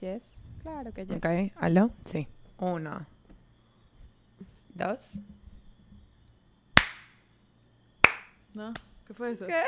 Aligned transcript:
yes. 0.00 0.44
Claro 0.62 0.92
que 0.92 1.06
yes. 1.06 1.16
Ok, 1.16 1.26
¿aló? 1.56 1.90
Sí. 2.04 2.28
Uno. 2.58 3.06
Dos. 4.74 5.18
¿No? 8.54 8.72
¿Qué 9.06 9.14
fue 9.14 9.32
eso? 9.32 9.46
¿Qué? 9.46 9.62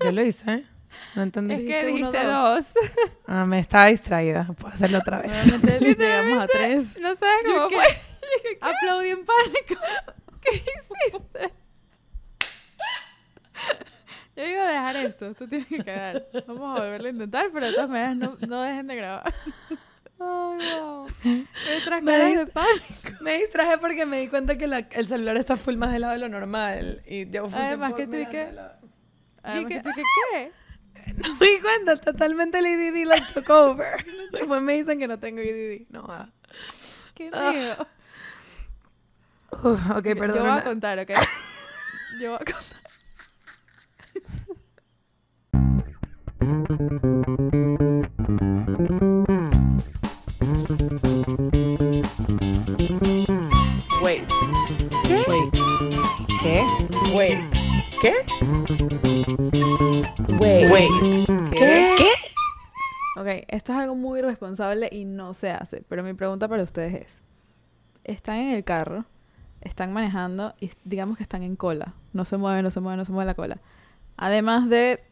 Yo 0.04 0.12
lo 0.12 0.22
hice, 0.22 0.52
¿eh? 0.52 0.66
No 1.14 1.22
entendí. 1.22 1.54
Es 1.54 1.60
que 1.60 1.86
Dijiste 1.86 2.08
uno, 2.08 2.12
dos. 2.12 2.72
dos. 2.74 2.84
Ah, 3.26 3.44
me 3.44 3.58
estaba 3.58 3.86
distraída. 3.86 4.44
Puedo 4.58 4.74
hacerlo 4.74 4.98
otra 4.98 5.20
vez. 5.20 5.32
Nuevamente 5.32 5.78
llegamos 5.98 6.44
a 6.44 6.46
tres. 6.46 6.98
No 7.00 7.16
sabes 7.16 7.44
cómo 7.46 7.70
fue. 7.70 7.84
Aplaudí 8.60 9.08
en 9.10 9.24
pánico. 9.24 9.82
¿Qué 10.40 10.56
hiciste? 10.56 11.52
Yo 14.36 14.62
a 14.62 14.66
dejar 14.68 14.96
esto. 14.96 15.26
Esto 15.30 15.48
tiene 15.48 15.64
que 15.66 15.82
quedar. 15.82 16.26
Vamos 16.46 16.78
a 16.78 16.82
volverlo 16.82 17.08
a 17.08 17.10
intentar, 17.10 17.46
pero 17.52 17.66
de 17.66 17.72
todas 17.72 17.88
maneras 17.88 18.16
no, 18.16 18.36
no 18.46 18.62
dejen 18.62 18.86
de 18.86 18.96
grabar. 18.96 19.34
Ay, 20.18 20.58
wow. 20.80 21.06
Me 22.02 22.12
de 22.36 22.46
pánico. 22.46 23.22
Me 23.22 23.38
distraje 23.38 23.78
porque 23.78 24.06
me 24.06 24.20
di 24.20 24.28
cuenta 24.28 24.56
que 24.56 24.66
la- 24.66 24.78
el 24.90 25.06
celular 25.06 25.36
está 25.36 25.56
full 25.56 25.76
más 25.76 25.92
de 25.92 25.98
lado 25.98 26.12
de 26.14 26.18
lo 26.20 26.28
normal. 26.28 27.02
Y 27.06 27.28
yo 27.30 27.48
fui 27.48 27.58
Además 27.58 27.94
que 27.94 28.06
tú 28.06 28.16
y 28.16 28.26
que-. 28.26 28.52
Además, 29.42 29.68
que- 29.72 29.80
tú 29.82 29.90
que, 29.94 30.02
¿qué? 30.32 30.52
No 31.16 31.34
me 31.36 31.46
di 31.46 31.60
cuenta, 31.60 31.96
totalmente 31.96 32.58
el 32.58 32.66
EDD 32.66 33.04
like 33.06 33.26
took 33.32 33.48
over. 33.50 33.86
Después 34.32 34.60
me 34.60 34.72
dicen 34.74 34.98
que 34.98 35.06
no 35.06 35.18
tengo 35.18 35.40
EDD. 35.40 35.86
No, 35.90 36.04
ah. 36.08 36.28
¿Qué 37.14 37.30
Ah. 37.32 37.50
miedo? 37.52 37.86
Uf, 39.52 39.90
ok, 39.90 40.02
perdón. 40.18 40.36
Yo 40.36 40.42
voy 40.42 40.58
a 40.60 40.64
contar, 40.64 40.98
¿ok? 40.98 41.10
Yo 42.20 42.30
voy 42.32 42.40
a 42.40 42.44
contar. 42.52 42.85
Wait. 46.68 46.74
¿Qué? 55.04 55.22
Wait. 55.28 55.46
¿Qué? 56.42 56.64
Wait. 57.14 57.38
¿Qué? 58.00 58.12
Wait. 60.40 60.70
Wait. 60.72 60.90
¿Qué? 61.52 61.94
¿Qué? 61.96 62.10
Ok, 63.16 63.26
esto 63.46 63.72
es 63.72 63.78
algo 63.78 63.94
muy 63.94 64.18
irresponsable 64.18 64.88
y 64.90 65.04
no 65.04 65.34
se 65.34 65.52
hace. 65.52 65.84
Pero 65.88 66.02
mi 66.02 66.14
pregunta 66.14 66.48
para 66.48 66.64
ustedes 66.64 66.94
es: 66.94 67.22
están 68.02 68.38
en 68.38 68.56
el 68.56 68.64
carro, 68.64 69.04
están 69.60 69.92
manejando 69.92 70.56
y 70.58 70.72
digamos 70.82 71.16
que 71.16 71.22
están 71.22 71.44
en 71.44 71.54
cola. 71.54 71.94
No 72.12 72.24
se 72.24 72.36
mueve, 72.38 72.62
no 72.62 72.72
se 72.72 72.80
mueve, 72.80 72.96
no 72.96 73.04
se 73.04 73.12
mueve 73.12 73.26
la 73.26 73.34
cola. 73.34 73.60
Además 74.16 74.68
de 74.68 75.04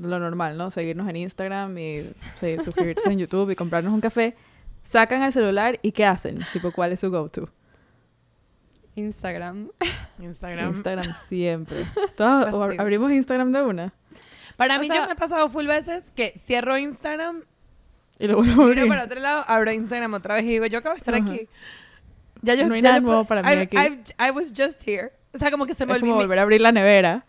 lo 0.00 0.18
normal, 0.18 0.56
¿no? 0.56 0.70
Seguirnos 0.70 1.08
en 1.08 1.16
Instagram 1.16 1.76
y 1.78 2.10
sí, 2.36 2.56
suscribirse 2.64 3.10
en 3.10 3.18
YouTube 3.18 3.50
y 3.50 3.54
comprarnos 3.56 3.92
un 3.92 4.00
café. 4.00 4.34
Sacan 4.82 5.22
el 5.22 5.32
celular 5.32 5.78
y 5.82 5.92
¿qué 5.92 6.04
hacen? 6.04 6.38
Tipo, 6.52 6.70
¿cuál 6.72 6.92
es 6.92 7.00
su 7.00 7.10
go-to? 7.10 7.48
Instagram. 8.94 9.68
Instagram. 10.20 10.74
Instagram 10.74 11.14
siempre. 11.28 11.84
Todos 12.16 12.46
ab- 12.46 12.76
abrimos 12.80 13.10
Instagram 13.12 13.52
de 13.52 13.62
una 13.62 13.92
Para 14.56 14.76
O 14.76 14.80
mí 14.80 14.86
sea- 14.86 14.96
ya 15.00 15.06
me 15.06 15.12
ha 15.12 15.16
pasado 15.16 15.48
full 15.48 15.66
veces 15.66 16.04
que 16.14 16.32
cierro 16.38 16.78
Instagram, 16.78 17.42
y 18.18 18.26
lo 18.28 18.36
vuelvo 18.36 18.62
a 18.62 18.66
miro 18.68 18.80
abrir. 18.82 18.88
para 18.88 19.04
otro 19.04 19.20
lado, 19.20 19.44
abro 19.46 19.70
Instagram 19.72 20.14
otra 20.14 20.34
vez 20.36 20.44
y 20.44 20.48
digo, 20.48 20.66
yo 20.66 20.78
acabo 20.78 20.94
de 20.94 20.98
estar 20.98 21.14
Ajá. 21.14 21.24
aquí. 21.30 21.48
Ya 22.42 22.54
yo, 22.54 22.66
No 22.68 22.74
hay 22.74 22.80
ya 22.82 22.88
nada 22.90 23.00
yo 23.00 23.06
nuevo 23.06 23.24
para 23.24 23.42
mí 23.42 23.48
I've- 23.48 23.62
aquí. 23.62 23.76
I've- 23.76 24.14
I 24.18 24.30
was 24.30 24.52
just 24.56 24.86
here. 24.86 25.12
O 25.34 25.38
sea, 25.38 25.50
como 25.50 25.66
que 25.66 25.74
se 25.74 25.84
me 25.84 25.92
Es 25.92 25.98
como 26.00 26.12
olvidó. 26.12 26.16
Mi, 26.22 26.24
volver 26.24 26.38
a 26.38 26.42
abrir 26.42 26.60
la 26.62 26.72
nevera. 26.72 27.26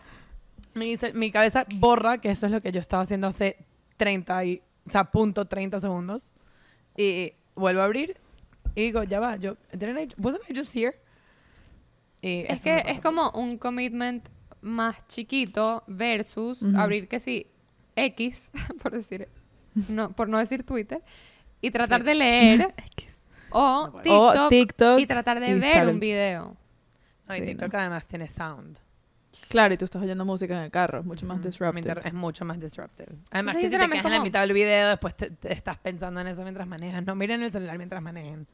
Me 0.77 0.85
dice- 0.85 1.13
mi 1.13 1.31
cabeza 1.31 1.65
borra 1.75 2.19
que 2.19 2.31
eso 2.31 2.45
es 2.45 2.51
lo 2.51 2.61
que 2.61 2.71
yo 2.71 2.79
estaba 2.79 3.03
haciendo 3.03 3.27
hace 3.27 3.57
30 3.97 4.45
y, 4.45 4.61
o 4.85 4.89
sea, 4.89 5.05
punto 5.05 5.45
30 5.45 5.79
segundos. 5.79 6.31
Y 6.95 7.33
vuelvo 7.55 7.81
a 7.81 7.85
abrir 7.85 8.17
y 8.75 8.83
digo, 8.83 9.03
ya 9.03 9.19
va, 9.19 9.35
yo, 9.37 9.57
didn't 9.73 9.99
I- 10.17 10.21
wasn't 10.21 10.43
I 10.49 10.55
just 10.55 10.75
here? 10.75 10.95
Y 12.21 12.45
Es 12.47 12.63
que 12.63 12.83
es 12.85 12.99
como 12.99 13.31
un 13.31 13.57
commitment 13.57 14.27
más 14.61 15.05
chiquito 15.07 15.83
versus 15.87 16.63
abrir 16.75 17.07
que 17.07 17.19
sí 17.19 17.47
X, 17.95 18.51
por 18.81 18.91
decir, 18.93 19.27
no, 19.89 20.11
por 20.11 20.27
no 20.29 20.37
decir 20.39 20.63
Twitter, 20.63 21.01
y 21.61 21.71
tratar 21.71 22.03
de 22.03 22.15
leer 22.15 22.73
o. 23.51 23.91
TikTok, 24.03 24.35
O 24.35 24.49
TikTok 24.49 24.99
y 24.99 25.05
tratar 25.05 25.39
de 25.39 25.55
ver 25.55 25.87
un 25.89 25.99
video. 25.99 26.55
No, 27.27 27.35
y 27.35 27.39
Sí, 27.39 27.45
TikTok 27.45 27.73
además 27.75 28.07
tiene 28.07 28.27
sound. 28.27 28.79
Claro, 29.49 29.73
y 29.73 29.77
tú 29.77 29.85
estás 29.85 30.01
oyendo 30.01 30.25
música 30.25 30.57
en 30.57 30.63
el 30.63 30.71
carro, 30.71 31.03
mucho 31.03 31.25
más 31.25 31.41
disruptive. 31.41 32.01
Es 32.03 32.13
mucho 32.13 32.43
más 32.45 32.59
disruptive. 32.59 33.07
Además 33.31 33.55
Entonces, 33.55 33.61
que 33.61 33.67
si 33.67 33.69
te 33.71 33.89
quedas 33.91 34.05
en 34.05 34.11
la 34.11 34.17
como- 34.17 34.23
mitad 34.25 34.41
del 34.41 34.53
video, 34.53 34.89
después 34.89 35.15
te, 35.15 35.29
te 35.31 35.53
estás 35.53 35.77
pensando 35.77 36.19
en 36.19 36.27
eso 36.27 36.43
mientras 36.43 36.67
manejas. 36.67 37.05
No 37.05 37.15
miren 37.15 37.41
el 37.41 37.51
celular 37.51 37.77
mientras 37.77 38.01
manejen. 38.01 38.45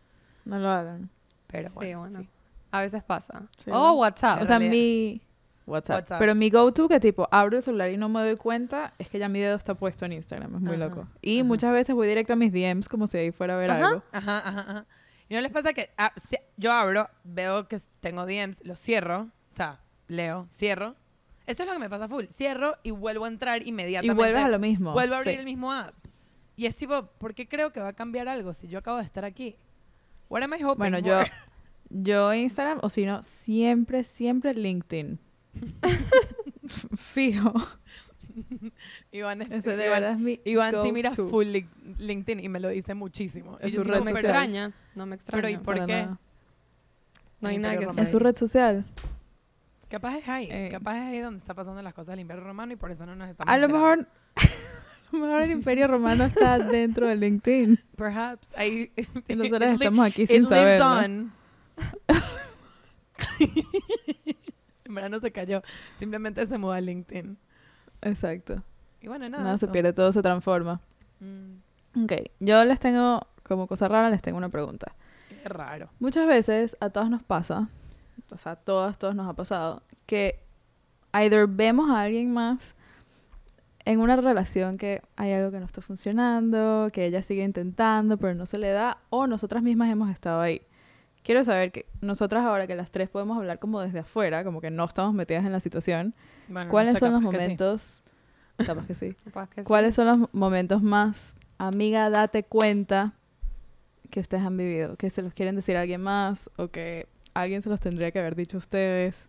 No 0.46 0.60
lo 0.60 0.70
hagan. 0.70 1.10
Pero 1.48 1.70
Sí, 1.70 1.76
bueno, 1.76 2.00
bueno. 2.00 2.20
sí. 2.20 2.30
A 2.72 2.82
veces 2.82 3.04
pasa. 3.04 3.44
Sí, 3.64 3.72
o 3.72 3.74
¿no? 3.74 3.94
WhatsApp. 3.94 4.42
O 4.42 4.46
sea, 4.46 4.60
mi 4.60 5.22
WhatsApp. 5.66 5.96
WhatsApp. 6.02 6.20
Pero 6.20 6.36
mi 6.36 6.50
go-to 6.50 6.88
que 6.88 7.00
tipo 7.00 7.28
abro 7.32 7.58
el 7.58 7.64
celular 7.64 7.90
y 7.90 7.98
no 7.98 8.10
me 8.10 8.20
doy 8.22 8.36
cuenta 8.36 8.94
es 9.00 9.10
que 9.10 9.18
ya 9.20 9.30
mi 9.30 9.40
dedo 9.40 9.56
está 9.56 9.74
puesto 9.76 10.06
en 10.06 10.14
Instagram. 10.14 10.56
Es 10.56 10.62
muy 10.62 10.76
Ajá, 10.76 10.86
loco. 10.86 11.08
Y 11.22 11.40
ajá. 11.40 11.48
muchas 11.48 11.72
veces 11.74 11.96
voy 11.96 12.08
directo 12.08 12.34
a 12.34 12.36
mis 12.36 12.52
DMs 12.52 12.90
como 12.90 13.08
si 13.08 13.18
ahí 13.18 13.32
fuera 13.32 13.54
a 13.56 13.58
ver 13.58 13.72
Ajá. 13.72 13.88
algo. 13.88 14.04
Ajá, 14.12 14.38
ajá, 14.48 14.60
ajá. 14.62 14.86
¿Y 15.30 15.36
no 15.36 15.42
les 15.42 15.52
pasa 15.52 15.74
que 15.74 15.90
ah, 15.98 16.12
si- 16.18 16.38
yo 16.58 16.72
abro, 16.72 17.10
veo 17.24 17.68
que 17.68 17.80
tengo 18.02 18.26
DMs, 18.26 18.64
los 18.66 18.80
cierro, 18.80 19.30
o 19.52 19.56
sea, 19.56 19.80
leo, 20.08 20.48
cierro. 20.52 20.96
Esto 21.46 21.64
es 21.64 21.68
lo 21.68 21.74
que 21.74 21.80
me 21.80 21.90
pasa 21.90 22.08
full. 22.08 22.26
Cierro 22.26 22.76
y 22.84 22.92
vuelvo 22.92 23.26
a 23.26 23.28
entrar 23.28 23.62
Y 23.64 23.70
inmediatamente. 23.70 24.16
vuelves 24.16 24.44
a 24.44 24.48
lo 24.50 24.60
mismo. 24.60 24.94
Vuelvo 24.94 25.16
a 25.16 25.18
abrir 25.20 25.34
Sí. 25.36 25.40
el 25.40 25.46
mismo 25.46 25.72
app. 25.74 25.94
Y 26.56 26.68
es 26.68 26.76
tipo, 26.76 27.08
¿por 27.18 27.34
qué 27.34 27.48
creo 27.48 27.72
que 27.74 27.80
va 27.80 27.90
a 27.90 27.94
cambiar 27.94 28.28
algo 28.30 28.54
si 28.54 28.68
yo 28.68 28.80
acabo 28.80 28.98
de 28.98 29.04
estar 29.04 29.26
aquí? 29.26 29.56
What 30.30 30.42
am 30.44 30.54
I 30.54 30.64
hoping 30.64 30.78
Bueno, 30.78 31.00
yo, 31.00 31.20
for? 31.20 31.28
yo 31.90 32.34
Instagram, 32.34 32.80
o 32.82 32.90
si 32.90 33.06
no, 33.06 33.24
siempre, 33.24 34.04
siempre 34.04 34.54
LinkedIn. 34.54 35.20
Fijo. 36.98 37.54
Iván, 39.12 39.42
es- 39.44 39.52
Ese 39.52 39.76
de 39.78 39.86
Iván- 39.88 39.92
verdad 39.92 40.12
es 40.14 40.20
mi 40.20 40.40
Iván 40.46 40.74
sí 40.84 40.92
mira 40.92 41.12
full 41.12 41.46
Lin- 41.48 41.70
LinkedIn 42.00 42.40
y 42.44 42.50
me 42.50 42.60
lo 42.60 42.70
dice 42.70 42.94
muchísimo. 42.96 43.58
Es 43.60 43.74
Y 43.74 43.76
su 43.76 43.84
red 43.84 44.00
no 44.00 44.06
me 44.06 44.12
extraña. 44.12 44.72
No 44.96 45.06
me 45.06 45.16
extraña. 45.16 45.42
Pero 45.42 45.50
¿y 45.54 45.58
por 45.58 45.76
Para 45.76 45.86
qué? 45.86 45.94
nada. 46.04 46.20
No 47.42 47.50
hay 47.50 47.58
nada 47.60 47.78
que. 47.78 48.02
Es 48.02 48.10
su 48.10 48.20
red 48.20 48.36
social. 48.36 48.86
Capaz 49.94 50.18
es 50.18 50.28
ahí, 50.28 50.48
Eh. 50.50 50.70
capaz 50.72 50.96
es 50.98 51.02
ahí 51.04 51.20
donde 51.20 51.38
está 51.38 51.54
pasando 51.54 51.80
las 51.84 51.94
cosas 51.94 52.14
del 52.14 52.22
Imperio 52.22 52.44
Romano 52.44 52.74
y 52.74 52.76
por 52.78 52.90
eso 52.90 53.06
no 53.06 53.16
nos 53.16 53.30
estamos 53.30 53.54
A 53.54 53.58
lo 53.60 53.70
mejor, 53.70 54.08
a 54.36 55.16
lo 55.16 55.20
mejor 55.20 55.42
el 55.44 55.52
Imperio 55.52 55.86
Romano 55.88 56.24
está 56.24 56.58
dentro 56.58 57.06
de 57.06 57.16
LinkedIn. 57.16 57.80
Perhaps. 57.96 58.48
Ahí, 58.56 58.92
Y 59.28 59.36
nosotros 59.36 59.70
estamos 59.74 60.08
aquí 60.08 60.26
sin 60.26 60.48
saber. 60.48 60.82
on. 60.82 61.32
en 64.86 64.96
verdad 64.96 65.10
no 65.12 65.20
se 65.20 65.32
cayó. 65.32 65.62
Simplemente 66.00 66.46
se 66.48 66.58
mudó 66.58 66.74
a 66.74 66.82
LinkedIn. 66.82 67.38
Exacto. 68.02 68.64
Y 69.00 69.08
bueno, 69.08 69.30
nada. 69.30 69.44
Nada 69.44 69.58
se 69.60 69.66
eso. 69.66 69.72
pierde, 69.72 69.94
todo 69.94 70.12
se 70.12 70.22
transforma. 70.24 70.82
Mm, 71.20 72.04
Ok, 72.06 72.14
yo 72.40 72.66
les 72.66 72.80
tengo, 72.80 73.28
como 73.44 73.68
cosa 73.68 73.88
rara, 73.88 74.10
les 74.10 74.24
tengo 74.24 74.40
una 74.40 74.50
pregunta. 74.50 74.94
qué 75.30 75.48
raro. 75.50 75.90
Muchas 76.00 76.26
veces 76.28 76.76
a 76.80 76.90
todas 76.90 77.12
nos 77.12 77.22
pasa, 77.22 77.70
o 78.32 78.38
sea, 78.38 78.56
todas, 78.56 78.98
todos 78.98 79.16
nos 79.16 79.30
ha 79.30 79.34
pasado, 79.34 79.84
que 80.06 80.40
either 81.14 81.48
vemos 81.48 81.90
a 81.92 82.02
alguien 82.02 82.34
más 82.34 82.76
en 83.86 84.00
una 84.00 84.16
relación 84.16 84.78
que 84.78 85.02
hay 85.18 85.34
algo 85.34 85.52
que 85.52 85.60
no 85.60 85.66
está 85.66 85.82
funcionando, 85.82 86.88
que 86.94 87.06
ella 87.06 87.22
sigue 87.22 87.44
intentando, 87.44 88.18
pero 88.18 88.34
no 88.34 88.46
se 88.46 88.58
le 88.58 88.70
da, 88.70 88.98
o 89.10 89.28
nosotras 89.28 89.62
mismas 89.62 89.90
hemos 89.92 90.10
estado 90.10 90.42
ahí. 90.42 90.62
Quiero 91.22 91.44
saber 91.44 91.72
que 91.72 91.86
nosotras 92.02 92.46
ahora 92.46 92.68
que 92.68 92.76
las 92.76 92.92
tres 92.92 93.10
podemos 93.10 93.38
hablar 93.38 93.60
como 93.60 93.80
desde 93.82 94.00
afuera, 94.00 94.44
como 94.44 94.62
que 94.62 94.72
no 94.72 94.86
estamos 94.86 95.14
metidas 95.14 95.46
en 95.46 95.52
la 95.52 95.60
situación, 95.60 96.14
Bueno, 96.48 96.66
no 96.66 96.72
¿cuáles 96.72 96.94
sé, 96.94 97.00
son 97.00 97.12
los 97.14 97.22
capaz 97.22 97.32
que 97.32 97.38
sí. 97.38 97.42
momentos, 97.44 98.04
capaz 98.58 98.88
que 98.88 98.94
sí, 98.94 99.14
Capaz 99.26 99.50
que 99.50 99.62
sí. 99.62 99.66
¿Cuáles 99.66 99.96
son 99.96 100.08
los 100.08 100.34
momentos 100.34 100.82
más, 100.82 101.36
amiga, 101.58 102.10
date 102.10 102.44
cuenta 102.44 103.14
que 104.10 104.20
ustedes 104.20 104.44
han 104.44 104.58
vivido? 104.58 104.96
Que 104.96 105.10
se 105.10 105.22
los 105.22 105.34
quieren 105.34 105.56
decir 105.56 105.76
a 105.78 105.82
alguien 105.82 106.02
más 106.02 106.50
o 106.58 106.68
que 106.70 107.08
alguien 107.34 107.62
se 107.62 107.70
los 107.70 107.80
tendría 107.80 108.12
que 108.12 108.20
haber 108.20 108.36
dicho 108.36 108.58
a 108.58 108.60
ustedes. 108.60 109.28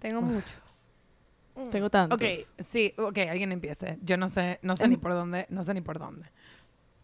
Tengo 0.00 0.20
muchos. 0.20 0.88
Mm. 1.56 1.70
Tengo 1.70 1.90
tantos. 1.90 2.16
Ok, 2.20 2.24
sí, 2.64 2.92
ok, 2.98 3.18
alguien 3.30 3.52
empiece. 3.52 3.98
Yo 4.02 4.16
no 4.16 4.28
sé, 4.28 4.58
no 4.62 4.76
sé 4.76 4.84
Em- 4.84 4.90
ni 4.90 4.96
por 4.96 5.12
dónde, 5.12 5.46
no 5.50 5.62
sé 5.64 5.72
ni 5.74 5.80
por 5.80 5.98
dónde. 5.98 6.26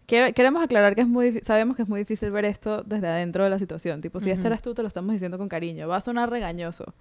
Quiero- 0.06 0.34
queremos 0.34 0.62
aclarar 0.62 0.96
que 0.96 1.02
es 1.02 1.06
muy 1.06 1.40
sabemos 1.40 1.76
que 1.76 1.82
es 1.82 1.88
muy 1.88 2.00
difícil 2.00 2.32
ver 2.32 2.44
esto 2.44 2.82
desde 2.82 3.06
adentro 3.06 3.44
de 3.44 3.50
la 3.50 3.58
situación. 3.60 4.00
Tipo, 4.00 4.18
si 4.20 4.30
este 4.30 4.40
Ujú. 4.42 4.46
eres 4.48 4.62
tú, 4.62 4.74
te 4.74 4.82
lo 4.82 4.88
estamos 4.88 5.12
diciendo 5.12 5.38
con 5.38 5.48
cariño. 5.48 5.86
Va 5.86 5.96
a 5.96 6.00
sonar 6.00 6.30
regañoso, 6.30 6.94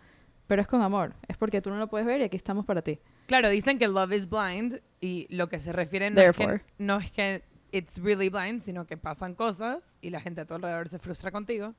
pero 0.47 0.61
es 0.61 0.67
con 0.67 0.81
amor. 0.83 1.15
Es 1.27 1.35
porque 1.37 1.59
tú 1.59 1.71
no 1.71 1.77
lo 1.77 1.87
puedes 1.87 2.05
ver 2.05 2.21
y 2.21 2.23
aquí 2.25 2.37
estamos 2.37 2.65
para 2.65 2.83
ti. 2.83 2.99
Claro, 3.25 3.49
dicen 3.49 3.79
que 3.79 3.87
love 3.87 4.11
is 4.13 4.29
blind 4.29 4.79
y 5.01 5.25
lo 5.35 5.49
que 5.49 5.57
se 5.59 5.73
refiere 5.73 6.11
no 6.11 6.21
es, 6.21 6.37
que, 6.37 6.61
no 6.77 6.97
es 6.99 7.11
que 7.11 7.43
it's 7.71 7.97
really 7.97 8.29
blind, 8.29 8.61
sino 8.61 8.85
que 8.85 8.95
pasan 8.95 9.33
cosas 9.33 9.97
y 10.01 10.11
la 10.11 10.21
gente 10.21 10.41
a 10.41 10.45
tu 10.45 10.53
alrededor 10.53 10.87
se 10.87 10.99
frustra 10.99 11.31
contigo. 11.31 11.73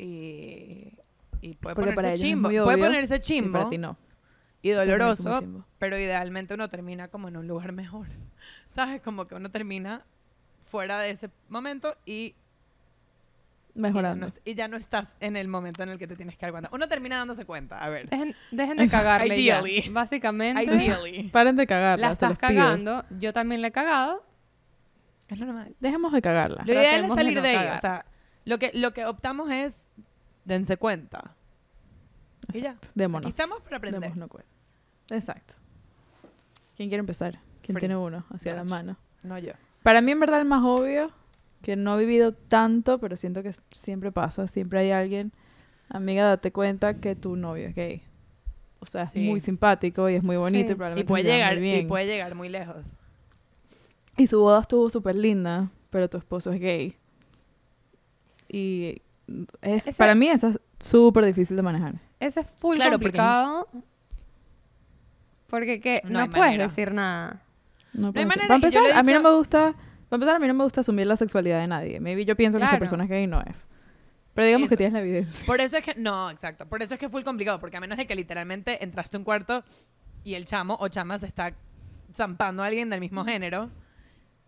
Y, 0.00 0.92
y 1.40 1.54
puede 1.54 1.74
Porque 1.74 1.92
ponerse 1.92 2.24
chimbo. 2.24 2.48
Puede 2.48 2.60
obvio 2.60 2.76
ponerse 2.86 3.16
Y 3.16 3.20
chimbo 3.20 3.58
para 3.58 3.70
ti 3.70 3.78
no. 3.78 3.96
y 4.62 4.70
doloroso, 4.70 5.64
pero 5.78 5.98
idealmente 5.98 6.54
uno 6.54 6.68
termina 6.68 7.08
como 7.08 7.28
en 7.28 7.36
un 7.36 7.46
lugar 7.48 7.72
mejor. 7.72 8.06
¿sabes? 8.68 9.00
Como 9.02 9.24
que 9.24 9.34
uno 9.34 9.50
termina 9.50 10.04
fuera 10.66 11.00
de 11.00 11.10
ese 11.10 11.30
momento 11.48 11.96
y, 12.06 12.12
y, 12.12 12.34
ya 13.74 13.80
Mejorando. 13.80 14.26
no, 14.26 14.32
y 14.44 14.54
ya 14.54 14.68
no 14.68 14.76
estás 14.76 15.08
en 15.20 15.36
el 15.36 15.48
momento 15.48 15.82
en 15.82 15.88
el 15.90 15.98
que 15.98 16.06
te 16.06 16.14
tienes 16.16 16.36
que 16.36 16.42
dar 16.46 16.52
cuenta. 16.52 16.68
Uno 16.72 16.86
termina 16.88 17.16
dándose 17.18 17.44
cuenta, 17.44 17.78
a 17.82 17.88
ver. 17.88 18.08
Dejen, 18.08 18.34
dejen 18.50 18.76
de 18.76 18.88
cagarle 18.88 19.42
ya. 19.42 19.60
Ideally. 19.60 19.88
Básicamente, 19.90 20.62
Ideally. 20.64 21.28
Paren 21.30 21.56
de 21.56 21.66
cagarla, 21.66 22.10
la 22.10 22.16
se 22.16 22.24
estás 22.26 22.38
pido. 22.50 22.62
cagando. 22.62 23.04
Yo 23.18 23.32
también 23.32 23.62
la 23.62 23.68
he 23.68 23.72
cagado. 23.72 24.24
Es 25.28 25.40
normal. 25.40 25.74
Dejemos 25.80 26.12
de 26.12 26.22
cagarla. 26.22 26.62
Lo 26.66 26.72
ideal 26.72 27.02
es 27.04 27.08
de 27.10 27.14
salir 27.14 27.34
no 27.36 27.42
de, 27.42 27.48
ahí. 27.48 27.56
cagar. 27.56 27.78
O 27.78 27.80
sea, 27.80 28.04
lo 28.48 28.58
que, 28.58 28.70
lo 28.74 28.92
que 28.92 29.04
optamos 29.06 29.50
es 29.50 29.86
dense 30.44 30.76
cuenta. 30.76 31.34
Y 32.52 32.60
ya. 32.60 32.70
Exacto. 32.70 32.88
Démonos. 32.94 33.26
Aquí 33.26 33.30
estamos 33.40 33.60
para 33.62 33.76
aprender. 33.76 34.00
Démonos 34.00 34.28
cuenta. 34.28 34.50
Exacto. 35.10 35.54
¿Quién 36.76 36.88
quiere 36.88 37.00
empezar? 37.00 37.40
¿Quién 37.62 37.74
Free. 37.74 37.80
tiene 37.80 37.96
uno 37.96 38.24
hacia 38.30 38.54
la 38.54 38.64
mano? 38.64 38.96
No 39.22 39.38
yo. 39.38 39.52
Para 39.82 40.00
mí, 40.00 40.12
en 40.12 40.20
verdad, 40.20 40.40
el 40.40 40.46
más 40.46 40.62
obvio, 40.64 41.10
que 41.62 41.76
no 41.76 41.96
he 41.98 42.00
vivido 42.00 42.32
tanto, 42.32 42.98
pero 42.98 43.16
siento 43.16 43.42
que 43.42 43.54
siempre 43.72 44.12
pasa, 44.12 44.46
siempre 44.46 44.80
hay 44.80 44.90
alguien, 44.92 45.32
amiga, 45.88 46.24
date 46.24 46.52
cuenta 46.52 46.94
que 47.00 47.16
tu 47.16 47.36
novio 47.36 47.68
es 47.68 47.74
gay. 47.74 48.02
O 48.80 48.86
sea, 48.86 49.02
es 49.02 49.16
muy 49.16 49.40
simpático 49.40 50.08
y 50.08 50.14
es 50.14 50.22
muy 50.22 50.36
bonito 50.36 50.68
Sí. 50.68 50.72
y 50.72 50.76
probablemente 50.76 51.04
Y 51.04 51.08
puede 51.08 51.24
llegar, 51.24 51.56
muy 51.58 51.68
y 51.68 51.72
bien. 51.72 51.88
puede 51.88 52.06
llegar 52.06 52.34
muy 52.34 52.48
lejos. 52.48 52.86
Y 54.16 54.26
su 54.28 54.40
boda 54.40 54.60
estuvo 54.60 54.88
súper 54.88 55.16
linda, 55.16 55.68
pero 55.90 56.08
tu 56.08 56.16
esposo 56.16 56.52
es 56.52 56.60
gay. 56.60 56.96
Y 58.48 59.02
es, 59.62 59.86
Ese- 59.86 59.92
para 59.98 60.14
mí 60.14 60.28
eso 60.28 60.48
es 60.48 60.60
súper 60.78 61.24
difícil 61.24 61.56
de 61.56 61.62
manejar. 61.62 61.94
Ese 62.20 62.40
es 62.40 62.46
full 62.50 62.76
Claro, 62.76 62.92
porque- 62.92 63.04
complicado. 63.06 63.68
Porque 65.48 65.80
que 65.80 66.02
No 66.04 66.20
no, 66.20 66.30
puedes 66.30 66.46
manera. 66.46 66.64
decir 66.68 66.92
nada. 66.92 67.42
No 67.94 68.12
manera, 68.12 68.34
Para 68.42 68.54
empezar, 68.56 68.82
lo 68.82 68.88
he 68.88 68.92
a 68.92 69.02
mí 69.02 69.12
no 69.12 69.20
me 69.22 69.34
gusta... 69.34 69.74
Para 70.08 70.16
empezar, 70.16 70.36
a 70.36 70.38
mí 70.38 70.46
no 70.46 70.54
me 70.54 70.64
gusta 70.64 70.80
asumir 70.82 71.06
la 71.06 71.16
sexualidad 71.16 71.60
de 71.60 71.66
nadie. 71.66 72.00
Maybe 72.00 72.24
yo 72.24 72.36
pienso 72.36 72.58
que 72.58 72.64
esta 72.64 72.72
Claro. 72.72 72.80
persona 72.80 73.04
es 73.04 73.10
gay 73.10 73.24
y 73.24 73.26
no 73.26 73.40
es. 73.42 73.66
Pero 74.34 74.46
digamos 74.46 74.68
que 74.70 74.76
tienes 74.76 74.92
la 74.92 75.00
evidencia. 75.00 75.44
Por 75.46 75.60
eso 75.60 75.76
es 75.76 75.84
que, 75.84 75.94
no, 75.96 76.30
exacto. 76.30 76.66
Por 76.66 76.82
eso 76.82 76.94
es 76.94 77.00
que 77.00 77.06
es 77.06 77.12
full 77.12 77.22
complicado, 77.24 77.58
porque 77.60 77.76
a 77.76 77.80
menos 77.80 77.98
de 77.98 78.06
que 78.06 78.14
literalmente 78.14 78.82
entraste 78.84 79.16
a 79.16 79.20
un 79.20 79.24
cuarto 79.24 79.64
y 80.24 80.34
el 80.34 80.44
chamo 80.44 80.76
o 80.80 80.88
chama 80.88 81.18
se 81.18 81.26
está 81.26 81.52
zampando 82.14 82.62
a 82.62 82.66
alguien 82.66 82.88
del 82.88 83.00
mismo 83.00 83.24
género. 83.24 83.70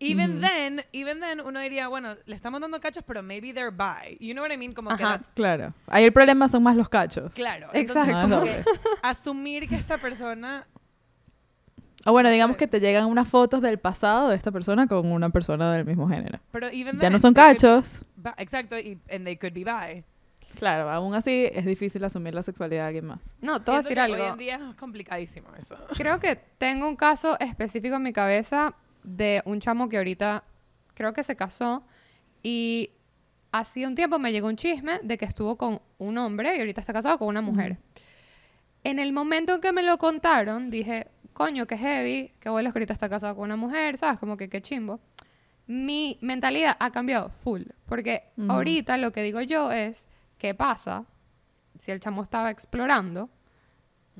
Even 0.03 0.33
Ujú. 0.39 0.41
then, 0.41 0.83
even 0.93 1.21
then, 1.21 1.41
uno 1.41 1.61
diría, 1.61 1.87
bueno, 1.89 2.17
le 2.25 2.35
estamos 2.35 2.59
dando 2.61 2.81
cachos, 2.81 3.05
pero 3.07 3.23
maybe 3.23 3.53
they're 3.53 3.71
bi. 3.71 4.17
You 4.19 4.33
know 4.33 4.43
what 4.43 4.51
I 4.51 4.57
mean? 4.57 4.73
Como 4.73 4.89
que 4.97 5.03
Ajá. 5.05 5.19
that's- 5.19 5.33
Claro. 5.35 5.75
Ahí 5.89 6.05
el 6.05 6.13
problema 6.13 6.49
son 6.49 6.63
más 6.63 6.75
los 6.75 6.89
cachos. 6.89 7.35
Claro. 7.35 7.69
Exacto. 7.75 8.11
Entonces, 8.11 8.15
como 8.23 8.37
No, 8.37 8.43
que 8.45 8.59
es 8.61 8.67
asumir 9.03 9.69
que 9.69 9.77
esta 9.77 9.99
persona 9.99 10.67
O 12.07 12.13
bueno, 12.13 12.31
digamos 12.31 12.57
que 12.57 12.67
te 12.67 12.81
llegan 12.81 13.05
unas 13.05 13.29
fotos 13.29 13.61
del 13.61 13.79
pasado 13.79 14.31
de 14.31 14.37
esta 14.37 14.51
persona 14.51 14.87
con 14.87 15.07
una 15.13 15.29
persona 15.29 15.71
del 15.75 15.85
mismo 15.85 16.09
género. 16.09 16.39
pero 16.51 16.69
even 16.69 16.95
Ya 16.95 17.01
then, 17.01 17.13
no 17.13 17.19
son 17.19 17.35
could- 17.35 17.53
cachos. 17.57 18.05
Exacto, 18.39 18.79
y 18.79 18.99
and 19.11 19.25
they 19.27 19.37
could 19.37 19.53
be 19.53 19.65
bi. 19.65 20.03
Claro, 20.59 20.91
aún 20.91 21.15
así 21.15 21.49
es 21.53 21.65
difícil 21.67 22.03
asumir 22.05 22.35
la 22.35 22.43
sexualidad 22.43 22.83
de 22.85 22.87
alguien 22.87 23.07
más. 23.07 23.21
No, 23.43 23.57
Siento 23.57 23.73
decir 23.77 23.95
que 23.95 24.01
algo. 24.01 24.25
Hoy 24.25 24.31
en 24.31 24.39
día 24.39 24.61
es 24.71 24.77
complicadísimo 24.77 25.49
eso. 25.59 25.77
Creo 25.95 26.19
que 26.21 26.37
tengo 26.59 26.89
un 26.89 26.97
caso 26.97 27.39
específico 27.39 27.97
en 27.97 28.03
mi 28.03 28.13
cabeza 28.15 28.75
de 29.03 29.43
un 29.45 29.61
chamo 29.61 29.89
que 29.89 29.97
ahorita 29.97 30.45
creo 30.95 31.13
que 31.13 31.23
se 31.23 31.37
casó 31.37 31.83
y 32.43 32.91
hace 33.53 33.87
un 33.87 33.95
tiempo 33.95 34.19
me 34.19 34.33
llegó 34.33 34.49
un 34.49 34.57
chisme 34.57 35.01
de 35.03 35.19
que 35.19 35.25
estuvo 35.25 35.57
con 35.57 35.81
un 35.99 36.19
hombre 36.19 36.57
y 36.57 36.61
ahorita 36.61 36.81
está 36.81 36.93
casado 36.93 37.19
con 37.19 37.29
una 37.29 37.41
mujer. 37.41 37.79
En 38.85 38.99
el 38.99 39.13
momento 39.13 39.55
en 39.55 39.61
que 39.61 39.73
me 39.73 39.83
lo 39.83 39.99
contaron, 39.99 40.71
dije, 40.71 41.09
coño, 41.33 41.67
qué 41.67 41.77
heavy, 41.77 42.33
qué 42.41 42.49
bueno 42.49 42.73
que 42.73 42.79
ahorita 42.79 42.93
está 42.93 43.09
casado 43.09 43.35
con 43.37 43.45
una 43.45 43.57
mujer, 43.57 43.97
¿sabes? 43.99 44.19
Como 44.19 44.37
que 44.37 44.49
qué 44.49 44.63
chimbo. 44.63 45.01
Mi 45.67 46.19
mentalidad 46.21 46.77
ha 46.81 46.91
cambiado 46.91 47.31
full, 47.31 47.63
porque 47.87 48.25
Ujú. 48.37 48.51
ahorita 48.51 48.97
lo 48.97 49.13
que 49.13 49.23
digo 49.23 49.41
yo 49.41 49.71
es, 49.71 50.07
¿qué 50.39 50.55
pasa 50.55 51.05
si 51.79 51.91
el 51.91 52.01
chamo 52.01 52.23
estaba 52.23 52.51
explorando 52.51 53.31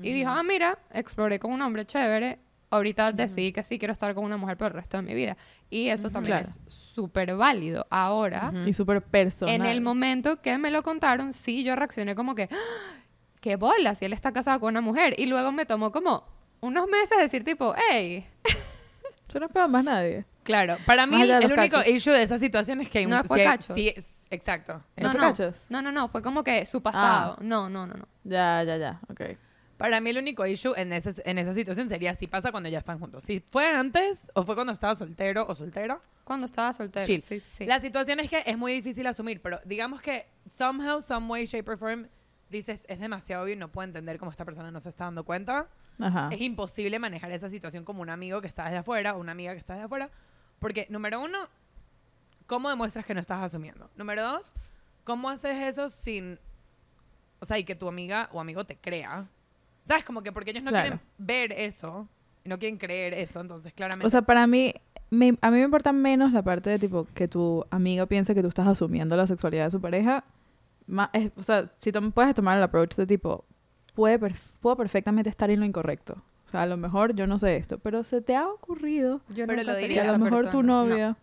y 0.01 0.13
dijo, 0.13 0.31
ah, 0.31 0.41
mira, 0.41 0.79
exploré 0.91 1.39
con 1.39 1.51
un 1.51 1.61
hombre 1.61 1.85
chévere. 1.85 2.39
Ahorita 2.71 3.11
decidí 3.11 3.51
que 3.51 3.63
sí 3.63 3.77
quiero 3.77 3.91
estar 3.93 4.15
con 4.15 4.23
una 4.23 4.37
mujer 4.37 4.57
por 4.57 4.67
el 4.67 4.73
resto 4.73 4.97
de 4.97 5.03
mi 5.03 5.13
vida. 5.13 5.37
Y 5.69 5.89
eso 5.89 6.09
también 6.09 6.37
Claro. 6.39 6.49
es 6.67 6.73
súper 6.73 7.35
válido. 7.35 7.85
Ahora, 7.89 8.51
Y 8.65 8.73
súper 8.73 9.01
personal. 9.03 9.53
en 9.55 9.65
el 9.65 9.81
momento 9.81 10.41
que 10.41 10.57
me 10.57 10.71
lo 10.71 10.81
contaron, 10.81 11.33
sí, 11.33 11.63
yo 11.63 11.75
reaccioné 11.75 12.15
como 12.15 12.33
que, 12.33 12.49
¡Ah! 12.51 12.55
qué 13.41 13.57
bola, 13.57 13.93
si 13.95 14.05
él 14.05 14.13
está 14.13 14.31
casado 14.31 14.59
con 14.61 14.69
una 14.69 14.81
mujer. 14.81 15.13
Y 15.19 15.25
luego 15.25 15.51
me 15.51 15.65
tomó 15.65 15.91
como 15.91 16.23
unos 16.61 16.87
meses 16.87 17.17
decir 17.19 17.43
tipo, 17.43 17.75
hey, 17.89 18.25
Yo 19.33 19.39
no 19.39 19.45
espero 19.47 19.67
más 19.67 19.83
nadie. 19.83 20.25
Claro, 20.43 20.77
para 20.85 21.05
mí 21.05 21.21
el, 21.21 21.29
el 21.31 21.53
único 21.53 21.79
issue 21.85 22.11
de 22.13 22.23
esa 22.23 22.37
situación 22.37 22.81
es 22.81 22.89
que 22.89 22.99
hay 22.99 23.05
un... 23.05 23.11
No 23.11 23.23
fue 23.23 23.39
sí, 23.39 23.45
cachos. 23.45 23.75
sí, 23.75 23.93
es- 23.95 24.25
exacto. 24.29 24.81
¿No 24.97 25.13
no, 25.13 25.33
no, 25.69 25.81
no, 25.81 25.91
no, 25.91 26.07
fue 26.09 26.21
como 26.21 26.43
que 26.43 26.65
su 26.65 26.81
pasado. 26.81 27.35
Ah. 27.37 27.41
No, 27.43 27.69
no, 27.69 27.85
no, 27.85 27.93
no. 27.95 28.07
Ya, 28.23 28.63
ya, 28.63 28.77
ya. 28.77 28.99
Ok. 29.09 29.21
Para 29.81 29.99
mí 29.99 30.11
el 30.11 30.19
único 30.19 30.45
issue 30.45 30.73
en, 30.77 30.93
ese, 30.93 31.19
en 31.25 31.39
esa 31.39 31.55
situación 31.55 31.89
sería 31.89 32.13
si 32.13 32.27
pasa 32.27 32.51
cuando 32.51 32.69
ya 32.69 32.77
están 32.77 32.99
juntos. 32.99 33.23
Si 33.23 33.39
fue 33.39 33.65
antes 33.65 34.31
o 34.35 34.43
fue 34.43 34.53
cuando 34.53 34.73
estaba 34.73 34.93
soltero 34.93 35.47
o 35.47 35.55
soltera. 35.55 35.99
Cuando 36.23 36.45
estaba 36.45 36.71
soltero. 36.71 37.03
Chill. 37.03 37.23
Sí, 37.23 37.39
sí, 37.39 37.49
sí. 37.57 37.65
La 37.65 37.79
situación 37.79 38.19
es 38.19 38.29
que 38.29 38.43
es 38.45 38.55
muy 38.59 38.73
difícil 38.73 39.07
asumir, 39.07 39.41
pero 39.41 39.59
digamos 39.65 39.99
que 39.99 40.27
somehow, 40.47 41.01
some 41.01 41.27
way, 41.27 41.47
shape 41.47 41.67
or 41.71 41.79
form, 41.79 42.07
dices, 42.51 42.85
es 42.87 42.99
demasiado 42.99 43.43
obvio 43.43 43.55
y 43.55 43.57
no 43.57 43.71
puedo 43.71 43.87
entender 43.87 44.19
cómo 44.19 44.29
esta 44.29 44.45
persona 44.45 44.69
no 44.69 44.79
se 44.81 44.89
está 44.89 45.05
dando 45.05 45.23
cuenta. 45.23 45.67
Ajá. 45.99 46.29
Es 46.31 46.41
imposible 46.41 46.99
manejar 46.99 47.31
esa 47.31 47.49
situación 47.49 47.83
como 47.83 48.03
un 48.03 48.11
amigo 48.11 48.39
que 48.39 48.47
está 48.47 48.65
desde 48.65 48.77
afuera 48.77 49.15
o 49.15 49.19
una 49.19 49.31
amiga 49.31 49.53
que 49.53 49.59
está 49.59 49.73
desde 49.73 49.85
afuera. 49.85 50.11
Porque, 50.59 50.85
número 50.91 51.19
uno, 51.19 51.49
¿cómo 52.45 52.69
demuestras 52.69 53.03
que 53.03 53.15
no 53.15 53.19
estás 53.19 53.41
asumiendo? 53.41 53.89
Número 53.95 54.21
dos, 54.21 54.53
¿cómo 55.05 55.27
haces 55.27 55.59
eso 55.59 55.89
sin... 55.89 56.37
O 57.39 57.47
sea, 57.47 57.57
y 57.57 57.63
que 57.63 57.73
tu 57.73 57.87
amiga 57.87 58.29
o 58.31 58.39
amigo 58.39 58.63
te 58.63 58.77
crea? 58.77 59.27
¿Sabes? 59.91 60.05
Como 60.05 60.23
que 60.23 60.31
porque 60.31 60.51
ellos 60.51 60.63
no 60.63 60.71
Claro. 60.71 60.83
quieren 60.83 60.99
ver 61.17 61.51
eso, 61.53 62.07
y 62.43 62.49
no 62.49 62.57
quieren 62.59 62.77
creer 62.77 63.13
eso, 63.13 63.39
entonces 63.41 63.73
claramente... 63.73 64.07
O 64.07 64.09
sea, 64.09 64.21
para 64.23 64.47
mí, 64.47 64.73
me- 65.09 65.37
a 65.41 65.51
mí 65.51 65.57
me 65.57 65.63
importa 65.63 65.91
menos 65.93 66.31
la 66.31 66.41
parte 66.41 66.69
de 66.69 66.79
tipo 66.79 67.05
que 67.13 67.27
tu 67.27 67.65
amigo 67.69 68.07
piense 68.07 68.33
que 68.33 68.41
tú 68.41 68.47
estás 68.47 68.67
asumiendo 68.67 69.15
la 69.15 69.27
sexualidad 69.27 69.65
de 69.65 69.71
su 69.71 69.81
pareja. 69.81 70.23
Ma- 70.87 71.09
es- 71.13 71.31
o 71.35 71.43
sea, 71.43 71.67
si 71.77 71.91
tú 71.91 72.11
puedes 72.11 72.33
tomar 72.33 72.57
el 72.57 72.63
approach 72.63 72.95
de 72.95 73.05
tipo, 73.05 73.45
puede 73.93 74.19
perf- 74.19 74.51
puedo 74.59 74.75
perfectamente 74.77 75.29
estar 75.29 75.49
en 75.51 75.59
lo 75.59 75.65
incorrecto. 75.65 76.13
O 76.47 76.49
sea, 76.51 76.63
a 76.63 76.65
lo 76.65 76.75
mejor 76.77 77.13
yo 77.15 77.27
no 77.27 77.37
sé 77.37 77.55
esto, 77.57 77.77
pero 77.79 78.03
se 78.03 78.21
te 78.21 78.35
ha 78.35 78.47
ocurrido 78.47 79.21
Yo 79.29 79.45
Pero 79.47 79.63
lo 79.63 79.75
diría 79.75 80.01
que 80.03 80.07
a 80.09 80.11
lo 80.13 80.19
mejor 80.19 80.39
tu 80.45 80.57
persona. 80.57 80.67
No. 80.67 80.85
novia... 80.87 81.17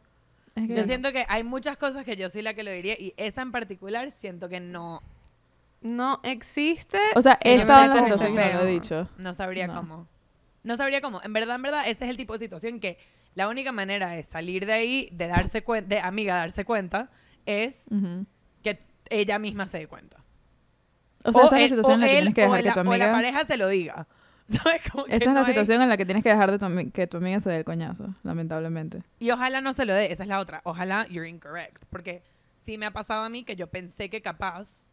es 0.54 0.68
Yo 0.68 0.74
gay. 0.76 0.84
siento 0.84 1.12
que 1.12 1.24
hay 1.28 1.44
muchas 1.44 1.76
cosas 1.76 2.04
que 2.04 2.16
yo 2.16 2.28
soy 2.28 2.42
la 2.42 2.54
que 2.54 2.62
lo 2.62 2.70
diría 2.70 2.94
y 2.98 3.12
esa 3.16 3.42
en 3.42 3.52
particular 3.52 4.10
siento 4.10 4.48
que 4.48 4.60
no, 4.60 5.02
No 5.80 6.20
existe. 6.24 6.98
O 7.14 7.22
sea, 7.22 7.38
he 7.42 7.54
estado 7.54 7.80
sé 7.80 7.84
en 7.84 7.90
la 7.94 8.02
situación 8.02 8.34
no 8.34 8.52
lo 8.60 8.66
he 8.66 8.66
dicho. 8.72 9.08
no 9.16 9.32
sabría 9.32 9.66
No. 9.66 9.74
cómo. 9.76 10.08
No 10.64 10.76
sabría 10.76 11.00
cómo. 11.00 11.20
En 11.22 11.32
verdad, 11.32 11.56
en 11.56 11.62
verdad, 11.62 11.82
ese 11.86 12.04
es 12.04 12.10
el 12.10 12.16
tipo 12.16 12.32
de 12.32 12.40
situación 12.40 12.80
que 12.80 12.98
la 13.34 13.48
única 13.48 13.70
manera 13.72 14.08
de 14.08 14.22
salir 14.24 14.66
de 14.66 14.72
ahí, 14.72 15.08
de 15.12 15.28
darse 15.28 15.62
cuenta, 15.62 15.88
de 15.94 16.00
amiga 16.00 16.34
darse 16.36 16.64
cuenta, 16.64 17.10
es 17.46 17.86
que 18.62 18.80
ella 19.08 19.38
misma 19.38 19.66
se 19.66 19.78
dé 19.78 19.86
cuenta. 19.86 20.18
O 21.24 21.32
sea, 21.32 21.44
esa 21.44 21.56
es 21.56 21.62
la 21.62 21.68
situación 21.68 21.94
en 21.94 22.00
la 22.00 22.06
que 22.08 22.18
él 22.18 22.24
tienes 22.24 22.34
que 22.34 22.40
dejar 22.42 22.62
que 22.64 22.70
tu 22.72 22.80
o 22.80 22.84
la 22.84 22.90
amiga... 22.90 23.12
pareja 23.12 23.44
se 23.44 23.56
lo 23.56 23.68
diga. 23.68 24.06
¿Sabes? 24.48 24.82
Como 24.90 25.04
que 25.04 25.14
Esa 25.14 25.24
es 25.24 25.28
no 25.28 25.34
la 25.34 25.40
hay- 25.40 25.46
situación 25.46 25.82
en 25.82 25.88
la 25.90 25.96
que 25.96 26.06
tienes 26.06 26.22
que 26.24 26.30
dejar 26.30 26.50
de 26.50 26.58
tu 26.58 26.90
que 26.92 27.06
tu 27.06 27.18
amiga 27.18 27.38
se 27.38 27.50
dé 27.50 27.56
el 27.58 27.64
coñazo, 27.64 28.14
lamentablemente. 28.24 29.02
Y 29.20 29.30
ojalá 29.30 29.60
no 29.60 29.74
se 29.74 29.84
lo 29.84 29.92
dé, 29.94 30.10
esa 30.12 30.22
es 30.24 30.28
la 30.28 30.38
otra. 30.40 30.60
Ojalá 30.64 31.06
you're 31.08 31.28
incorrect. 31.28 31.84
Porque 31.90 32.22
sí 32.56 32.78
me 32.78 32.86
ha 32.86 32.90
pasado 32.92 33.22
a 33.24 33.28
mí 33.28 33.44
que 33.44 33.56
yo 33.56 33.66
pensé 33.68 34.08
que 34.10 34.22
capaz 34.22 34.87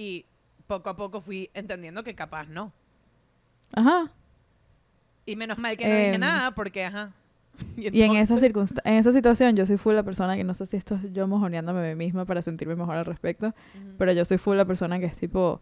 y 0.00 0.24
poco 0.66 0.88
a 0.90 0.96
poco 0.96 1.20
fui 1.20 1.50
entendiendo 1.54 2.02
que 2.02 2.14
capaz 2.14 2.46
no. 2.48 2.72
Ajá. 3.74 4.10
Y 5.26 5.36
menos 5.36 5.58
mal 5.58 5.76
que 5.76 5.84
no 5.86 5.94
dije 5.94 6.14
Em, 6.14 6.20
nada 6.20 6.54
porque, 6.54 6.84
ajá. 6.84 7.12
Y 7.76 8.02
en 8.02 8.16
esa, 8.16 8.38
circunsta- 8.38 8.80
en 8.84 8.94
esa 8.94 9.12
situación 9.12 9.54
yo 9.56 9.66
soy 9.66 9.76
full 9.76 9.94
la 9.94 10.02
persona 10.02 10.36
que 10.36 10.44
no 10.44 10.54
sé 10.54 10.64
si 10.66 10.76
esto 10.76 10.94
es 10.94 11.12
yo 11.12 11.26
mojoneándome 11.26 11.80
a 11.80 11.94
mí 11.94 12.06
misma 12.06 12.24
para 12.24 12.40
sentirme 12.42 12.74
mejor 12.76 12.96
al 12.96 13.04
respecto, 13.04 13.48
Ujú. 13.48 13.94
pero 13.98 14.12
yo 14.12 14.24
soy 14.24 14.38
full 14.38 14.56
la 14.56 14.64
persona 14.64 14.98
que 14.98 15.04
es 15.06 15.16
tipo, 15.16 15.60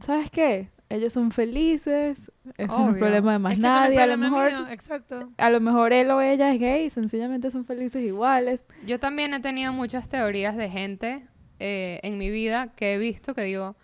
¿sabes 0.00 0.30
qué? 0.30 0.70
Ellos 0.90 1.12
son 1.12 1.30
felices, 1.30 2.30
ese 2.58 2.66
no 2.68 2.84
es 2.86 2.90
Obvio. 2.90 2.98
problema 2.98 3.32
de 3.32 3.38
más 3.38 3.52
Es 3.52 3.58
que 3.58 3.62
nadie, 3.62 4.00
a 4.00 4.06
lo 4.06 4.18
mejor 4.18 4.52
mío, 4.52 4.66
Exacto. 4.68 5.30
a 5.38 5.50
lo 5.50 5.60
mejor 5.60 5.92
él 5.92 6.10
o 6.10 6.20
ella 6.20 6.52
es 6.52 6.60
gay, 6.60 6.90
sencillamente 6.90 7.50
son 7.50 7.64
felices 7.64 8.02
iguales. 8.02 8.64
Yo 8.86 8.98
también 9.00 9.32
he 9.34 9.40
tenido 9.40 9.72
muchas 9.72 10.08
teorías 10.08 10.56
de 10.56 10.68
gente 10.68 11.26
eh, 11.66 11.98
en 12.02 12.18
mi 12.18 12.28
vida 12.30 12.68
que 12.76 12.92
he 12.94 12.98
visto 12.98 13.34
que 13.34 13.42
digo, 13.42 13.74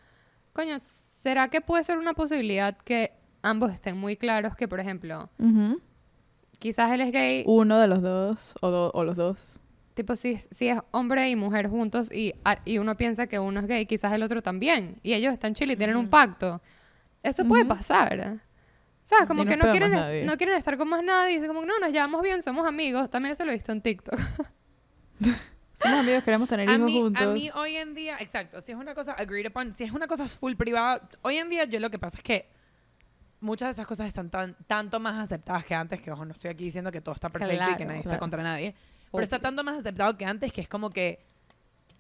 coño, 0.53 0.77
¿será 0.79 1.49
que 1.49 1.63
puede 1.63 1.83
ser 1.83 1.97
una 1.97 2.13
posibilidad 2.13 2.77
que 2.77 3.13
ambos 3.43 3.73
estén 3.73 3.97
muy 3.97 4.17
claros 4.17 4.55
que, 4.55 4.69
por 4.69 4.81
ejemplo, 4.81 5.31
Ujú. 5.39 5.81
quizás 6.59 6.91
él 6.93 7.01
es 7.01 7.11
gay, 7.11 7.43
Uno 7.47 7.79
de 7.79 7.89
los 7.89 8.03
dos 8.03 8.55
o, 8.61 8.69
do- 8.71 8.91
o 8.93 9.03
los 9.05 9.17
dos. 9.17 9.59
tipo 9.95 10.15
si, 10.15 10.37
si 10.37 10.69
es 10.69 10.79
hombre 10.91 11.31
y 11.31 11.37
mujer 11.37 11.69
juntos 11.69 12.13
y, 12.13 12.35
a- 12.45 12.59
y 12.67 12.77
uno 12.79 12.97
piensa 12.99 13.27
que 13.27 13.39
uno 13.39 13.61
es 13.61 13.67
gay, 13.67 13.87
quizás 13.87 14.13
el 14.13 14.23
otro 14.23 14.43
también, 14.43 14.99
y 15.03 15.15
ellos 15.15 15.33
están 15.33 15.55
chill 15.55 15.71
y 15.71 15.77
tienen 15.77 15.97
un 15.97 16.03
Ujú. 16.05 16.11
pacto. 16.11 16.61
Eso 17.23 17.45
puede 17.47 17.63
Ujú. 17.65 17.69
pasar. 17.77 18.41
¿Sabes? 19.05 19.27
Como 19.27 19.45
que 19.45 19.55
es 19.55 19.59
no 19.59 19.71
quieren, 19.71 19.95
es- 19.95 20.27
no 20.27 20.37
quieren 20.37 20.57
estar 20.57 20.77
con 20.77 20.89
más 20.89 21.03
nadie. 21.03 21.35
Dicen 21.35 21.49
como, 21.49 21.65
no, 21.65 21.79
nos 21.81 21.91
llevamos 21.93 22.21
bien, 22.23 22.43
somos 22.43 22.67
amigos. 22.69 23.09
También 23.11 23.33
eso 23.33 23.45
lo 23.45 23.51
he 23.53 23.55
visto 23.55 23.73
en 23.73 23.81
TikTok. 23.83 24.19
Somos 25.83 26.01
amigos, 26.01 26.23
queremos 26.25 26.49
tener 26.49 26.69
A 26.69 26.73
hijos 26.75 26.85
mí, 26.87 27.01
juntos. 27.01 27.23
a 27.23 27.27
mí 27.27 27.51
hoy 27.55 27.77
en 27.77 27.95
día, 27.95 28.17
exacto, 28.21 28.61
si 28.61 28.73
es 28.73 28.79
una 28.79 28.95
cosa 28.95 29.13
agreed 29.13 29.47
upon, 29.49 29.75
si 29.75 29.85
es 29.85 29.93
una 29.93 30.07
cosa 30.07 30.29
full 30.29 30.55
privada, 30.55 31.09
hoy 31.23 31.37
en 31.37 31.49
día 31.49 31.65
yo 31.65 31.81
lo 31.81 31.91
que 31.91 31.99
pasa 31.99 32.19
es 32.19 32.23
que 32.23 32.49
muchas 33.41 33.69
de 33.69 33.73
esas 33.73 33.87
cosas 33.87 34.07
están 34.07 34.29
tan, 34.31 34.55
tanto 34.67 35.01
más 35.01 35.19
aceptadas 35.19 35.65
que 35.65 35.75
antes, 35.75 36.01
que 36.01 36.11
ojo, 36.11 36.25
no 36.25 36.33
estoy 36.33 36.51
aquí 36.51 36.65
diciendo 36.65 36.93
que 36.93 37.01
todo 37.01 37.15
está 37.15 37.31
perfecto 37.31 37.55
y 37.55 37.59
que 37.59 37.65
Claro, 37.77 37.85
nadie 37.87 37.99
está 37.99 38.11
claro. 38.11 38.21
contra 38.21 38.43
nadie, 38.43 38.73
pero 38.73 39.09
Obvio. 39.13 39.23
está 39.25 39.39
tanto 39.39 39.65
más 39.65 39.79
aceptado 39.79 40.17
que 40.19 40.25
antes 40.27 40.53
que 40.53 40.61
es 40.61 40.69
como 40.69 40.91
que 40.91 41.25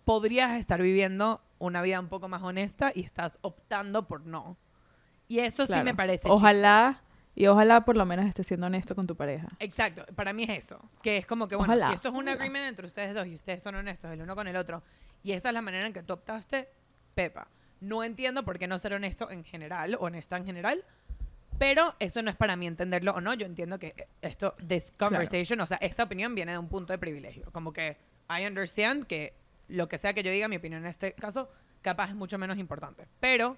podrías 0.04 0.58
estar 0.58 0.80
viviendo 0.82 1.40
una 1.58 1.80
vida 1.82 2.00
un 2.00 2.08
poco 2.08 2.28
más 2.28 2.42
honesta 2.42 2.92
y 2.94 3.00
estás 3.02 3.38
optando 3.42 4.06
por 4.06 4.26
no. 4.26 4.56
Y 5.28 5.38
eso 5.40 5.64
sí 5.64 5.68
Claro. 5.68 5.84
me 5.84 5.94
parece. 5.94 6.28
Ojalá, 6.28 7.00
y 7.34 7.46
ojalá 7.46 7.84
por 7.84 7.96
lo 7.96 8.04
menos 8.06 8.26
estés 8.26 8.46
siendo 8.46 8.66
honesto 8.66 8.94
con 8.94 9.06
tu 9.06 9.16
pareja. 9.16 9.48
Exacto, 9.58 10.04
para 10.14 10.32
mí 10.32 10.44
es 10.44 10.50
eso. 10.50 10.80
Que 11.02 11.16
es 11.16 11.26
como 11.26 11.48
que, 11.48 11.56
bueno, 11.56 11.72
Ojalá, 11.72 11.88
si 11.88 11.94
esto 11.94 12.08
es 12.08 12.14
un 12.14 12.28
agreement 12.28 12.66
entre 12.66 12.86
ustedes 12.86 13.14
dos 13.14 13.26
y 13.26 13.34
ustedes 13.34 13.62
son 13.62 13.74
honestos 13.74 14.10
el 14.10 14.20
uno 14.22 14.34
con 14.34 14.48
el 14.48 14.56
otro, 14.56 14.82
y 15.22 15.32
esa 15.32 15.48
es 15.48 15.54
la 15.54 15.62
manera 15.62 15.86
en 15.86 15.92
que 15.92 16.02
tú 16.02 16.14
optaste, 16.14 16.68
Pepa. 17.14 17.48
No 17.80 18.04
entiendo 18.04 18.44
por 18.44 18.58
qué 18.58 18.66
no 18.66 18.78
ser 18.78 18.94
honesto 18.94 19.30
en 19.30 19.44
general, 19.44 19.96
honesta 20.00 20.36
en 20.36 20.44
general, 20.44 20.84
pero 21.58 21.94
eso 21.98 22.22
no 22.22 22.30
es 22.30 22.36
para 22.36 22.56
mí 22.56 22.66
entenderlo 22.66 23.12
o 23.12 23.20
no. 23.20 23.34
Yo 23.34 23.46
entiendo 23.46 23.78
que 23.78 24.08
esto, 24.22 24.54
this 24.66 24.92
conversation, 24.98 25.60
o 25.60 25.66
sea, 25.66 25.76
esta 25.78 26.04
opinión 26.04 26.34
viene 26.34 26.52
de 26.52 26.58
un 26.58 26.68
punto 26.68 26.92
de 26.92 26.98
privilegio. 26.98 27.50
Como 27.52 27.72
que 27.72 27.96
I 28.30 28.46
understand 28.46 29.04
que 29.04 29.34
lo 29.68 29.88
que 29.88 29.98
sea 29.98 30.14
que 30.14 30.22
yo 30.22 30.30
diga, 30.30 30.48
mi 30.48 30.56
opinión 30.56 30.82
en 30.82 30.88
este 30.88 31.12
caso, 31.12 31.50
capaz 31.82 32.08
es 32.08 32.14
mucho 32.14 32.38
menos 32.38 32.58
importante. 32.58 33.06
Pero 33.20 33.56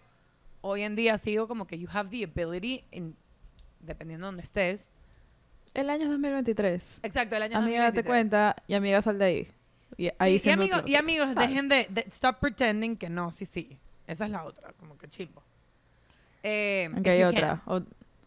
hoy 0.63 0.83
en 0.83 0.97
día 0.97 1.17
sigo 1.19 1.47
como 1.47 1.67
que 1.67 1.79
you 1.79 1.89
have 1.93 2.11
the 2.11 2.25
ability, 2.25 2.85
in, 2.91 3.17
dependiendo 3.83 4.27
de 4.27 4.29
donde 4.29 4.43
estés, 4.43 4.91
El 5.75 5.89
año 5.91 6.05
es 6.05 6.11
2023. 6.11 7.01
Exacto, 7.03 7.37
el 7.37 7.43
año 7.45 7.57
Amiga, 7.59 7.83
date 7.85 8.03
2023. 8.03 8.07
cuenta 8.07 8.57
y 8.67 8.75
amiga, 8.75 9.03
sal 9.03 9.19
de 9.19 9.25
ahí. 9.25 9.49
Y 9.97 10.07
Sí, 10.07 10.13
ahí 10.19 10.35
y, 10.35 10.39
siempre 10.39 10.67
amigos, 10.73 10.91
y 10.91 10.95
amigos, 10.97 11.35
Sal. 11.35 11.47
dejen 11.49 11.69
de, 11.69 11.87
de- 11.91 12.05
stop 12.09 12.39
pretending 12.41 12.97
que 12.97 13.09
no, 13.11 13.31
sí, 13.31 13.45
sí. 13.45 13.79
Esa 14.07 14.25
es 14.25 14.31
la 14.31 14.45
otra, 14.45 14.73
como 14.79 14.97
que 14.99 15.07
chimbo. 15.09 15.43
Eh, 16.43 16.89
Ok, 16.93 16.99
if 16.99 17.05
you 17.05 17.21
can. 17.21 17.27
otra. 17.29 17.63
O- 17.67 17.83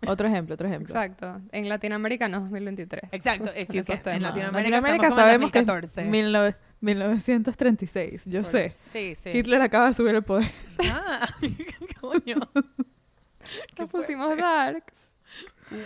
otro 0.07 0.27
ejemplo, 0.27 0.53
otro 0.55 0.67
ejemplo. 0.67 0.88
Exacto. 0.93 1.41
En 1.51 1.67
Latinoamérica 1.67 2.27
no, 2.27 2.41
2023. 2.41 3.03
Exacto, 3.12 3.50
if 3.57 3.69
you 3.71 3.83
can. 3.83 4.15
En. 4.15 4.21
Latinoamérica, 4.24 5.09
sabemos 5.12 5.51
que 5.51 5.59
es 5.59 5.65
2014. 5.65 6.05
19- 6.12 6.55
1936, 6.81 8.24
yo 8.25 8.41
Por 8.43 8.51
sé. 8.51 8.69
Sí, 8.91 9.15
sí. 9.15 9.29
Hitler 9.31 9.62
acaba 9.62 9.88
de 9.88 9.93
subir 9.95 10.13
el 10.15 10.24
poder. 10.24 10.51
Ah, 10.91 11.27
coño. 12.01 12.35
Qué 13.75 13.81
Nos 13.83 13.89
pusimos 13.89 14.38
darks. 14.38 14.93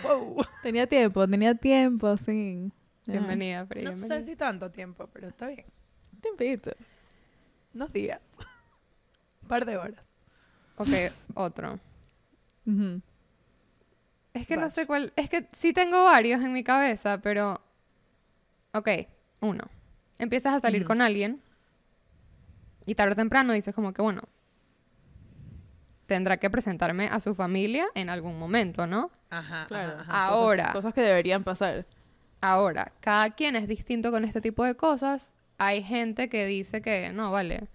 Wow. 0.02 0.44
Tenía 0.62 0.86
tiempo, 0.86 1.26
tenía 1.26 1.54
tiempo, 1.54 2.16
sí. 2.18 2.70
Bienvenida, 3.06 3.66
Frey. 3.66 3.84
No 3.84 3.90
bienvenida. 3.92 4.20
sé 4.20 4.26
si 4.26 4.36
tanto 4.36 4.70
tiempo, 4.70 5.08
pero 5.12 5.28
está 5.28 5.48
bien. 5.48 5.66
Tiempito. 6.20 6.72
Unos 7.74 7.92
días. 7.92 8.20
Un 9.42 9.48
par 9.48 9.64
de 9.64 9.76
horas. 9.76 10.04
Ok, 10.76 10.88
otro. 11.34 11.78
Es 14.34 14.46
que 14.46 14.56
no 14.56 14.70
sé 14.70 14.86
cuál. 14.86 15.12
Es 15.16 15.28
que 15.28 15.48
sí 15.52 15.72
tengo 15.72 16.04
varios 16.04 16.40
en 16.42 16.52
mi 16.52 16.62
cabeza, 16.62 17.20
pero. 17.20 17.60
Ok, 18.72 18.88
uno. 19.40 19.64
Empiezas 20.18 20.54
a 20.54 20.60
salir 20.60 20.84
con 20.84 21.00
alguien 21.00 21.40
y 22.86 22.94
tarde 22.94 23.12
o 23.12 23.16
temprano 23.16 23.52
dices, 23.52 23.74
como 23.74 23.92
que 23.92 24.02
bueno. 24.02 24.22
Tendrá 26.06 26.38
que 26.38 26.50
presentarme 26.50 27.06
a 27.06 27.20
su 27.20 27.34
familia 27.34 27.86
en 27.94 28.10
algún 28.10 28.38
momento, 28.38 28.86
¿no? 28.86 29.10
Ajá, 29.30 29.66
Claro. 29.68 29.92
ajá, 29.92 30.00
ajá. 30.02 30.04
Cosas- 30.04 30.14
Ahora. 30.32 30.72
Cosas, 30.72 30.94
que 30.94 31.00
deberían 31.02 31.44
pasar. 31.44 31.86
Ahora, 32.40 32.92
cada 33.00 33.30
quien 33.30 33.54
es 33.56 33.68
distinto 33.68 34.10
con 34.10 34.24
este 34.24 34.40
tipo 34.40 34.64
de 34.64 34.74
cosas. 34.74 35.34
Hay 35.58 35.82
gente 35.82 36.28
que 36.28 36.46
dice 36.46 36.80
que, 36.80 37.12
no, 37.12 37.30
vale, 37.30 37.68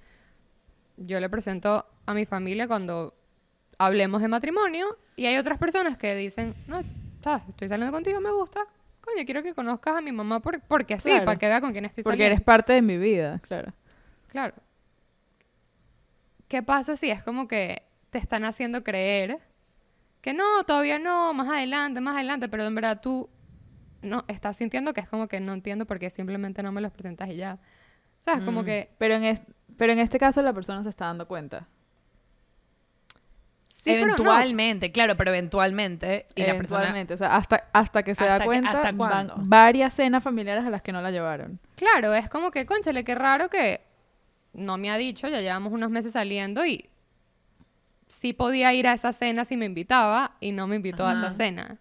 yo 0.97 1.19
le 1.19 1.29
presento 1.29 1.85
a 2.05 2.13
mi 2.13 2.25
familia 2.25 2.67
cuando 2.67 3.13
hablemos 3.77 4.21
de 4.21 4.27
matrimonio. 4.27 4.97
Y 5.15 5.27
hay 5.27 5.37
otras 5.37 5.57
personas 5.59 5.97
que 5.97 6.15
dicen, 6.15 6.55
no, 6.67 6.81
sabes, 7.23 7.43
estoy 7.47 7.69
saliendo 7.69 7.93
contigo, 7.93 8.19
me 8.19 8.31
gusta. 8.31 8.61
Coño, 9.01 9.23
quiero 9.25 9.43
que 9.43 9.53
conozcas 9.53 9.95
a 9.97 10.01
mi 10.01 10.11
mamá 10.11 10.39
por- 10.41 10.59
porque 10.61 10.97
sí, 10.97 11.09
Claro. 11.09 11.25
para 11.25 11.37
que 11.39 11.47
vea 11.47 11.61
con 11.61 11.71
quién 11.71 11.85
estoy 11.85 12.03
Porque 12.03 12.15
saliendo. 12.17 12.33
eres 12.35 12.43
parte 12.43 12.73
de 12.73 12.81
mi 12.81 12.97
vida, 12.97 13.39
claro. 13.47 13.71
Claro. 14.29 14.55
¿Qué 16.47 16.63
pasa 16.63 16.97
si 16.97 17.09
es 17.11 17.23
como 17.23 17.47
que 17.47 17.83
te 18.09 18.17
están 18.17 18.43
haciendo 18.45 18.83
creer 18.83 19.39
que 20.25 20.33
no, 20.33 20.63
todavía 20.63 20.97
no, 20.97 21.33
más 21.35 21.47
adelante, 21.47 22.01
más 22.01 22.15
adelante, 22.15 22.49
pero 22.49 22.63
en 22.65 22.73
verdad 22.73 22.99
tú 22.99 23.29
no 24.01 24.25
estás 24.27 24.57
sintiendo 24.57 24.91
que 24.91 25.01
es 25.01 25.07
como 25.07 25.27
que 25.27 25.39
no 25.39 25.53
entiendo 25.53 25.85
por 25.85 25.99
qué 25.99 26.09
simplemente 26.09 26.63
no 26.63 26.71
me 26.71 26.81
los 26.81 26.91
presentas 26.91 27.29
y 27.29 27.35
ya. 27.35 27.59
¿Sabes? 28.25 28.41
Como 28.43 28.61
Mm. 28.61 28.65
que 28.65 28.89
Pero 28.97 29.13
en, 29.13 29.23
es- 29.23 29.43
pero 29.77 29.93
en 29.93 29.99
este 29.99 30.17
caso 30.17 30.41
la 30.41 30.51
persona 30.51 30.81
se 30.83 30.89
está 30.89 31.05
dando 31.05 31.27
cuenta. 31.27 31.67
sí, 33.69 33.91
pero 33.93 34.07
no. 34.07 34.13
eventualmente, 34.13 34.91
claro, 34.91 35.15
pero 35.15 35.29
eventualmente. 35.29 36.25
Y 36.33 36.41
la 36.41 36.53
persona. 36.57 36.79
Eventualmente, 36.85 37.13
o 37.13 37.17
sea, 37.17 37.35
hasta, 37.35 37.65
hasta 37.71 38.01
que 38.01 38.15
se 38.15 38.23
¿Hasta 38.23 38.33
da 38.33 38.39
que- 38.39 38.45
cuenta, 38.45 38.71
hasta 38.71 38.91
van 38.93 39.31
varias 39.47 39.93
cenas 39.93 40.23
familiares 40.23 40.65
a 40.65 40.71
las 40.71 40.81
que 40.81 40.91
no 40.91 41.03
la 41.03 41.11
llevaron. 41.11 41.59
Claro, 41.75 42.15
es 42.15 42.29
como 42.29 42.49
que, 42.49 42.65
conchale, 42.65 43.03
qué 43.03 43.13
raro 43.13 43.47
que 43.49 43.81
no 44.53 44.77
me 44.79 44.89
ha 44.89 44.97
dicho, 44.97 45.27
ya 45.27 45.39
llevamos 45.41 45.71
unos 45.71 45.91
meses 45.91 46.13
saliendo 46.13 46.65
y 46.65 46.89
sí 48.19 48.33
podía 48.33 48.73
ir 48.73 48.87
a 48.87 48.93
esa 48.93 49.13
cena 49.13 49.45
si 49.45 49.57
me 49.57 49.65
invitaba 49.65 50.35
y 50.39 50.51
no 50.51 50.67
me 50.67 50.75
invitó 50.77 51.05
a 51.05 51.13
esa 51.13 51.31
cena. 51.31 51.77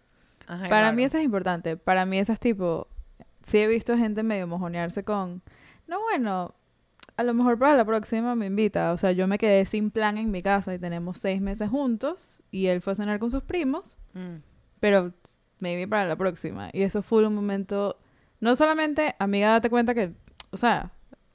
Ajá, 0.47 0.69
Para 0.69 0.93
mí 0.93 1.05
eso 1.05 1.19
es 1.19 1.25
importante. 1.25 1.77
Para 1.77 2.05
mí 2.07 2.19
eso 2.19 2.33
es 2.33 2.41
tipo, 2.41 2.89
sí 3.45 3.59
he 3.59 3.67
visto 3.67 3.97
gente 3.97 4.23
medio 4.23 4.47
mojonearse 4.47 5.05
con, 5.05 5.43
no 5.87 6.01
bueno, 6.03 6.55
a 7.17 7.23
lo 7.23 7.33
mejor 7.35 7.59
para 7.59 7.77
la 7.77 7.85
próxima 7.85 8.35
me 8.35 8.47
invita. 8.47 8.93
O 8.93 8.99
sea, 8.99 9.13
yo 9.13 9.27
me 9.27 9.39
quedé 9.39 9.65
sin 9.67 9.91
plan 9.91 10.19
en 10.19 10.31
mi 10.31 10.43
casa 10.43 10.75
y 10.75 10.79
tenemos 10.79 11.19
seis 11.19 11.41
meses 11.41 11.71
juntos 11.71 12.43
y 12.51 12.67
él 12.67 12.81
fue 12.81 12.93
a 12.93 12.97
cenar 12.97 13.19
con 13.19 13.31
sus 13.31 13.43
primos, 13.43 13.97
Mm. 14.15 14.37
pero 14.81 15.13
maybe 15.61 15.89
para 15.89 16.05
la 16.07 16.17
próxima. 16.17 16.69
Y 16.73 16.83
eso 16.83 17.03
fue 17.03 17.27
un 17.27 17.35
momento, 17.35 17.97
no 18.41 18.55
solamente, 18.55 19.15
amiga, 19.19 19.51
date 19.51 19.71
cuenta 19.71 19.95
que, 19.95 20.13
o 20.51 20.57
sea, 20.57 20.91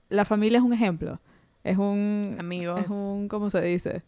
la 0.10 0.24
familia 0.24 0.60
es 0.60 0.64
un 0.64 0.74
ejemplo. 0.74 1.20
Es 1.64 1.78
un... 1.78 2.38
Amigos. 2.40 2.80
Es 2.82 2.90
un, 2.90 3.28
¿cómo 3.28 3.50
se 3.50 3.60
dice? 3.62 4.04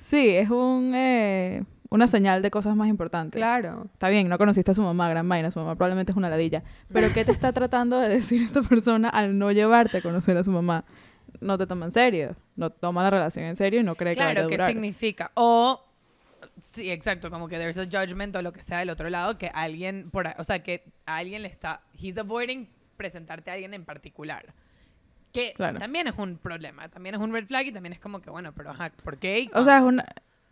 Sí, 0.00 0.30
es 0.30 0.48
un, 0.48 0.92
eh, 0.94 1.62
una 1.90 2.08
señal 2.08 2.40
de 2.40 2.50
cosas 2.50 2.74
más 2.74 2.88
importantes. 2.88 3.38
Claro. 3.38 3.86
Está 3.92 4.08
bien, 4.08 4.28
no 4.28 4.38
conociste 4.38 4.70
a 4.70 4.74
su 4.74 4.82
mamá, 4.82 5.08
gran 5.10 5.28
vaina, 5.28 5.50
su 5.50 5.58
mamá 5.58 5.76
probablemente 5.76 6.12
es 6.12 6.16
una 6.16 6.30
ladilla. 6.30 6.62
Pero 6.92 7.12
¿qué 7.12 7.24
te 7.24 7.32
está 7.32 7.52
tratando 7.52 7.98
de 7.98 8.08
decir 8.08 8.42
esta 8.42 8.62
persona 8.62 9.10
al 9.10 9.38
no 9.38 9.52
llevarte 9.52 9.98
a 9.98 10.02
conocer 10.02 10.36
a 10.38 10.42
su 10.42 10.50
mamá? 10.50 10.84
No 11.40 11.58
te 11.58 11.66
toma 11.66 11.84
en 11.84 11.92
serio, 11.92 12.34
no 12.56 12.70
toma 12.70 13.02
la 13.02 13.10
relación 13.10 13.44
en 13.44 13.56
serio 13.56 13.80
y 13.80 13.82
no 13.84 13.94
cree 13.94 14.14
que 14.14 14.20
vaya 14.20 14.46
Claro, 14.46 14.48
¿qué 14.48 14.66
significa? 14.66 15.30
O, 15.34 15.84
sí, 16.72 16.90
exacto, 16.90 17.30
como 17.30 17.46
que 17.46 17.58
there's 17.58 17.78
a 17.78 17.84
judgment 17.84 18.34
o 18.34 18.42
lo 18.42 18.52
que 18.52 18.62
sea 18.62 18.78
del 18.78 18.90
otro 18.90 19.10
lado, 19.10 19.36
que 19.36 19.50
alguien, 19.52 20.10
por, 20.10 20.26
o 20.38 20.44
sea, 20.44 20.62
que 20.62 20.84
a 21.06 21.16
alguien 21.16 21.42
le 21.42 21.48
está, 21.48 21.82
he's 22.00 22.16
avoiding 22.16 22.68
presentarte 22.96 23.50
a 23.50 23.54
alguien 23.54 23.74
en 23.74 23.84
particular. 23.84 24.54
Que 25.32 25.52
Claro. 25.54 25.78
también 25.78 26.06
es 26.08 26.14
un 26.18 26.38
problema, 26.38 26.88
también 26.88 27.14
es 27.14 27.20
un 27.20 27.32
red 27.32 27.46
flag 27.46 27.66
y 27.66 27.72
también 27.72 27.92
es 27.92 28.00
como 28.00 28.20
que, 28.20 28.30
bueno, 28.30 28.52
pero 28.52 28.70
ajá, 28.70 28.90
¿por 29.04 29.16
qué? 29.18 29.48
O 29.54 29.64
sea, 29.64 29.78
es 29.78 29.84
una, 29.84 30.04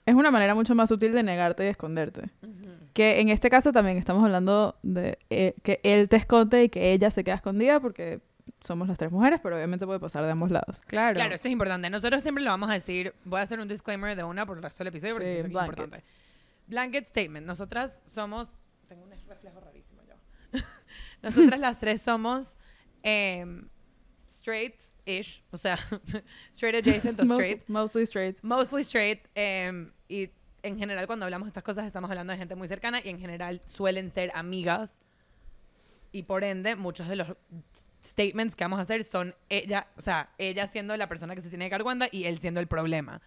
es 0.06 0.14
una 0.14 0.30
manera 0.30 0.54
mucho 0.54 0.74
más 0.74 0.88
sutil 0.88 1.12
de 1.12 1.22
negarte 1.22 1.64
y 1.64 1.68
esconderte. 1.68 2.30
cuándo? 2.40 2.60
Ujú. 2.68 2.78
Que 2.94 3.20
en 3.20 3.28
este 3.28 3.50
caso 3.50 3.72
también 3.72 3.96
estamos 3.96 4.22
hablando 4.24 4.76
de 4.82 5.18
eh, 5.30 5.54
que 5.62 5.80
él 5.82 6.08
te 6.08 6.16
esconde 6.16 6.64
y 6.64 6.68
que 6.68 6.92
ella 6.92 7.10
se 7.10 7.24
queda 7.24 7.34
escondida 7.36 7.80
porque 7.80 8.20
somos 8.60 8.88
las 8.88 8.98
tres 8.98 9.12
mujeres, 9.12 9.40
pero 9.42 9.56
obviamente 9.56 9.84
puede 9.86 10.00
pasar 10.00 10.24
de 10.24 10.30
ambos 10.32 10.50
lados. 10.50 10.80
Claro. 10.86 11.14
Claro, 11.14 11.34
esto 11.34 11.46
es 11.48 11.52
importante. 11.52 11.90
Nosotros 11.90 12.22
siempre 12.22 12.42
lo 12.42 12.50
vamos 12.50 12.70
a 12.70 12.72
decir. 12.72 13.14
Voy 13.24 13.38
a 13.40 13.42
hacer 13.42 13.60
un 13.60 13.68
disclaimer 13.68 14.16
de 14.16 14.24
una 14.24 14.46
por 14.46 14.56
el 14.56 14.62
resto 14.62 14.82
del 14.82 14.88
episodio 14.88 15.14
porque 15.14 15.28
Sí, 15.28 15.32
siento 15.40 15.58
que 15.58 15.64
es 15.64 15.68
importante. 15.68 16.04
Blanket 16.66 17.06
statement. 17.06 17.46
Nosotras 17.46 18.00
somos. 18.06 18.48
Tengo 18.88 19.04
un 19.04 19.10
reflejo 19.10 19.60
rarísimo 19.60 20.00
yo. 20.08 20.14
Nosotras 21.22 21.60
las 21.60 21.78
tres 21.78 22.00
somos 22.02 22.56
em, 23.02 23.68
straight-ish. 24.48 25.42
O 25.50 25.56
sea, 25.56 25.78
straight 26.52 26.74
adjacent 26.76 27.20
o 27.20 27.24
straight. 27.24 27.68
mostly 27.68 28.02
straight. 28.04 28.38
Mostly 28.42 28.82
straight. 28.82 29.26
em, 29.34 29.92
y 30.08 30.30
en 30.62 30.78
general, 30.78 31.06
cuando 31.06 31.24
hablamos 31.24 31.46
de 31.46 31.50
estas 31.50 31.62
cosas, 31.62 31.86
estamos 31.86 32.10
hablando 32.10 32.32
de 32.32 32.38
gente 32.38 32.54
muy 32.54 32.68
cercana 32.68 33.00
y 33.02 33.08
en 33.10 33.20
general 33.20 33.60
suelen 33.64 34.10
ser 34.10 34.30
amigas. 34.34 35.00
Y 36.10 36.22
por 36.24 36.42
ende, 36.42 36.74
muchos 36.74 37.08
de 37.08 37.16
los 37.16 37.36
statements 38.02 38.56
que 38.56 38.64
vamos 38.64 38.78
a 38.78 38.82
hacer 38.82 39.04
son 39.04 39.34
ella, 39.48 39.88
o 39.96 40.02
sea, 40.02 40.30
ella 40.38 40.66
siendo 40.66 40.96
la 40.96 41.08
persona 41.08 41.34
que 41.34 41.42
se 41.42 41.48
tiene 41.50 41.66
que 41.66 41.72
dar 41.72 41.82
cuenta 41.82 42.08
y 42.10 42.24
él 42.24 42.38
siendo 42.38 42.60
el 42.60 42.66
problema. 42.66 43.20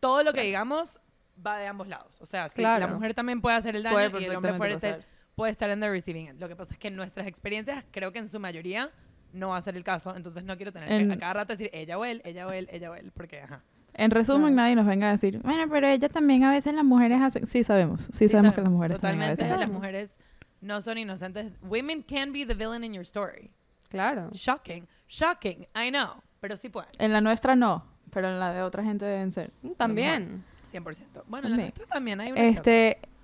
Todo 0.00 0.22
lo 0.22 0.32
que 0.32 0.42
digamos 0.42 0.98
va 1.44 1.58
de 1.58 1.66
ambos 1.66 1.88
lados. 1.88 2.20
O 2.20 2.26
sea, 2.26 2.48
si 2.48 2.56
Claro. 2.56 2.86
la 2.86 2.92
mujer 2.92 3.14
también 3.14 3.40
puede 3.40 3.56
hacer 3.56 3.76
el 3.76 3.82
daño 3.82 3.94
Puede 3.94 4.20
y 4.22 4.24
el 4.26 4.34
hombre 4.36 4.54
puede, 4.54 4.78
ser, 4.80 5.06
puede 5.34 5.52
estar 5.52 5.70
en 5.70 5.80
the 5.80 5.88
receiving 5.88 6.28
end. 6.28 6.40
Lo 6.40 6.48
que 6.48 6.56
pasa 6.56 6.72
es 6.74 6.78
que 6.78 6.88
en 6.88 6.96
nuestras 6.96 7.26
experiencias, 7.26 7.84
creo 7.90 8.12
que 8.12 8.18
en 8.18 8.28
su 8.28 8.40
mayoría 8.40 8.90
no 9.32 9.50
va 9.50 9.56
a 9.56 9.60
ser 9.62 9.76
el 9.76 9.84
caso. 9.84 10.14
Entonces 10.16 10.44
no 10.44 10.56
quiero 10.56 10.72
tener 10.72 10.90
En- 10.90 11.08
que 11.08 11.14
a 11.14 11.18
cada 11.18 11.32
rato 11.34 11.52
decir 11.52 11.70
ella 11.72 11.98
o 11.98 12.04
él, 12.04 12.20
ella 12.24 12.46
o 12.46 12.52
él, 12.52 12.68
ella 12.70 12.90
o 12.90 12.94
él, 12.94 13.10
porque 13.14 13.40
ajá. 13.40 13.62
En 13.94 14.10
resumen, 14.12 14.42
Claro. 14.52 14.54
nadie 14.56 14.76
nos 14.76 14.86
venga 14.86 15.08
a 15.08 15.10
decir, 15.12 15.40
bueno, 15.40 15.64
pero 15.70 15.88
ella 15.88 16.08
también 16.08 16.44
a 16.44 16.50
veces 16.50 16.72
las 16.74 16.84
mujeres 16.84 17.20
hacen... 17.20 17.46
Sí, 17.46 17.64
sabemos. 17.64 18.02
Sí, 18.02 18.10
Sí 18.12 18.28
sabemos 18.28 18.54
que 18.54 18.62
las 18.62 18.70
mujeres 18.70 19.00
también 19.00 19.22
a 19.30 19.34
Totalmente, 19.34 19.42
veces 19.44 19.60
las 19.60 19.70
mujeres 19.70 20.16
no 20.60 20.80
son 20.80 20.96
inocentes. 20.98 21.52
Women 21.62 22.02
can 22.02 22.32
be 22.32 22.46
the 22.46 22.54
villain 22.54 22.84
in 22.84 22.92
your 22.92 23.02
story. 23.02 23.50
Claro. 23.88 24.30
Shocking. 24.32 24.86
Shocking. 25.08 25.66
I 25.74 25.90
know. 25.90 26.22
Pero 26.40 26.56
sí 26.56 26.68
pueden. 26.68 26.90
En 26.98 27.12
la 27.12 27.20
nuestra 27.20 27.56
no, 27.56 27.84
pero 28.10 28.28
en 28.28 28.38
la 28.38 28.52
de 28.52 28.62
otra 28.62 28.84
gente 28.84 29.04
deben 29.04 29.32
ser. 29.32 29.50
También. 29.76 30.44
100%. 30.72 31.24
Bueno, 31.26 31.48
en 31.48 31.52
la 31.56 31.62
nuestra 31.62 31.84
también 31.86 32.20
hay 32.20 32.30
una 32.30 32.40
otra. 32.40 32.52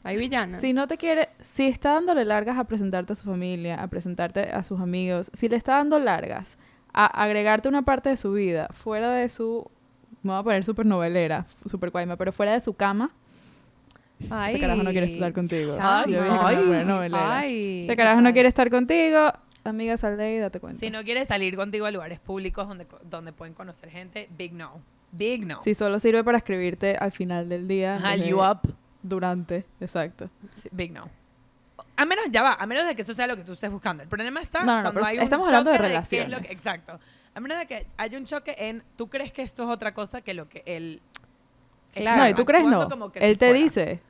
Hay 0.06 0.16
villanas. 0.16 0.60
si 0.60 0.72
no 0.72 0.86
te 0.86 0.96
quiere, 0.98 1.30
si 1.40 1.66
está 1.66 1.94
dándole 1.94 2.22
largas 2.22 2.56
a 2.58 2.64
presentarte 2.64 3.12
a 3.12 3.16
su 3.16 3.24
familia, 3.24 3.82
a 3.82 3.88
presentarte 3.88 4.50
a 4.50 4.62
sus 4.62 4.80
amigos, 4.80 5.30
si 5.34 5.48
le 5.48 5.56
está 5.56 5.72
dando 5.72 5.98
largas 5.98 6.58
a 6.92 7.06
agregarte 7.06 7.68
una 7.68 7.82
parte 7.82 8.10
de 8.10 8.16
su 8.16 8.32
vida 8.32 8.68
fuera 8.72 9.10
de 9.10 9.28
su, 9.28 9.68
me 10.22 10.30
voy 10.30 10.40
a 10.40 10.42
poner 10.44 10.64
súper 10.64 10.86
novelera, 10.86 11.46
súper 11.66 11.90
cuaima, 11.90 12.16
pero 12.16 12.30
fuera 12.30 12.52
de 12.52 12.60
su 12.60 12.74
cama, 12.74 13.10
Ay. 14.30 14.50
ese 14.52 14.60
carajo 14.60 14.84
no 14.84 14.92
quiere 14.92 15.12
estar 15.12 15.32
contigo. 15.32 15.76
Ay, 15.80 16.12
Yo 16.12 16.22
ay. 16.22 17.10
Ay. 17.12 17.82
Ese 17.82 17.96
carajo 17.96 18.20
no 18.20 18.32
quiere 18.32 18.48
estar 18.48 18.70
contigo, 18.70 19.32
amiga, 19.64 19.96
sal 19.96 20.16
de 20.16 20.24
ahí 20.24 20.38
date 20.38 20.60
cuenta. 20.60 20.78
Si 20.78 20.88
no 20.88 21.02
quieres 21.02 21.26
salir 21.26 21.56
contigo 21.56 21.84
a 21.84 21.90
lugares 21.90 22.20
públicos 22.20 22.68
donde, 22.68 22.86
donde 23.10 23.32
pueden 23.32 23.54
conocer 23.54 23.90
gente, 23.90 24.28
big 24.38 24.52
no. 24.52 24.80
Big 25.10 25.44
no. 25.44 25.60
Si 25.62 25.74
solo 25.74 25.98
sirve 25.98 26.22
para 26.22 26.38
escribirte 26.38 26.96
al 26.96 27.10
final 27.10 27.48
del 27.48 27.66
día. 27.66 27.98
Desde- 27.98 28.28
you 28.28 28.38
up. 28.40 28.60
Durante, 29.08 29.64
exacto. 29.80 30.28
Sí, 30.52 30.68
Big 30.72 30.92
no. 30.92 31.08
A 31.96 32.04
menos, 32.04 32.26
ya 32.30 32.42
va, 32.42 32.54
a 32.54 32.66
menos 32.66 32.86
de 32.86 32.94
que 32.94 33.02
eso 33.02 33.14
sea 33.14 33.26
lo 33.26 33.36
que 33.36 33.44
tú 33.44 33.52
estés 33.52 33.70
buscando. 33.70 34.02
El 34.02 34.08
problema 34.08 34.40
está 34.40 34.60
No, 34.60 34.66
no, 34.66 34.72
no, 34.76 34.82
cuando 34.82 34.94
pero 35.00 35.06
hay 35.06 35.16
un 35.18 35.24
estamos 35.24 35.48
hablando 35.48 35.70
de 35.70 35.76
choque 35.78 35.88
qué 35.88 35.94
es 35.94 36.28
lo 36.28 36.36
que- 36.38 36.42
relaciones. 36.42 36.50
exacto. 36.52 37.00
A 37.34 37.40
menos 37.40 37.58
de 37.58 37.66
que 37.66 37.86
haya 37.96 38.18
un 38.18 38.24
choque 38.24 38.54
en, 38.58 38.82
tú 38.96 39.08
crees 39.08 39.32
que 39.32 39.42
esto 39.42 39.62
es 39.64 39.68
otra 39.68 39.92
cosa 39.94 40.20
que 40.22 40.34
lo 40.34 40.48
que 40.48 40.62
él... 40.66 41.00
Claro. 41.94 42.22
No, 42.22 42.28
y 42.28 42.34
tú 42.34 42.44
crees 42.44 42.64
no. 42.66 42.88
como 42.88 43.10
que 43.12 43.20
Él 43.20 43.32
si 43.34 43.38
te 43.38 43.46
fuera. 43.48 43.62
dice, 43.64 44.00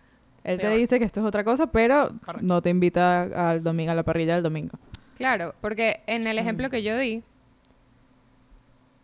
él 0.42 0.58
te 0.58 0.70
dice 0.70 0.98
que 0.98 1.04
esto 1.04 1.20
es 1.20 1.26
otra 1.26 1.44
cosa, 1.44 1.66
pero 1.68 2.10
Correcto. 2.24 2.46
no 2.46 2.60
te 2.62 2.70
invita 2.70 3.50
al 3.50 3.62
domingo, 3.62 3.92
a 3.92 3.94
la 3.94 4.02
parrilla 4.02 4.34
del 4.34 4.42
domingo. 4.42 4.76
Claro, 5.16 5.54
porque 5.60 6.02
en 6.06 6.26
el 6.26 6.38
ejemplo 6.38 6.68
que 6.70 6.82
yo 6.82 6.96
di, 6.98 7.22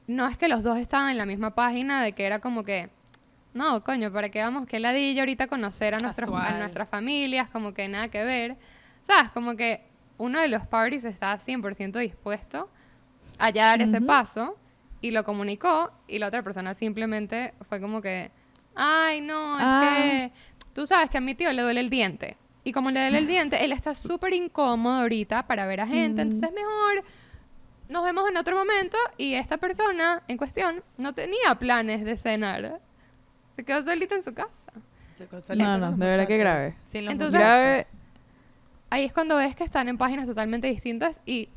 no 0.08 0.26
es 0.28 0.36
que 0.36 0.48
los 0.48 0.62
dos 0.62 0.78
estaban 0.78 1.10
en 1.10 1.18
la 1.18 1.26
misma 1.26 1.54
página 1.54 2.02
de 2.02 2.12
que 2.12 2.26
era 2.26 2.40
como 2.40 2.64
que, 2.64 2.90
no, 3.54 3.82
coño, 3.84 4.12
¿para 4.12 4.30
qué 4.30 4.40
vamos? 4.42 4.66
Que 4.66 4.80
ladilla 4.80 5.22
ahorita 5.22 5.46
conocer 5.46 5.94
a, 5.94 5.98
nuestros, 5.98 6.30
a 6.34 6.58
nuestras 6.58 6.88
familias, 6.88 7.48
como 7.50 7.74
que 7.74 7.86
nada 7.88 8.08
que 8.08 8.24
ver. 8.24 8.56
¿Sabes? 9.02 9.30
Como 9.32 9.56
que 9.56 9.82
uno 10.18 10.40
de 10.40 10.48
los 10.48 10.66
parties 10.66 11.04
está 11.04 11.36
100% 11.38 11.98
dispuesto 11.98 12.70
a 13.38 13.50
ya 13.50 13.66
dar 13.66 13.82
ese 13.82 14.00
paso 14.00 14.56
y 15.00 15.10
lo 15.10 15.24
comunicó 15.24 15.92
y 16.06 16.18
la 16.18 16.28
otra 16.28 16.42
persona 16.42 16.74
simplemente 16.74 17.54
fue 17.68 17.80
como 17.80 18.00
que, 18.00 18.30
ay, 18.74 19.20
no, 19.20 19.56
es 19.58 19.64
Ah. 19.66 19.82
que 20.02 20.32
tú 20.72 20.86
sabes 20.86 21.10
que 21.10 21.18
a 21.18 21.20
mi 21.20 21.34
tío 21.34 21.52
le 21.52 21.62
duele 21.62 21.80
el 21.80 21.90
diente. 21.90 22.36
Y 22.64 22.70
como 22.72 22.90
le 22.92 23.00
duele 23.00 23.18
el 23.18 23.26
diente, 23.26 23.64
él 23.64 23.72
está 23.72 23.94
súper 23.94 24.32
incómodo 24.32 25.00
ahorita 25.00 25.46
para 25.48 25.66
ver 25.66 25.80
a 25.80 25.86
gente, 25.86 26.22
entonces 26.22 26.50
mejor 26.52 27.02
nos 27.88 28.04
vemos 28.04 28.30
en 28.30 28.36
otro 28.36 28.56
momento 28.56 28.96
y 29.18 29.34
esta 29.34 29.56
persona 29.58 30.22
en 30.28 30.36
cuestión 30.38 30.82
no 30.96 31.12
tenía 31.12 31.56
planes 31.58 32.04
de 32.04 32.16
cenar. 32.16 32.80
Se 33.56 33.64
quedó 33.64 33.82
solita 33.82 34.14
en 34.14 34.22
su 34.22 34.32
casa. 34.34 34.72
Se 35.16 35.24
No, 35.56 35.64
con 35.64 35.80
no, 35.80 35.90
los 35.90 35.98
de 35.98 36.06
verdad 36.06 36.26
que 36.26 36.36
grave. 36.36 36.76
Sin 36.84 37.04
los 37.04 37.12
Entonces- 37.12 37.40
Grave. 37.40 37.86
Ahí 38.90 39.04
es 39.04 39.12
cuando 39.12 39.36
ves 39.36 39.54
que 39.54 39.64
están 39.64 39.88
en 39.88 39.96
páginas 39.98 40.26
totalmente 40.26 40.66
distintas 40.66 41.20
y 41.24 41.48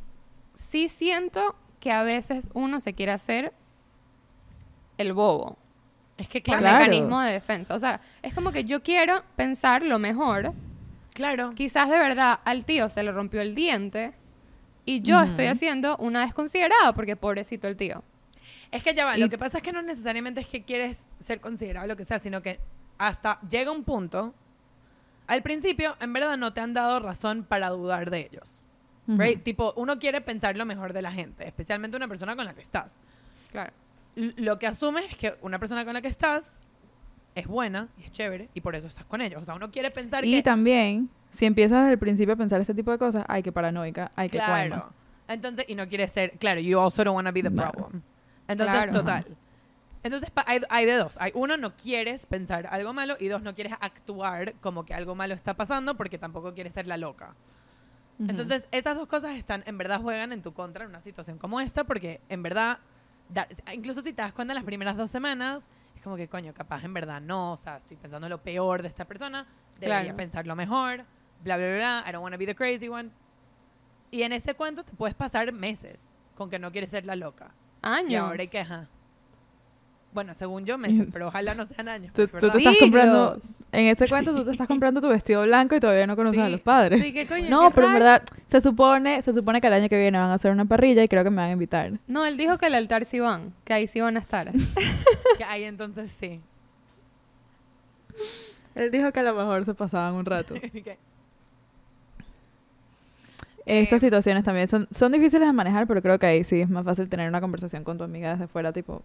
sí 0.54 0.88
siento 0.88 1.56
que 1.80 1.92
a 1.92 2.04
veces 2.04 2.50
uno 2.54 2.80
se 2.80 2.94
quiere 2.94 3.12
hacer 3.12 3.54
el 4.98 5.14
bobo. 5.14 5.58
Es 6.18 6.30
que 6.30 6.40
Por 6.40 6.44
claro, 6.58 6.62
Claro. 6.62 6.78
mecanismo 6.86 7.20
de 7.22 7.34
defensa. 7.34 7.76
O 7.76 7.80
sea, 7.80 8.00
es 8.22 8.34
como 8.34 8.52
que 8.52 8.64
yo 8.64 8.82
quiero 8.84 9.24
pensar 9.36 9.84
lo 9.84 10.00
mejor. 10.00 10.54
claro. 11.14 11.52
Quizás 11.56 11.90
de 11.90 11.98
verdad 11.98 12.40
al 12.46 12.66
tío 12.66 12.90
se 12.90 13.02
le 13.04 13.12
rompió 13.12 13.42
el 13.42 13.56
diente 13.56 14.14
y 14.86 15.02
yo 15.02 15.22
estoy 15.22 15.46
haciendo 15.48 15.96
una 15.98 16.22
desconsiderada 16.26 16.94
porque 16.94 17.16
pobrecito 17.16 17.68
el 17.70 17.76
tío. 17.78 18.04
Es 18.76 18.84
que 18.84 18.94
ya 18.94 19.06
va, 19.06 19.18
Y- 19.18 19.22
lo 19.22 19.30
que 19.30 19.38
pasa 19.38 19.58
es 19.58 19.64
que 19.64 19.72
no 19.72 19.82
necesariamente 19.82 20.42
es 20.42 20.48
que 20.48 20.64
quieres 20.64 21.08
ser 21.20 21.40
considerado 21.40 21.88
lo 21.88 21.96
que 21.96 22.04
sea, 22.06 22.20
sino 22.20 22.42
que 22.42 22.60
hasta 22.98 23.40
llega 23.50 23.72
un 23.72 23.84
punto, 23.84 24.34
al 25.28 25.42
principio, 25.42 25.96
en 26.00 26.14
verdad 26.14 26.38
no 26.38 26.54
te 26.54 26.62
han 26.62 26.74
dado 26.74 27.00
razón 27.00 27.44
para 27.44 27.70
dudar 27.70 28.10
de 28.10 28.20
ellos. 28.32 28.50
Right? 29.08 29.44
Tipo, 29.44 29.72
uno 29.78 30.00
quiere 30.00 30.20
pensar 30.22 30.58
lo 30.58 30.66
mejor 30.66 30.92
de 30.92 31.02
la 31.04 31.12
gente, 31.12 31.46
especialmente 31.48 31.96
una 31.96 32.08
persona 32.08 32.36
con 32.36 32.44
la 32.46 32.54
que 32.56 32.62
estás. 32.62 33.00
Claro. 33.52 33.72
L- 34.16 34.34
lo 34.38 34.58
que 34.58 34.66
asumes 34.68 35.06
es 35.12 35.16
que 35.18 35.36
una 35.42 35.60
persona 35.60 35.86
con 35.86 35.94
la 35.94 36.02
que 36.02 36.08
estás 36.08 36.60
es 37.36 37.46
buena 37.48 37.88
y 38.00 38.04
es 38.06 38.12
chévere 38.12 38.50
y 38.56 38.62
por 38.62 38.76
eso 38.76 38.88
estás 38.88 39.06
con 39.06 39.22
ellos. 39.22 39.42
O 39.44 39.46
sea, 39.46 39.54
uno 39.56 39.70
quiere 39.72 39.92
pensar 39.92 40.26
Y 40.26 40.32
que... 40.32 40.42
también, 40.44 41.10
si 41.30 41.46
empiezas 41.46 41.82
desde 41.82 41.94
el 41.94 42.00
principio 42.00 42.34
a 42.34 42.38
pensar 42.38 42.60
este 42.62 42.74
tipo 42.74 42.90
de 42.92 42.98
cosas, 42.98 43.24
ay, 43.28 43.44
que 43.44 43.52
paranoica, 43.52 44.12
ay, 44.16 44.28
que 44.30 44.38
Claro. 44.38 44.52
cuaima. 44.52 44.90
Entonces, 45.28 45.66
y 45.68 45.76
no 45.76 45.88
quieres 45.88 46.12
ser, 46.12 46.32
claro, 46.40 46.60
you 46.60 46.80
also 46.80 47.04
don't 47.04 47.16
want 47.16 47.28
to 47.28 47.34
be 47.34 47.44
the 47.44 47.52
Claro. 47.52 47.90
Entonces, 48.48 48.76
Claro. 48.76 48.92
total. 48.92 49.38
Entonces, 50.04 50.32
hay, 50.46 50.62
hay 50.70 50.86
de 50.86 50.94
dos. 50.98 51.18
Hay 51.20 51.32
uno, 51.34 51.58
no 51.58 51.76
quieres 51.76 52.28
pensar 52.28 52.68
algo 52.68 52.94
malo 52.94 53.16
y 53.20 53.28
dos, 53.28 53.42
no 53.42 53.56
quieres 53.56 53.74
actuar 53.82 54.54
como 54.62 54.86
que 54.86 54.94
algo 54.94 55.16
malo 55.16 55.34
está 55.34 55.56
pasando 55.56 55.96
porque 55.96 56.20
tampoco 56.20 56.54
quieres 56.54 56.74
ser 56.74 56.86
la 56.86 56.98
loca. 56.98 57.36
Entonces, 58.20 58.66
esas 58.72 58.96
dos 58.96 59.08
cosas 59.08 59.36
están, 59.36 59.64
en 59.66 59.78
verdad, 59.78 60.00
juegan 60.02 60.32
en 60.32 60.42
tu 60.42 60.54
contra 60.54 60.84
en 60.86 60.90
una 60.92 61.02
situación 61.02 61.38
como 61.38 61.60
esta 61.60 61.84
porque, 61.84 62.22
en 62.30 62.44
verdad, 62.44 62.80
da- 63.30 63.48
incluso 63.74 64.02
si 64.02 64.14
te 64.14 64.22
das 64.22 64.34
cuenta 64.34 64.54
en 64.54 64.56
las 64.56 64.64
primeras 64.64 64.96
dos 64.96 65.12
semanas, 65.12 65.68
es 65.96 66.02
como 66.02 66.16
que, 66.16 66.30
coño, 66.30 66.54
capaz 66.54 66.84
en 66.86 66.94
verdad 66.94 67.20
no, 67.20 67.54
o 67.54 67.58
sea, 67.58 67.78
estoy 67.78 67.98
pensando 67.98 68.30
lo 68.30 68.38
peor 68.42 68.84
de 68.84 68.88
esta 68.88 69.04
persona, 69.06 69.46
debería 69.80 70.04
Claro. 70.04 70.18
pensar 70.18 70.48
lo 70.48 70.56
mejor, 70.56 71.04
bla, 71.44 71.58
bla, 71.58 71.68
bla, 71.68 71.76
bla, 71.78 72.04
I 72.08 72.12
don't 72.14 72.22
want 72.24 72.34
to 72.34 72.40
be 72.40 72.46
the 72.46 72.56
crazy 72.56 72.88
one. 72.88 73.12
Y 74.12 74.22
en 74.22 74.32
ese 74.32 74.54
cuento 74.54 74.84
te 74.86 74.94
puedes 74.94 75.16
pasar 75.16 75.52
meses 75.52 76.00
con 76.36 76.50
que 76.50 76.58
no 76.60 76.72
quieres 76.72 76.92
ser 76.92 77.06
la 77.06 77.16
loca. 77.18 77.52
Años. 77.86 78.12
Y 78.12 78.16
ahora 78.16 78.42
hay 78.42 78.48
queja. 78.48 78.88
Bueno, 80.12 80.34
según 80.34 80.66
yo, 80.66 80.78
meses, 80.78 81.08
pero 81.14 81.28
ojalá 81.28 81.54
no 81.56 81.66
sean 81.66 81.90
años. 81.90 82.14
Tú, 82.14 82.28
pues, 82.28 82.42
tú 82.42 82.50
te 82.50 82.58
estás 82.58 82.78
comprando, 82.80 83.38
en 83.72 83.86
ese 83.86 84.08
cuento 84.08 84.34
tú 84.34 84.46
te 84.46 84.52
estás 84.52 84.68
comprando 84.68 85.02
tu 85.02 85.10
vestido 85.10 85.44
blanco 85.44 85.76
y 85.76 85.80
todavía 85.80 86.08
no 86.08 86.16
conoces 86.16 86.42
a 86.42 86.50
los 86.50 86.62
padres. 86.62 87.02
Sí, 87.02 87.14
¿qué 87.14 87.28
coño? 87.28 87.50
No, 87.50 87.68
¿Qué 87.68 87.76
pero 87.76 87.88
en 87.88 87.94
verdad 87.94 88.24
se 88.48 88.62
supone, 88.62 89.22
se 89.22 89.34
supone 89.34 89.60
que 89.60 89.68
el 89.68 89.74
año 89.74 89.90
que 89.90 90.00
viene 90.00 90.18
van 90.18 90.30
a 90.32 90.36
hacer 90.36 90.52
una 90.52 90.66
parrilla 90.66 91.04
y 91.04 91.10
creo 91.10 91.24
que 91.26 91.30
me 91.30 91.38
van 91.38 91.50
a 91.50 91.52
invitar. 91.52 92.00
No, 92.08 92.26
él 92.26 92.38
dijo 92.38 92.58
que 92.58 92.68
el 92.68 92.76
altar 92.76 93.04
sí 93.04 93.20
van, 93.20 93.54
que 93.66 93.74
ahí 93.74 93.88
sí 93.88 94.00
van 94.00 94.16
a 94.16 94.20
estar. 94.20 94.52
Que 95.38 95.44
ahí 95.44 95.66
entonces 95.66 96.16
sí. 96.18 96.40
Él 98.74 98.90
dijo 98.90 99.12
que 99.12 99.20
a 99.20 99.24
lo 99.24 99.34
mejor 99.36 99.66
se 99.66 99.74
pasaban 99.74 100.14
un 100.14 100.26
rato. 100.26 100.56
Estas 103.66 103.98
Eh, 103.98 104.06
situaciones 104.08 104.44
también 104.44 104.68
son, 104.68 104.88
son 104.92 105.12
difíciles 105.12 105.48
de 105.48 105.54
manejar, 105.54 105.88
pero 105.88 106.02
creo 106.02 106.20
que 106.20 106.26
ahí 106.28 106.44
sí 106.44 106.62
es 106.62 106.70
más 106.70 106.86
fácil 106.86 107.10
tener 107.10 107.28
una 107.28 107.42
conversación 107.42 107.84
con 107.84 107.98
tu 107.98 108.04
amiga 108.04 108.32
desde 108.34 108.48
fuera, 108.48 108.72
tipo... 108.72 109.02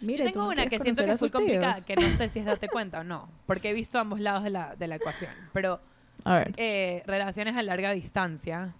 Mira, 0.00 0.24
Yo 0.24 0.32
tengo 0.32 0.48
una 0.48 0.66
que 0.66 0.78
siento 0.78 1.04
que 1.04 1.10
es 1.12 1.20
muy 1.20 1.28
complicada, 1.30 1.84
que 1.84 1.94
no 1.96 2.02
sé 2.16 2.28
si 2.30 2.38
es 2.38 2.46
date 2.46 2.68
cuenta 2.68 3.00
o 3.00 3.04
no, 3.04 3.28
porque 3.46 3.70
he 3.70 3.74
visto 3.74 3.98
ambos 3.98 4.18
lados 4.20 4.44
de 4.44 4.50
la, 4.50 4.74
de 4.76 4.86
la 4.86 4.96
ecuación. 4.96 5.30
Pero 5.52 5.78
A 6.24 6.36
ver. 6.36 6.54
eh, 6.56 7.02
relaciones 7.06 7.56
a 7.56 7.62
larga 7.62 7.92
distancia, 7.92 8.74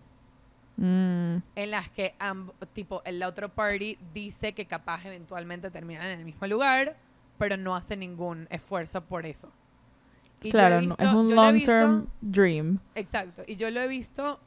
Mm, 0.76 1.42
en 1.56 1.70
las 1.70 1.90
que 1.90 2.14
amb- 2.18 2.52
tipo 2.72 3.02
el 3.04 3.22
otro 3.22 3.50
party 3.50 3.98
dice 4.14 4.54
que 4.54 4.64
capaz 4.64 5.04
eventualmente 5.04 5.70
terminan 5.70 6.06
en 6.06 6.20
el 6.20 6.24
mismo 6.24 6.46
lugar, 6.46 6.96
pero 7.37 7.59
no 7.59 7.76
hace 7.76 7.98
ningún 7.98 8.46
esfuerzo 8.50 9.04
por 9.04 9.26
eso. 9.26 9.52
Y 10.42 10.50
claro, 10.50 10.80
no- 10.80 10.94
es 10.98 11.06
un 11.09 11.28
yo 11.28 11.35
lo 11.35 11.42
he 11.42 11.52
long 11.52 11.62
term 11.64 12.00
visto- 12.00 12.12
dream. 12.22 12.78
Exacto. 12.94 13.42
Y 13.46 13.56
yo 13.56 13.70
lo 13.70 13.80
he 13.80 13.88
visto 13.88 14.40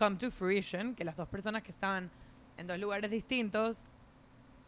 come 0.00 0.16
to 0.16 0.30
fruition, 0.30 0.94
que 0.94 1.04
las 1.04 1.14
dos 1.14 1.28
personas 1.28 1.62
que 1.62 1.70
estaban 1.70 2.10
en 2.56 2.66
dos 2.66 2.78
lugares 2.78 3.10
distintos, 3.10 3.76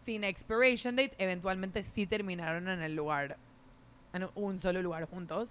sin 0.05 0.25
expiration 0.25 0.95
date, 0.95 1.15
eventualmente 1.17 1.83
sí 1.83 2.07
terminaron 2.07 2.69
en 2.69 2.83
el 2.83 2.95
lugar, 2.95 3.39
en 4.13 4.29
un 4.35 4.61
solo 4.61 4.83
lugar 4.83 5.07
juntos. 5.07 5.49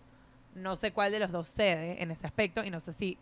No 0.54 0.76
sé 0.76 0.92
cuál 0.92 1.12
de 1.12 1.20
los 1.20 1.32
dos 1.32 1.48
cede 1.48 2.02
en 2.04 2.12
ese 2.12 2.28
aspecto 2.28 2.64
y 2.64 2.70
no 2.70 2.80
sé 2.80 2.94
si... 2.94 3.18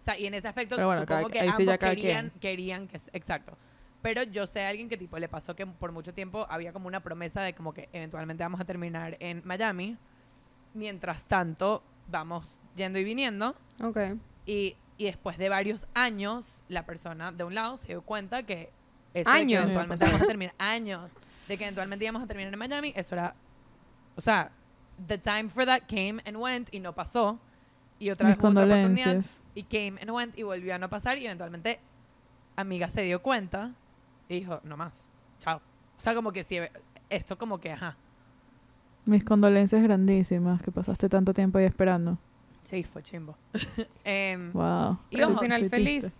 O 0.00 0.04
sea, 0.04 0.18
y 0.18 0.26
en 0.26 0.34
ese 0.34 0.48
aspecto 0.48 0.76
Pero 0.76 0.86
bueno, 0.88 1.02
supongo 1.02 1.28
cada- 1.28 1.32
que 1.32 1.40
sí 1.52 1.62
ambos 1.62 1.78
cada 1.78 1.94
querían, 1.94 2.30
querían 2.40 2.88
que... 2.88 2.98
Exacto. 3.12 3.56
Pero 4.00 4.22
yo 4.22 4.46
sé 4.46 4.64
a 4.64 4.68
alguien 4.70 4.88
que 4.88 4.96
tipo 4.96 5.18
le 5.18 5.28
pasó 5.28 5.54
que 5.54 5.66
por 5.66 5.92
mucho 5.92 6.14
tiempo 6.14 6.46
había 6.48 6.72
como 6.72 6.88
una 6.88 7.00
promesa 7.00 7.42
de 7.42 7.52
como 7.52 7.74
que 7.74 7.88
eventualmente 7.92 8.42
vamos 8.42 8.60
a 8.60 8.64
terminar 8.64 9.16
en 9.20 9.42
Miami. 9.44 9.96
Mientras 10.74 11.24
tanto, 11.24 11.82
vamos 12.08 12.46
yendo 12.74 12.98
y 12.98 13.04
viniendo. 13.04 13.54
ok. 13.82 13.98
Y, 14.46 14.74
y 15.02 15.06
después 15.06 15.36
de 15.36 15.48
varios 15.48 15.84
años, 15.94 16.62
la 16.68 16.86
persona 16.86 17.32
de 17.32 17.42
un 17.42 17.56
lado 17.56 17.76
se 17.76 17.88
dio 17.88 18.02
cuenta 18.02 18.44
que 18.44 18.70
eso 19.14 19.28
de 19.28 19.34
que 19.36 19.40
Años. 19.42 19.62
eventualmente 19.64 20.04
vamos 20.04 20.22
a 20.22 20.26
terminar, 20.26 20.54
años, 20.58 21.10
de 21.48 21.58
que 21.58 21.64
eventualmente 21.64 22.04
íbamos 22.04 22.22
a 22.22 22.26
terminar 22.28 22.52
en 22.52 22.58
Miami, 22.60 22.92
eso 22.94 23.16
era, 23.16 23.34
o 24.14 24.20
sea, 24.20 24.52
the 25.08 25.18
time 25.18 25.50
for 25.50 25.66
that 25.66 25.82
came 25.88 26.22
and 26.24 26.36
went 26.36 26.72
y 26.72 26.78
no 26.78 26.94
pasó. 26.94 27.40
Y 27.98 28.10
otra 28.10 28.28
Mis 28.28 28.36
vez 28.36 28.44
hubo 28.44 28.50
otra 28.50 28.62
oportunidad 28.62 28.84
condolencias. 29.06 29.42
y 29.56 29.64
came 29.64 30.00
and 30.00 30.10
went 30.12 30.38
y 30.38 30.44
volvió 30.44 30.72
a 30.72 30.78
no 30.78 30.88
pasar 30.88 31.18
y 31.18 31.26
eventualmente 31.26 31.80
amiga 32.54 32.88
se 32.88 33.02
dio 33.02 33.22
cuenta 33.22 33.72
y 34.28 34.38
dijo, 34.40 34.60
no 34.62 34.76
más, 34.76 34.92
chao. 35.40 35.60
O 35.98 36.00
sea, 36.00 36.14
como 36.14 36.30
que 36.30 36.44
si 36.44 36.58
esto 37.10 37.36
como 37.36 37.58
que, 37.58 37.72
ajá. 37.72 37.96
Mis 39.04 39.24
condolencias 39.24 39.82
grandísimas 39.82 40.62
que 40.62 40.70
pasaste 40.70 41.08
tanto 41.08 41.34
tiempo 41.34 41.58
ahí 41.58 41.64
esperando. 41.64 42.18
Sí, 42.62 42.82
fue 42.84 43.02
chimbo. 43.02 43.36
Em, 44.04 44.52
Wow. 44.52 44.98
Y 45.10 45.20
un 45.22 45.38
final 45.38 45.68
feliz. 45.68 46.12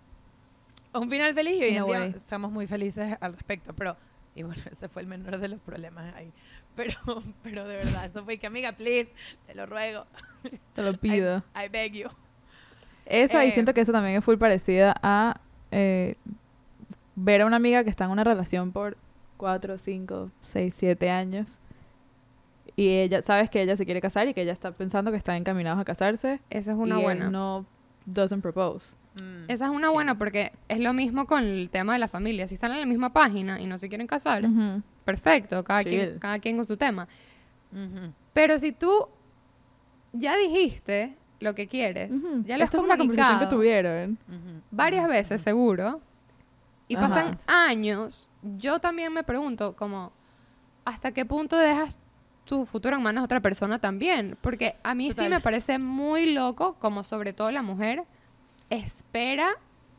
un 0.92 1.08
final 1.10 1.34
feliz 1.34 1.56
y 1.58 1.62
hoy 1.64 1.76
en 1.76 1.86
día 1.86 2.04
estamos 2.06 2.50
muy 2.52 2.66
felices 2.66 3.16
al 3.20 3.32
respecto, 3.34 3.72
pero 3.74 3.96
y 4.34 4.42
bueno, 4.42 4.62
ese 4.70 4.88
fue 4.88 5.02
el 5.02 5.08
menor 5.08 5.38
de 5.38 5.48
los 5.48 5.60
problemas 5.60 6.14
ahí. 6.14 6.32
Pero 6.74 6.94
pero 7.42 7.68
de 7.68 7.76
verdad, 7.76 8.06
eso 8.06 8.24
fue 8.24 8.38
que 8.38 8.46
amiga, 8.46 8.72
please, 8.72 9.12
te 9.46 9.54
lo 9.54 9.66
ruego. 9.66 10.06
Te 10.74 10.80
lo 10.82 10.94
pido. 10.98 11.42
I, 11.54 11.66
I 11.66 11.68
beg 11.68 11.92
you. 11.92 12.08
Esa, 13.04 13.44
y 13.44 13.50
siento 13.50 13.74
que 13.74 13.82
esa 13.82 13.92
también 13.92 14.16
es 14.16 14.24
full 14.24 14.38
parecida 14.38 14.94
a 15.02 15.38
eh, 15.70 16.14
ver 17.14 17.42
a 17.42 17.46
una 17.46 17.56
amiga 17.56 17.84
que 17.84 17.90
está 17.90 18.04
en 18.06 18.10
una 18.12 18.24
relación 18.24 18.72
por 18.72 18.96
4, 19.36 19.76
5, 19.76 20.30
6, 20.42 20.74
7 20.74 21.10
años. 21.10 21.58
Y 22.76 22.88
ella, 22.88 23.22
sabes 23.22 23.50
que 23.50 23.60
ella 23.62 23.76
se 23.76 23.84
quiere 23.84 24.00
casar 24.00 24.28
y 24.28 24.34
que 24.34 24.42
ella 24.42 24.52
está 24.52 24.72
pensando 24.72 25.10
que 25.10 25.16
están 25.18 25.36
encaminados 25.36 25.80
a 25.80 25.84
casarse. 25.84 26.40
Esa 26.50 26.70
es 26.72 26.76
una 26.76 26.96
y 26.96 26.98
él 26.98 27.04
buena. 27.04 27.30
no 27.30 27.66
doesn't 28.06 28.40
propose. 28.42 28.96
Mm, 29.16 29.44
Esa 29.48 29.66
es 29.66 29.70
una 29.70 29.88
sí. 29.88 29.92
buena 29.92 30.16
porque 30.16 30.52
es 30.68 30.80
lo 30.80 30.92
mismo 30.94 31.26
con 31.26 31.44
el 31.44 31.68
tema 31.70 31.92
de 31.92 31.98
la 31.98 32.08
familia. 32.08 32.48
Si 32.48 32.54
están 32.54 32.72
en 32.72 32.80
la 32.80 32.86
misma 32.86 33.12
página 33.12 33.60
y 33.60 33.66
no 33.66 33.76
se 33.78 33.88
quieren 33.88 34.06
casar, 34.06 34.44
Ujú. 34.44 34.82
perfecto, 35.04 35.62
cada 35.64 35.84
quien, 35.84 36.18
cada 36.18 36.38
quien 36.38 36.56
con 36.56 36.66
su 36.66 36.76
tema. 36.78 37.06
Ujú. 37.72 38.12
Pero 38.32 38.58
si 38.58 38.72
tú 38.72 39.06
ya 40.14 40.36
dijiste 40.36 41.14
lo 41.40 41.54
que 41.54 41.66
quieres, 41.68 42.10
Ujú. 42.10 42.42
ya 42.46 42.56
lo 42.56 42.64
has 42.64 42.68
Esta 42.68 42.78
es 42.78 42.82
una 42.84 42.96
conversación 42.96 43.38
que 43.38 43.44
comunicado 43.46 43.50
tuvieron. 43.50 44.18
Varias 44.70 45.06
veces 45.08 45.42
seguro, 45.42 46.00
y 46.88 46.96
Ajá. 46.96 47.08
pasan 47.08 47.38
años, 47.46 48.30
yo 48.58 48.78
también 48.80 49.12
me 49.12 49.22
pregunto 49.24 49.74
como, 49.76 50.12
¿hasta 50.84 51.12
qué 51.12 51.24
punto 51.24 51.56
dejas 51.56 51.98
tu 52.44 52.66
futuro 52.66 52.96
en 52.96 53.02
manos 53.02 53.22
de 53.22 53.24
otra 53.26 53.40
persona 53.40 53.78
también? 53.78 54.36
Porque 54.40 54.76
a 54.82 54.94
mí 54.94 55.08
Total. 55.08 55.24
sí 55.24 55.30
me 55.30 55.40
parece 55.40 55.78
muy 55.78 56.32
loco, 56.32 56.74
como 56.74 57.04
sobre 57.04 57.32
todo 57.32 57.50
la 57.50 57.62
mujer, 57.62 58.04
espera 58.70 59.50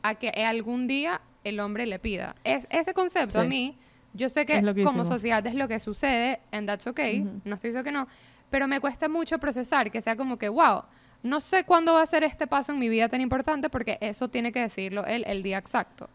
a 0.02 0.16
que 0.16 0.28
algún 0.28 0.86
día 0.86 1.20
el 1.44 1.60
hombre 1.60 1.86
le 1.86 1.98
pida. 1.98 2.34
Es, 2.44 2.66
ese 2.70 2.94
concepto 2.94 3.40
a 3.40 3.44
mí, 3.44 3.76
yo 4.12 4.28
sé 4.28 4.46
que 4.46 4.62
como 4.84 5.04
sociedad 5.04 5.46
es 5.46 5.54
lo 5.54 5.68
que 5.68 5.80
sucede, 5.80 6.40
and 6.52 6.66
that's 6.66 6.86
okay, 6.86 7.20
Ujú. 7.20 7.40
no 7.44 7.54
estoy 7.54 7.70
diciendo 7.70 7.84
que 7.84 7.92
no, 7.92 8.08
pero 8.50 8.68
me 8.68 8.80
cuesta 8.80 9.08
mucho 9.08 9.38
procesar 9.38 9.90
que 9.90 10.00
sea 10.00 10.16
como 10.16 10.38
que, 10.38 10.48
wow, 10.48 10.82
no 11.22 11.40
sé 11.40 11.64
cuándo 11.64 11.94
va 11.94 12.02
a 12.02 12.06
ser 12.06 12.22
este 12.22 12.46
paso 12.46 12.72
en 12.72 12.78
mi 12.78 12.88
vida 12.88 13.08
tan 13.08 13.20
importante 13.20 13.70
porque 13.70 13.98
eso 14.00 14.28
tiene 14.28 14.52
que 14.52 14.60
decirlo 14.60 15.06
él 15.06 15.24
el 15.26 15.42
día 15.42 15.58
exacto. 15.58 16.08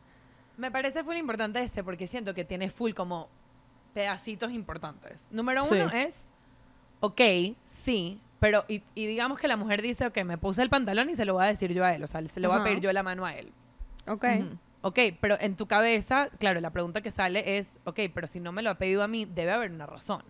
Me 0.55 0.71
parece 0.71 1.03
full 1.03 1.15
importante 1.15 1.61
este 1.63 1.83
porque 1.83 2.05
siento 2.05 2.33
que 2.33 2.45
tiene 2.45 2.69
full 2.69 2.93
como 2.93 3.27
pedacitos 3.93 4.51
importantes. 4.51 5.29
Número 5.31 5.63
Sí. 5.65 5.75
uno 5.75 5.89
es, 5.91 6.27
ok, 6.99 7.21
sí, 7.63 8.19
pero 8.39 8.65
y, 8.67 8.83
y 8.95 9.05
digamos 9.07 9.39
que 9.39 9.47
la 9.47 9.57
mujer 9.57 9.81
dice, 9.81 10.05
ok, 10.05 10.23
me 10.23 10.37
puse 10.37 10.61
el 10.61 10.69
pantalón 10.69 11.09
y 11.09 11.15
se 11.15 11.25
lo 11.25 11.33
voy 11.33 11.43
a 11.43 11.47
decir 11.47 11.73
yo 11.73 11.83
a 11.83 11.93
él, 11.93 12.03
o 12.03 12.07
sea, 12.07 12.25
se 12.27 12.39
lo 12.39 12.49
voy 12.49 12.59
a 12.59 12.63
pedir 12.63 12.79
yo 12.81 12.91
la 12.93 13.03
mano 13.03 13.25
a 13.25 13.33
él. 13.33 13.51
Ok. 14.07 14.25
Ujú. 14.39 14.57
Ok, 14.81 14.99
pero 15.19 15.35
en 15.41 15.55
tu 15.57 15.67
cabeza, 15.67 16.29
claro, 16.39 16.61
la 16.61 16.69
pregunta 16.71 17.01
que 17.01 17.11
sale 17.11 17.57
es, 17.57 17.77
ok, 17.83 17.99
pero 18.13 18.27
si 18.27 18.39
no 18.39 18.53
me 18.53 18.61
lo 18.61 18.69
ha 18.69 18.75
pedido 18.75 19.03
a 19.03 19.09
mí, 19.09 19.25
debe 19.25 19.51
haber 19.51 19.71
una 19.71 19.85
razón. 19.85 20.23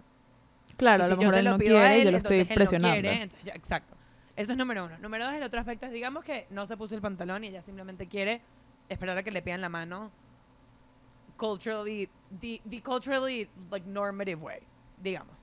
Claro, 0.76 1.04
Y 1.04 1.06
a 1.06 1.08
si 1.10 1.14
lo 1.14 1.16
yo 1.18 1.20
mejor 1.20 1.34
se 1.36 1.40
él 1.40 1.46
lo 1.46 1.52
no 1.52 1.58
pido 1.60 1.78
a 1.78 1.82
quiere, 1.82 1.98
él, 2.00 2.06
yo 2.06 2.12
lo 2.12 2.18
estoy 2.18 2.38
entonces 2.40 2.52
él 2.52 2.56
no 2.60 2.66
presionando. 2.70 2.94
quiere, 3.02 3.22
entonces 3.22 3.46
ya- 3.46 3.54
exacto. 3.54 3.96
Eso 4.36 4.54
es 4.54 4.58
número 4.58 4.86
uno. 4.86 4.98
Número 5.00 5.26
dos, 5.26 5.34
el 5.36 5.44
otro 5.44 5.60
aspecto 5.60 5.86
es, 5.86 5.92
digamos 5.92 6.24
que 6.24 6.48
no 6.50 6.66
se 6.66 6.78
puso 6.78 6.96
el 6.96 7.02
pantalón 7.02 7.44
y 7.44 7.48
ella 7.48 7.62
simplemente 7.62 8.08
quiere 8.08 8.42
esperar 8.88 9.18
a 9.20 9.24
que 9.24 9.30
le 9.32 9.42
pidan 9.44 9.62
la 9.62 9.70
mano 9.70 10.12
culturally, 11.40 12.10
the, 12.40 12.62
the 12.70 12.82
culturally, 12.82 13.50
like, 13.72 13.88
normative 13.88 14.42
way, 14.44 14.60
digamos. 15.02 15.36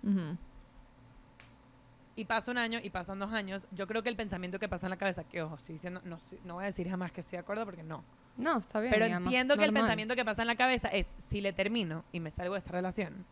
Y 2.14 2.24
pasa 2.24 2.50
un 2.50 2.56
año 2.58 2.78
y 2.82 2.88
pasan 2.90 3.18
dos 3.18 3.32
años. 3.32 3.66
Yo 3.72 3.86
creo 3.86 4.02
que 4.02 4.08
el 4.08 4.16
pensamiento 4.16 4.58
que 4.58 4.68
pasa 4.68 4.86
en 4.86 4.90
la 4.90 4.96
cabeza, 4.96 5.24
que 5.24 5.42
ojo, 5.42 5.56
estoy 5.56 5.74
diciendo, 5.74 6.00
no, 6.04 6.18
no 6.44 6.54
voy 6.54 6.62
a 6.64 6.66
decir 6.66 6.88
jamás 6.88 7.12
que 7.12 7.20
estoy 7.20 7.36
de 7.36 7.40
acuerdo 7.40 7.64
porque 7.64 7.82
no. 7.82 8.02
No, 8.38 8.58
está 8.58 8.80
bien. 8.80 8.92
Pero 8.92 9.04
entiendo 9.06 9.56
que 9.56 9.64
el 9.64 9.72
pensamiento 9.72 10.14
que 10.14 10.24
pasa 10.24 10.42
en 10.42 10.48
la 10.48 10.56
cabeza 10.56 10.88
es, 10.88 11.06
si 11.28 11.40
le 11.40 11.52
termino 11.52 12.04
y 12.12 12.20
me 12.20 12.30
salgo 12.30 12.54
de 12.54 12.60
esta 12.60 12.72
relación, 12.72 13.26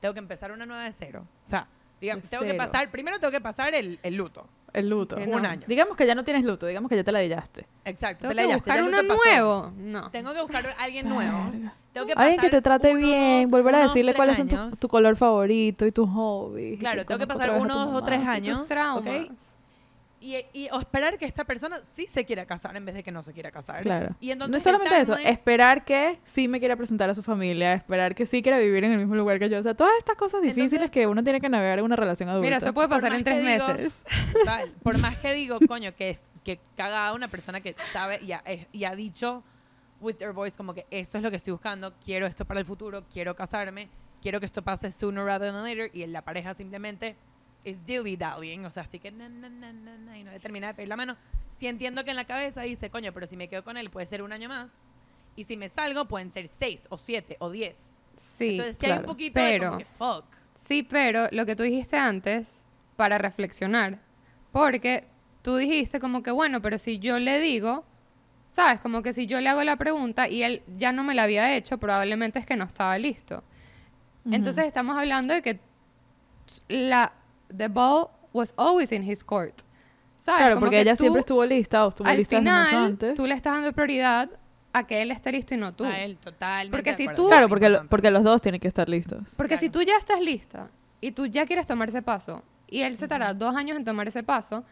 tengo 0.00 0.14
que 0.14 0.20
empezar 0.20 0.52
una 0.52 0.66
nueva 0.66 0.84
de 0.84 0.92
cero. 0.92 1.26
O 1.46 1.48
sea, 1.48 1.66
digamos, 2.00 2.24
De 2.24 2.28
tengo 2.28 2.42
que 2.44 2.50
cero. 2.50 2.64
pasar, 2.64 2.90
primero 2.90 3.18
tengo 3.18 3.30
que 3.32 3.40
pasar 3.40 3.74
el, 3.74 3.98
el 4.02 4.14
luto. 4.16 4.46
El 4.72 4.88
luto. 4.88 5.16
Que 5.16 5.24
Un 5.24 5.42
no. 5.42 5.48
año. 5.48 5.62
Digamos 5.66 5.96
que 5.96 6.06
ya 6.06 6.14
no 6.14 6.24
tienes 6.24 6.44
luto, 6.44 6.66
digamos 6.66 6.88
que 6.88 6.96
ya 6.96 7.04
te 7.04 7.12
la 7.12 7.18
dillaste. 7.18 7.66
Exacto. 7.84 8.22
Tengo 8.28 8.30
te 8.30 8.34
la 8.42 8.48
que 8.48 8.54
buscar 8.54 8.82
uno 8.82 9.02
nuevo. 9.02 9.72
No. 9.76 10.10
Tengo 10.10 10.32
que 10.32 10.40
buscar 10.42 10.66
a 10.66 10.70
alguien 10.82 11.08
nuevo. 11.08 11.50
Tengo 11.92 12.06
que 12.06 12.12
Alguien 12.14 12.40
que 12.40 12.46
pasar 12.46 12.50
te 12.50 12.62
trate 12.62 12.90
unos- 12.92 13.02
bien, 13.02 13.50
volver 13.50 13.74
a 13.74 13.80
decirle 13.82 14.14
cuáles 14.14 14.38
son 14.38 14.48
tu, 14.48 14.56
años. 14.56 14.78
tu 14.78 14.88
color 14.88 15.14
favorito 15.16 15.84
y 15.84 15.92
tus 15.92 16.08
hobbies. 16.08 16.78
Claro, 16.80 17.04
tengo 17.04 17.18
que 17.18 17.26
pasar 17.26 17.50
uno, 17.60 17.74
dos 17.86 17.94
o 17.94 18.02
tres. 18.04 18.20
Y 18.20 18.24
tus 18.24 18.28
años, 18.34 18.66
traumas. 18.66 19.24
¿ok? 19.28 19.32
Y, 20.24 20.36
y- 20.52 20.68
o 20.70 20.78
esperar 20.78 21.18
que 21.18 21.24
esta 21.26 21.42
persona 21.44 21.80
sí 21.96 22.06
se 22.06 22.24
quiera 22.24 22.46
casar 22.46 22.76
en 22.76 22.84
vez 22.84 22.94
de 22.94 23.02
que 23.02 23.10
no 23.10 23.24
se 23.24 23.32
quiera 23.32 23.50
casar. 23.50 23.82
Claro. 23.82 24.14
Y 24.20 24.30
entonces 24.30 24.50
no 24.52 24.56
es 24.56 24.62
solamente 24.62 25.00
eso, 25.00 25.14
timeline- 25.16 25.26
esperar 25.32 25.84
que 25.84 26.20
sí 26.22 26.46
me 26.46 26.60
quiera 26.60 26.76
presentar 26.76 27.10
a 27.10 27.14
su 27.16 27.24
familia, 27.24 27.72
esperar 27.74 28.14
que 28.14 28.24
sí 28.24 28.40
quiera 28.40 28.58
vivir 28.60 28.84
en 28.84 28.92
el 28.92 28.98
mismo 28.98 29.16
lugar 29.16 29.40
que 29.40 29.48
yo. 29.48 29.58
O 29.58 29.62
sea, 29.64 29.74
todas 29.74 29.92
estas 29.98 30.14
cosas 30.14 30.40
difíciles 30.40 30.74
Entonces- 30.74 30.90
que 30.92 31.06
uno 31.08 31.24
tiene 31.24 31.40
que 31.40 31.48
navegar 31.48 31.80
en 31.80 31.84
una 31.84 31.96
relación 31.96 32.28
adulta. 32.28 32.46
Mira, 32.46 32.58
eso 32.58 32.72
puede 32.72 32.88
pasar 32.88 33.12
en 33.14 33.24
tres 33.24 33.44
digo- 33.44 33.66
meses. 33.66 34.04
Total. 34.32 34.70
Por 34.84 34.96
más 34.98 35.16
que 35.18 35.34
digo, 35.34 35.58
coño, 35.66 35.92
que, 35.96 36.18
que 36.44 36.60
cagada 36.76 37.14
una 37.14 37.26
persona 37.26 37.60
que 37.60 37.74
sabe 37.92 38.20
y 38.22 38.30
ha, 38.30 38.44
y 38.70 38.84
ha 38.84 38.94
dicho 38.94 39.42
with 40.00 40.14
their 40.18 40.32
voice 40.32 40.56
como 40.56 40.72
que 40.72 40.86
esto 40.90 41.18
es 41.18 41.24
lo 41.24 41.30
que 41.30 41.36
estoy 41.36 41.50
buscando, 41.52 41.94
quiero 42.04 42.26
esto 42.26 42.44
para 42.44 42.60
el 42.60 42.66
futuro, 42.66 43.04
quiero 43.12 43.34
casarme, 43.34 43.88
quiero 44.20 44.38
que 44.38 44.46
esto 44.46 44.62
pase 44.62 44.92
sooner 44.92 45.24
rather 45.24 45.52
than 45.52 45.64
later 45.64 45.90
y 45.92 46.06
la 46.06 46.22
pareja 46.22 46.54
simplemente 46.54 47.16
es 47.64 47.84
dilly 47.86 48.16
dallying, 48.16 48.64
o 48.64 48.70
sea, 48.70 48.82
así 48.84 48.98
que 48.98 49.10
na, 49.10 49.28
na, 49.28 49.48
na, 49.48 50.18
y 50.18 50.24
no 50.24 50.30
le 50.32 50.40
termina 50.40 50.68
de 50.68 50.74
pedir 50.74 50.88
la 50.88 50.96
mano. 50.96 51.16
Si 51.58 51.66
entiendo 51.68 52.04
que 52.04 52.10
en 52.10 52.16
la 52.16 52.24
cabeza 52.24 52.62
dice, 52.62 52.90
coño, 52.90 53.12
pero 53.12 53.26
si 53.26 53.36
me 53.36 53.48
quedo 53.48 53.62
con 53.64 53.76
él 53.76 53.88
puede 53.90 54.06
ser 54.06 54.22
un 54.22 54.32
año 54.32 54.48
más 54.48 54.72
y 55.36 55.44
si 55.44 55.56
me 55.56 55.68
salgo 55.68 56.06
pueden 56.08 56.32
ser 56.32 56.48
seis 56.58 56.86
o 56.90 56.98
siete 56.98 57.36
o 57.38 57.50
diez. 57.50 57.92
Sí, 58.16 58.50
Entonces 58.50 58.76
si 58.78 58.86
hay 58.86 58.92
un 58.92 58.98
claro. 58.98 59.08
poquito 59.08 59.40
de 59.40 59.46
Pero- 59.46 59.66
como 59.66 59.78
que 59.78 59.84
fuck. 59.84 60.24
sí, 60.56 60.82
pero 60.82 61.28
lo 61.30 61.46
que 61.46 61.54
tú 61.56 61.62
dijiste 61.62 61.96
antes, 61.96 62.62
para 62.96 63.18
reflexionar, 63.18 63.98
porque 64.52 65.04
tú 65.42 65.56
dijiste 65.56 65.98
como 66.00 66.22
que, 66.22 66.30
bueno, 66.30 66.60
pero 66.60 66.78
si 66.78 66.98
yo 66.98 67.18
le 67.18 67.40
digo, 67.40 67.84
¿sabes? 68.48 68.80
Como 68.80 69.02
que 69.02 69.12
si 69.12 69.26
yo 69.26 69.40
le 69.40 69.48
hago 69.48 69.62
la 69.64 69.76
pregunta 69.76 70.28
y 70.28 70.42
él 70.42 70.62
ya 70.76 70.92
no 70.92 71.04
me 71.04 71.14
la 71.14 71.22
había 71.24 71.56
hecho, 71.56 71.78
probablemente 71.78 72.38
es 72.38 72.46
que 72.46 72.56
no 72.56 72.64
estaba 72.64 72.98
listo. 72.98 73.42
Entonces 74.30 74.66
estamos 74.66 74.96
hablando 74.98 75.32
de 75.34 75.42
que 75.42 75.58
la 76.68 77.12
the 77.56 77.68
ball 77.68 78.10
was 78.32 78.52
always 78.56 78.92
in 78.92 79.02
his 79.08 79.22
court. 79.24 79.60
¿Sabes? 80.24 80.38
Claro, 80.40 80.54
Como 80.54 80.60
porque 80.66 80.76
que 80.76 80.82
ella 80.82 80.94
tú, 80.96 81.02
siempre 81.02 81.20
estuvo 81.20 81.44
lista 81.44 81.84
o 81.84 81.88
estuvo 81.88 82.08
al 82.08 82.16
lista 82.16 82.38
final 82.38 82.74
antes. 82.74 83.14
tú 83.16 83.26
le 83.26 83.34
estás 83.34 83.54
dando 83.54 83.72
prioridad 83.72 84.30
a 84.72 84.86
que 84.86 85.02
él 85.02 85.10
esté 85.10 85.32
listo 85.32 85.54
y 85.54 85.56
no 85.58 85.74
tú. 85.74 85.84
A 85.84 85.98
él, 86.00 86.16
totalmente. 86.16 86.70
Porque 86.76 86.96
si 86.96 87.06
tú- 87.14 87.26
Claro, 87.28 87.48
porque, 87.48 87.68
lo- 87.68 87.86
porque 87.88 88.10
los 88.10 88.22
dos 88.22 88.40
tienen 88.40 88.60
que 88.60 88.68
estar 88.68 88.88
listos. 88.88 89.30
Porque 89.36 89.54
si 89.58 89.68
Claro. 89.68 89.72
tú 89.72 89.82
ya 89.90 89.96
estás 89.96 90.20
lista 90.20 90.70
y 91.00 91.10
tú 91.12 91.26
ya 91.26 91.44
quieres 91.44 91.66
tomar 91.66 91.88
ese 91.88 92.02
paso 92.02 92.42
y 92.68 92.82
él 92.82 92.96
se 92.96 93.08
tarda 93.08 93.34
dos 93.34 93.54
años 93.56 93.76
en 93.76 93.84
tomar 93.84 94.06
ese 94.08 94.22
paso, 94.22 94.64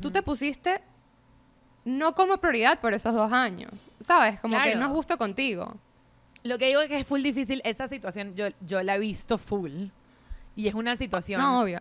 tú 0.00 0.10
te 0.10 0.22
pusiste 0.22 0.80
no 1.84 2.14
como 2.14 2.38
prioridad 2.38 2.80
por 2.80 2.92
esos 2.94 3.14
dos 3.14 3.32
años, 3.32 3.88
¿sabes? 4.00 4.40
Como 4.40 4.56
que 4.56 4.62
Claro. 4.72 4.80
no 4.80 4.86
es 4.86 4.92
justo 4.92 5.16
contigo. 5.18 5.76
Lo 6.42 6.58
que 6.58 6.66
digo 6.68 6.80
es 6.80 6.88
que 6.88 6.98
es 6.98 7.06
full 7.06 7.22
difícil, 7.22 7.60
esa 7.64 7.88
situación 7.88 8.34
yo, 8.34 8.46
yo 8.60 8.82
la 8.82 8.96
he 8.96 8.98
visto 8.98 9.38
full. 9.38 9.88
Y 10.56 10.66
es 10.66 10.74
una 10.74 10.96
situación... 10.96 11.40
No, 11.40 11.60
obvio. 11.60 11.80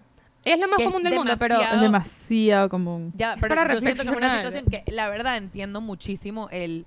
Es 0.53 0.60
lo 0.60 0.67
más 0.67 0.77
que 0.77 0.83
común 0.86 1.03
del 1.03 1.15
mundo, 1.15 1.33
pero 1.38 1.55
demasiado- 1.55 1.75
Es 1.75 1.81
demasiado 1.81 2.69
común. 2.69 3.13
Ya, 3.15 3.36
pero 3.39 3.55
para 3.55 3.73
yo 3.73 3.79
siento 3.81 4.03
que 4.03 4.10
es 4.10 4.15
una 4.15 4.36
situación 4.38 4.65
que 4.65 4.83
la 4.91 5.10
verdad 5.10 5.38
entiendo 5.38 5.81
muchísimo 5.81 6.47
el... 6.51 6.86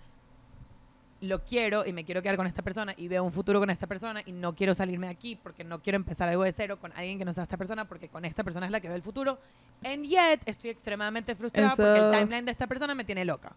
Lo 1.23 1.45
quiero 1.45 1.85
y 1.87 1.93
me 1.93 2.05
quiero 2.05 2.23
quedar 2.23 2.39
con 2.39 2.47
esta 2.47 2.63
persona 2.63 2.95
y 2.97 3.07
veo 3.07 3.23
un 3.23 3.31
futuro 3.31 3.61
con 3.61 3.69
esta 3.69 3.87
persona 3.87 4.23
y 4.25 4.33
no 4.33 4.55
quiero 4.55 4.75
salirme 4.75 5.07
de 5.09 5.13
aquí 5.13 5.37
porque 5.37 5.65
no 5.65 5.81
quiero 5.83 5.97
empezar 5.97 6.31
algo 6.31 6.45
de 6.45 6.53
cero 6.53 6.79
con 6.81 6.93
alguien 6.93 7.19
que 7.19 7.27
no 7.27 7.35
sea 7.35 7.43
esta 7.43 7.59
persona 7.59 7.87
porque 7.87 8.09
con 8.09 8.25
esta 8.25 8.43
persona 8.43 8.65
es 8.65 8.73
la 8.73 8.81
que 8.81 8.89
ve 8.89 8.95
el 8.95 9.03
futuro. 9.03 9.39
And 9.85 10.07
yet 10.07 10.41
estoy 10.47 10.71
extremadamente 10.71 11.35
frustrada 11.35 11.77
porque 11.77 11.91
el 11.91 11.97
Eso- 12.07 12.11
timeline 12.13 12.45
de 12.47 12.51
esta 12.53 12.67
persona 12.67 12.95
me 12.95 13.05
tiene 13.05 13.27
loca. 13.27 13.53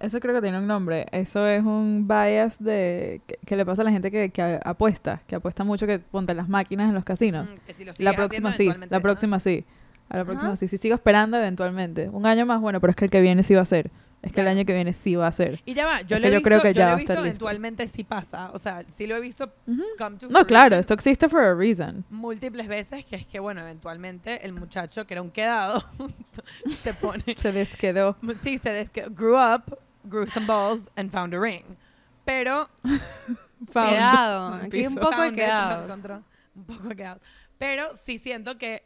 Eso 0.00 0.20
creo 0.20 0.34
que 0.34 0.42
tiene 0.42 0.58
un 0.58 0.66
nombre. 0.66 1.06
Eso 1.12 1.46
es 1.46 1.62
un 1.62 2.06
bias 2.08 2.62
de 2.62 3.20
que, 3.26 3.38
que 3.46 3.56
le 3.56 3.64
pasa 3.64 3.82
a 3.82 3.84
la 3.84 3.90
gente 3.90 4.10
que, 4.10 4.30
que 4.30 4.60
apuesta, 4.64 5.22
que 5.26 5.36
apuesta 5.36 5.64
mucho 5.64 5.86
que 5.86 5.98
ponte 5.98 6.34
las 6.34 6.48
máquinas 6.48 6.88
en 6.88 6.94
los 6.94 7.04
casinos. 7.04 7.52
Mm, 7.52 7.66
que 7.66 7.74
si 7.74 7.84
lo 7.84 7.92
la 7.98 8.12
próxima 8.14 8.52
sí, 8.52 8.66
la 8.66 8.86
¿no? 8.90 9.00
próxima 9.00 9.40
sí. 9.40 9.64
A 10.08 10.18
la 10.18 10.24
próxima 10.24 10.50
Ajá. 10.50 10.56
sí. 10.56 10.68
Si 10.68 10.78
sigo 10.78 10.94
esperando, 10.94 11.36
eventualmente. 11.36 12.08
Un 12.10 12.26
año 12.26 12.44
más, 12.44 12.60
bueno, 12.60 12.80
pero 12.80 12.90
es 12.90 12.96
que 12.96 13.06
el 13.06 13.10
que 13.10 13.20
viene 13.20 13.42
sí 13.42 13.54
va 13.54 13.62
a 13.62 13.66
ser. 13.66 13.90
Es 14.24 14.32
que 14.32 14.40
el 14.40 14.48
año 14.48 14.64
que 14.64 14.72
viene 14.72 14.92
sí 14.94 15.14
va 15.16 15.26
a 15.26 15.32
ser. 15.32 15.60
Y 15.66 15.74
ya 15.74 15.84
va, 15.84 16.00
yo 16.00 16.18
lo 16.18 16.26
he 16.26 16.30
yo 16.30 16.36
visto, 16.38 16.48
creo 16.48 16.62
que 16.62 16.68
yo 16.72 16.78
ya 16.80 16.86
lo 16.88 16.92
he 16.94 16.96
visto 16.96 17.12
eventualmente 17.12 17.86
sí 17.86 18.04
pasa. 18.04 18.50
O 18.52 18.58
sea, 18.58 18.82
sí 18.96 19.06
lo 19.06 19.16
he 19.16 19.20
visto 19.20 19.52
Ujú. 19.66 19.82
come 19.98 20.16
to 20.16 20.28
No, 20.30 20.46
claro, 20.46 20.76
esto 20.76 20.94
existe 20.94 21.28
for 21.28 21.42
a 21.42 21.54
reason. 21.54 22.04
múltiples 22.08 22.66
veces, 22.66 23.04
que 23.04 23.16
es 23.16 23.26
que, 23.26 23.38
bueno, 23.38 23.60
eventualmente 23.60 24.44
el 24.46 24.54
muchacho, 24.54 25.06
que 25.06 25.12
era 25.14 25.20
un 25.22 25.30
quedado, 25.30 25.84
se 26.82 26.94
pone... 26.94 27.22
Se 27.36 27.52
desquedó. 27.52 28.16
Sí, 28.42 28.56
se 28.58 28.70
des 28.70 28.90
grew 29.10 29.36
up, 29.36 29.78
grew 30.04 30.26
some 30.26 30.46
balls, 30.46 30.88
and 30.96 31.10
found 31.10 31.34
a 31.34 31.38
ring. 31.40 31.64
Pero... 32.24 32.68
Found 33.72 33.90
quedado. 33.90 34.58
the 34.58 34.66
Aquí 34.66 34.86
un 34.86 34.94
poco 34.94 35.20
de 35.22 35.32
quedado. 35.34 35.94
un 36.54 36.64
poco 36.64 36.88
quedados. 36.90 37.22
Pero 37.58 37.94
sí 37.96 38.18
siento 38.18 38.58
que 38.58 38.82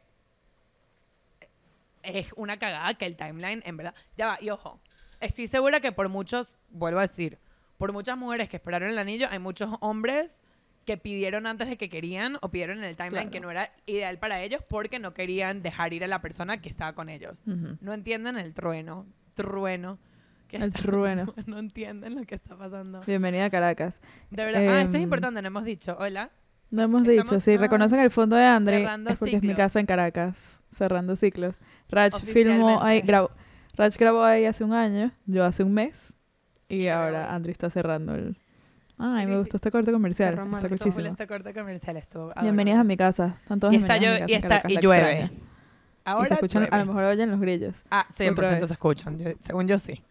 es 2.03 2.29
una 2.37 2.59
cagada 2.59 2.95
que 2.95 3.07
el 3.07 3.17
timeline, 3.17 3.63
en 3.67 3.77
verdad, 3.77 3.95
ya 4.17 4.27
va, 4.27 4.39
y 4.41 4.51
ojo, 4.51 4.81
estoy 5.21 5.47
segura 5.47 5.81
que 5.81 5.93
por 5.93 6.09
muchos, 6.09 6.59
vuelvo 6.71 7.01
a 7.01 7.03
decir, 7.07 7.39
por 7.77 7.93
muchas 7.93 8.17
mujeres 8.19 8.49
que 8.49 8.57
esperaron 8.57 8.89
el 8.91 8.99
anillo, 8.99 9.27
hay 9.31 9.39
muchos 9.39 9.71
hombres 9.81 10.41
que 10.85 10.97
pidieron 10.97 11.47
antes 11.47 11.69
de 11.69 11.77
que 11.77 11.91
querían 11.91 12.39
o 12.41 12.49
pidieron 12.51 12.79
en 12.79 12.85
el 12.85 12.97
timeline 12.97 13.29
Claro. 13.29 13.31
que 13.31 13.41
no 13.41 13.51
era 13.51 13.71
ideal 13.87 14.19
para 14.19 14.41
ellos 14.41 14.63
porque 14.69 14.99
no 14.99 15.13
querían 15.13 15.63
dejar 15.63 15.93
ir 15.93 16.03
a 16.03 16.07
la 16.09 16.21
persona 16.23 16.61
que 16.63 16.69
estaba 16.71 16.95
con 16.95 17.09
ellos. 17.11 17.43
Ujú. 17.47 17.77
No 17.81 17.93
entienden 17.93 18.37
el 18.39 18.55
trueno, 18.55 19.07
trueno. 19.35 19.99
que 20.49 20.57
El 20.57 20.63
está- 20.65 20.79
trueno. 20.81 21.35
No 21.47 21.59
entienden 21.59 22.15
lo 22.15 22.25
que 22.25 22.37
está 22.37 22.57
pasando. 22.57 23.03
Bienvenida 23.07 23.45
a 23.45 23.51
Caracas. 23.51 24.01
De 24.31 24.43
verdad. 24.47 24.63
ah, 24.67 24.79
esto 24.81 24.91
es 24.93 24.95
Em, 24.97 25.03
importante, 25.03 25.43
no 25.43 25.49
hemos 25.49 25.65
dicho. 25.65 25.95
Hola. 26.01 26.31
No 26.71 26.83
hemos 26.85 27.03
Estamos- 27.07 27.31
dicho, 27.31 27.41
si 27.41 27.53
ah, 27.55 27.59
reconocen 27.59 28.01
el 28.01 28.11
fondo 28.11 28.35
de 28.35 28.45
Andre, 28.45 28.79
cerrando 28.79 29.11
es 29.11 29.19
porque 29.19 29.37
es 29.37 29.43
mi 29.43 29.49
ciclos. 29.51 29.57
casa 29.59 29.81
en 29.81 29.85
Caracas, 29.87 30.63
cerrando 30.71 31.17
ciclos. 31.17 31.61
Rach 31.91 32.15
filmó 32.21 32.83
ahí, 32.83 33.03
grabó, 33.03 33.31
Rach 33.79 33.97
grabó 33.97 34.23
ahí 34.25 34.45
hace 34.45 34.65
un 34.65 34.73
año, 34.75 35.13
yo 35.27 35.45
hace 35.45 35.63
un 35.63 35.73
mes, 35.73 36.13
y 36.69 36.89
ahora. 36.89 37.33
Andri 37.35 37.53
está 37.53 37.71
cerrando 37.71 38.15
el... 38.15 38.37
Ay, 38.99 39.27
me 39.27 39.33
Qué 39.33 39.39
gustó 39.39 39.57
este 39.59 39.71
corte 39.71 39.93
comercial, 39.93 40.35
está 40.55 40.69
cochísimo. 40.69 41.07
este 41.07 41.27
corte 41.29 41.55
comercial 41.55 41.97
estuvo 41.97 42.33
Bienvenidas 42.43 42.81
a 42.81 42.85
mi 42.85 42.97
casa, 42.97 43.37
están 43.41 43.61
todos 43.61 43.73
Y 43.73 43.77
está 43.77 43.95
a 43.95 43.99
yo- 43.99 44.27
y 44.27 44.35
está- 44.35 44.49
Caracas, 44.49 44.73
y 44.73 44.79
llueve. 44.81 45.31
Ahora 46.05 46.25
y 46.25 46.29
se 46.29 46.35
escuchan, 46.35 46.63
a 46.65 46.67
llueve. 46.67 46.79
lo 46.81 46.87
mejor 46.87 47.05
oyen 47.05 47.31
los 47.31 47.41
grillos. 47.41 47.85
Ah, 47.91 48.07
100% 48.11 48.33
otra 48.33 48.67
se 48.67 48.73
escuchan. 48.75 49.19
yo- 49.19 49.31
según 49.39 49.69
yo 49.69 49.79
sí. 49.79 50.03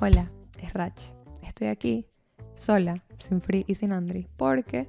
Hola, 0.00 0.30
es 0.62 0.72
Rach. 0.72 0.98
Estoy 1.42 1.66
aquí 1.68 2.06
sola, 2.54 3.02
sin 3.18 3.42
Free 3.42 3.64
y 3.68 3.74
sin 3.74 3.92
Andri, 3.92 4.26
porque 4.38 4.88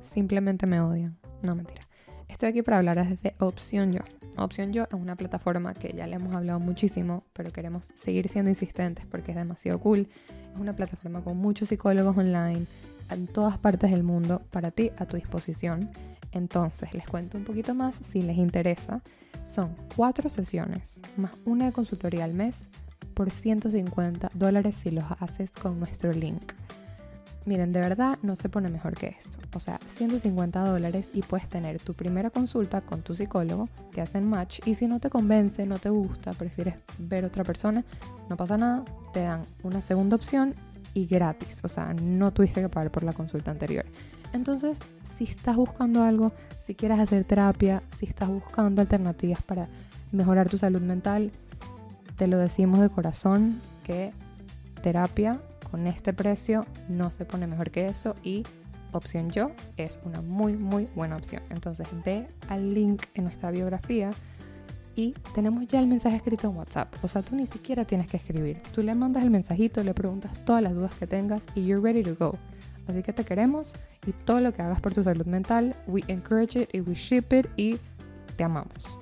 simplemente 0.00 0.66
me 0.66 0.80
odian. 0.80 1.18
No, 1.42 1.54
mentira. 1.54 1.82
Estoy 2.28 2.48
aquí 2.48 2.62
para 2.62 2.78
hablar 2.78 3.06
desde 3.06 3.34
Opción 3.38 3.92
Yo. 3.92 4.00
Opción 4.38 4.72
Yo 4.72 4.84
es 4.84 4.94
una 4.94 5.16
plataforma 5.16 5.74
que 5.74 5.92
ya 5.92 6.06
le 6.06 6.16
hemos 6.16 6.34
hablado 6.34 6.60
muchísimo, 6.60 7.24
pero 7.32 7.52
queremos 7.52 7.90
seguir 7.96 8.28
siendo 8.28 8.50
insistentes 8.50 9.04
porque 9.06 9.32
es 9.32 9.36
demasiado 9.36 9.80
cool. 9.80 10.08
Es 10.54 10.60
una 10.60 10.74
plataforma 10.74 11.22
con 11.22 11.36
muchos 11.36 11.68
psicólogos 11.68 12.16
online 12.16 12.66
en 13.10 13.26
todas 13.26 13.58
partes 13.58 13.90
del 13.90 14.02
mundo 14.02 14.42
para 14.50 14.70
ti 14.70 14.92
a 14.96 15.06
tu 15.06 15.16
disposición. 15.16 15.90
Entonces, 16.32 16.94
les 16.94 17.06
cuento 17.06 17.38
un 17.38 17.44
poquito 17.44 17.74
más 17.74 17.96
si 18.10 18.22
les 18.22 18.36
interesa. 18.36 19.02
Son 19.44 19.74
cuatro 19.96 20.28
sesiones 20.28 21.00
más 21.16 21.32
una 21.44 21.66
de 21.66 21.72
consultoría 21.72 22.24
al 22.24 22.34
mes 22.34 22.56
por 23.14 23.30
150 23.30 24.30
dólares 24.34 24.76
si 24.76 24.90
los 24.90 25.04
haces 25.18 25.50
con 25.50 25.80
nuestro 25.80 26.12
link. 26.12 26.52
Miren, 27.48 27.72
de 27.72 27.80
verdad 27.80 28.18
no 28.20 28.36
se 28.36 28.50
pone 28.50 28.68
mejor 28.68 28.94
que 28.94 29.16
esto. 29.18 29.38
O 29.54 29.58
sea, 29.58 29.80
150 29.96 30.60
dólares 30.68 31.08
y 31.14 31.22
puedes 31.22 31.48
tener 31.48 31.80
tu 31.80 31.94
primera 31.94 32.28
consulta 32.28 32.82
con 32.82 33.00
tu 33.00 33.14
psicólogo, 33.14 33.70
te 33.94 34.02
hacen 34.02 34.28
match 34.28 34.60
y 34.66 34.74
si 34.74 34.86
no 34.86 35.00
te 35.00 35.08
convence, 35.08 35.64
no 35.64 35.78
te 35.78 35.88
gusta, 35.88 36.34
prefieres 36.34 36.74
ver 36.98 37.24
otra 37.24 37.44
persona, 37.44 37.86
no 38.28 38.36
pasa 38.36 38.58
nada, 38.58 38.84
te 39.14 39.22
dan 39.22 39.40
una 39.62 39.80
segunda 39.80 40.16
opción 40.16 40.54
y 40.92 41.06
gratis. 41.06 41.60
O 41.64 41.68
sea, 41.68 41.94
no 41.94 42.34
tuviste 42.34 42.60
que 42.60 42.68
pagar 42.68 42.90
por 42.90 43.02
la 43.02 43.14
consulta 43.14 43.50
anterior. 43.50 43.86
Entonces, 44.34 44.80
si 45.16 45.24
estás 45.24 45.56
buscando 45.56 46.02
algo, 46.02 46.32
si 46.66 46.74
quieres 46.74 47.00
hacer 47.00 47.24
terapia, 47.24 47.82
si 47.98 48.04
estás 48.04 48.28
buscando 48.28 48.82
alternativas 48.82 49.40
para 49.40 49.68
mejorar 50.12 50.50
tu 50.50 50.58
salud 50.58 50.82
mental, 50.82 51.32
te 52.18 52.26
lo 52.26 52.36
decimos 52.36 52.80
de 52.80 52.90
corazón 52.90 53.58
que 53.84 54.12
terapia 54.82 55.40
con 55.70 55.86
este 55.86 56.12
precio 56.12 56.66
no 56.88 57.10
se 57.10 57.24
pone 57.24 57.46
mejor 57.46 57.70
que 57.70 57.86
eso 57.86 58.14
y 58.22 58.44
opción 58.92 59.30
yo 59.30 59.50
es 59.76 60.00
una 60.04 60.22
muy 60.22 60.54
muy 60.54 60.88
buena 60.94 61.16
opción. 61.16 61.42
Entonces 61.50 61.88
ve 62.04 62.26
al 62.48 62.72
link 62.72 63.02
en 63.14 63.24
nuestra 63.24 63.50
biografía 63.50 64.10
y 64.96 65.12
tenemos 65.34 65.66
ya 65.68 65.78
el 65.78 65.86
mensaje 65.86 66.16
escrito 66.16 66.50
en 66.50 66.56
WhatsApp. 66.56 66.92
O 67.02 67.08
sea, 67.08 67.22
tú 67.22 67.36
ni 67.36 67.46
siquiera 67.46 67.84
tienes 67.84 68.08
que 68.08 68.16
escribir. 68.16 68.60
Tú 68.74 68.82
le 68.82 68.94
mandas 68.94 69.22
el 69.22 69.30
mensajito, 69.30 69.84
le 69.84 69.94
preguntas 69.94 70.44
todas 70.44 70.62
las 70.62 70.74
dudas 70.74 70.94
que 70.94 71.06
tengas 71.06 71.44
y 71.54 71.64
you're 71.66 71.80
ready 71.80 72.02
to 72.02 72.16
go. 72.16 72.36
Así 72.88 73.02
que 73.02 73.12
te 73.12 73.24
queremos 73.24 73.74
y 74.06 74.12
todo 74.12 74.40
lo 74.40 74.52
que 74.52 74.62
hagas 74.62 74.80
por 74.80 74.94
tu 74.94 75.02
salud 75.02 75.26
mental, 75.26 75.74
we 75.86 76.02
encourage 76.08 76.60
it 76.60 76.70
y 76.74 76.80
we 76.80 76.94
ship 76.94 77.32
it 77.32 77.46
y 77.56 77.78
te 78.36 78.44
amamos. 78.44 78.98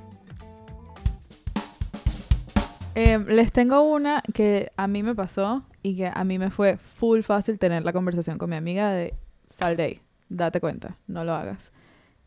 Eh, 2.95 3.19
les 3.29 3.53
tengo 3.53 3.83
una 3.83 4.23
que 4.35 4.73
a 4.77 4.89
mí 4.89 5.03
me 5.03 5.15
pasó 5.15 5.63
y 5.87 5.95
que 5.95 6.11
a 6.13 6.25
mí 6.25 6.37
me 6.37 6.51
fue 6.51 6.79
full 6.79 7.21
fácil 7.21 7.61
tener 7.61 7.85
la 7.85 7.93
conversación 7.93 8.39
con 8.39 8.51
mi 8.51 8.57
amiga 8.57 8.91
de 8.91 9.15
sal 9.47 9.77
de 9.77 9.83
ahí, 9.85 10.01
date 10.29 10.61
cuenta, 10.61 10.99
no 11.07 11.23
lo 11.23 11.33
hagas. 11.33 11.73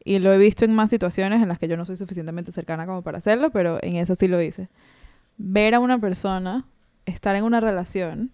Y 0.02 0.20
lo 0.20 0.32
he 0.32 0.38
visto 0.38 0.64
en 0.64 0.74
más 0.74 0.90
situaciones 0.90 1.42
en 1.42 1.50
las 1.50 1.60
que 1.60 1.68
yo 1.68 1.76
no 1.76 1.86
soy 1.86 1.98
suficientemente 1.98 2.54
cercana 2.54 2.86
como 2.86 3.02
para 3.02 3.18
hacerlo, 3.18 3.50
pero 3.50 3.78
en 3.82 3.98
esa 3.98 4.16
sí 4.16 4.30
lo 4.30 4.42
hice. 4.42 4.70
Ver 5.36 5.76
a 5.76 5.82
una 5.82 6.00
persona, 6.00 6.68
estar 7.06 7.36
en 7.36 7.44
una 7.44 7.60
relación 7.60 8.32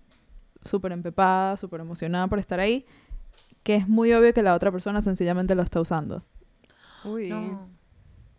súper 0.63 0.91
empepada, 0.91 1.57
súper 1.57 1.81
emocionada 1.81 2.27
por 2.27 2.37
estar 2.37 2.59
ahí, 2.59 2.85
que 3.63 3.73
es 3.73 3.87
muy 3.87 4.13
obvio 4.13 4.31
que 4.31 4.43
la 4.43 4.53
otra 4.53 4.71
persona 4.71 5.01
sencillamente 5.01 5.55
lo 5.55 5.63
está 5.63 5.81
usando. 5.81 6.23
Uy. 7.03 7.29
No. 7.29 7.67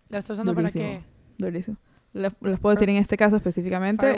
¿Lo 0.08 0.18
estás 0.18 0.34
usando 0.34 0.54
para 0.54 0.70
qué? 0.70 1.02
Durísimo. 1.36 1.78
Les, 2.12 2.32
les 2.42 2.60
puedo 2.60 2.76
decir 2.76 2.88
en 2.88 2.96
este 2.96 3.16
caso 3.16 3.34
específicamente. 3.34 4.16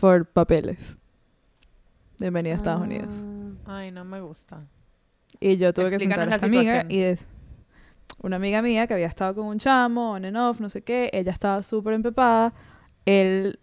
Por 0.00 0.26
papeles. 0.26 0.98
Bienvenida 2.18 2.54
a 2.54 2.56
Estados 2.56 2.82
Unidos. 2.82 3.14
Ay, 3.66 3.90
no 3.90 4.04
me 4.04 4.20
gusta. 4.20 4.66
Y 5.40 5.56
yo 5.56 5.72
tuve 5.72 5.90
que 5.90 5.98
sentar 5.98 6.28
a 6.28 6.34
esta 6.34 6.46
amiga 6.46 6.86
y 6.88 7.00
es 7.00 7.26
una 8.22 8.36
amiga 8.36 8.62
mía 8.62 8.86
que 8.86 8.94
había 8.94 9.08
estado 9.08 9.34
con 9.34 9.46
un 9.46 9.58
chamo, 9.58 10.12
on 10.12 10.24
and 10.24 10.36
off, 10.36 10.60
no 10.60 10.68
sé 10.68 10.82
qué. 10.82 11.10
Ella 11.12 11.32
estaba 11.32 11.62
súper 11.62 11.94
empepada. 11.94 12.52
Él 13.04 13.58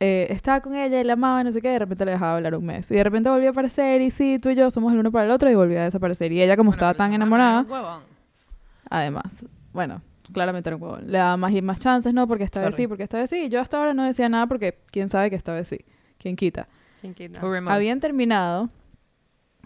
eh, 0.00 0.26
estaba 0.30 0.60
con 0.60 0.74
ella 0.74 1.00
y 1.00 1.04
la 1.04 1.12
amaba, 1.12 1.42
y 1.42 1.44
no 1.44 1.52
sé 1.52 1.60
qué. 1.60 1.68
De 1.68 1.78
repente 1.78 2.04
le 2.04 2.12
dejaba 2.12 2.36
hablar 2.36 2.54
un 2.54 2.64
mes. 2.64 2.90
Y 2.90 2.94
de 2.94 3.04
repente 3.04 3.28
volvió 3.28 3.48
a 3.48 3.50
aparecer 3.52 4.00
y 4.00 4.10
sí, 4.10 4.38
tú 4.38 4.48
y 4.48 4.54
yo 4.54 4.70
somos 4.70 4.92
el 4.92 4.98
uno 4.98 5.12
para 5.12 5.26
el 5.26 5.30
otro 5.30 5.50
y 5.50 5.54
volvió 5.54 5.80
a 5.80 5.84
desaparecer. 5.84 6.32
Y 6.32 6.42
ella 6.42 6.56
como 6.56 6.70
Bueno, 6.70 6.74
estaba 6.74 6.94
tan 6.94 7.12
enamorada, 7.12 7.66
además, 8.88 9.44
bueno, 9.72 10.02
claramente 10.32 10.68
era 10.68 10.76
un 10.76 10.82
huevón. 10.82 11.06
Le 11.10 11.18
daba 11.18 11.36
más 11.36 11.52
y 11.52 11.62
más 11.62 11.78
chances, 11.80 12.12
¿no? 12.14 12.28
Porque 12.28 12.44
esta 12.44 12.60
vez 12.60 12.70
Sorry. 12.70 12.82
sí, 12.84 12.88
porque 12.88 13.02
esta 13.04 13.18
vez 13.18 13.30
sí. 13.30 13.48
Yo 13.48 13.60
hasta 13.60 13.78
ahora 13.78 13.94
no 13.94 14.04
decía 14.04 14.28
nada 14.28 14.46
porque 14.46 14.78
quién 14.90 15.10
sabe 15.10 15.30
que 15.30 15.36
esta 15.36 15.52
vez 15.52 15.68
sí. 15.68 15.78
¿Quién 16.18 16.36
quita? 16.36 16.68
¿Quién 17.00 17.14
quita? 17.14 17.40
Habían 17.68 17.98
terminado, 18.00 18.70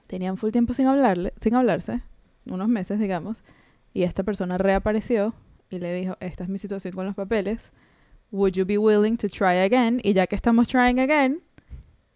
tenían 0.07 0.37
full 0.37 0.51
tiempo 0.51 0.73
sin 0.75 0.87
hablarle, 0.87 1.33
sin 1.41 1.55
hablarse, 1.55 2.01
unos 2.47 2.69
meses, 2.69 2.99
digamos, 2.99 3.43
y 3.93 4.05
esta 4.05 4.23
persona 4.23 4.57
reapareció 4.57 5.35
y 5.69 5.79
le 5.79 5.93
dijo, 5.95 6.17
esta 6.21 6.45
es 6.45 6.49
mi 6.49 6.59
situación 6.59 6.95
con 6.95 7.05
los 7.07 7.15
papeles, 7.15 7.73
would 8.31 8.53
you 8.53 8.65
be 8.65 8.79
willing 8.79 9.17
to 9.17 9.29
try 9.29 9.59
again? 9.59 10.01
Y 10.03 10.15
ya 10.15 10.27
que 10.27 10.37
estamos 10.37 10.69
trying 10.69 10.99
again, 11.01 11.43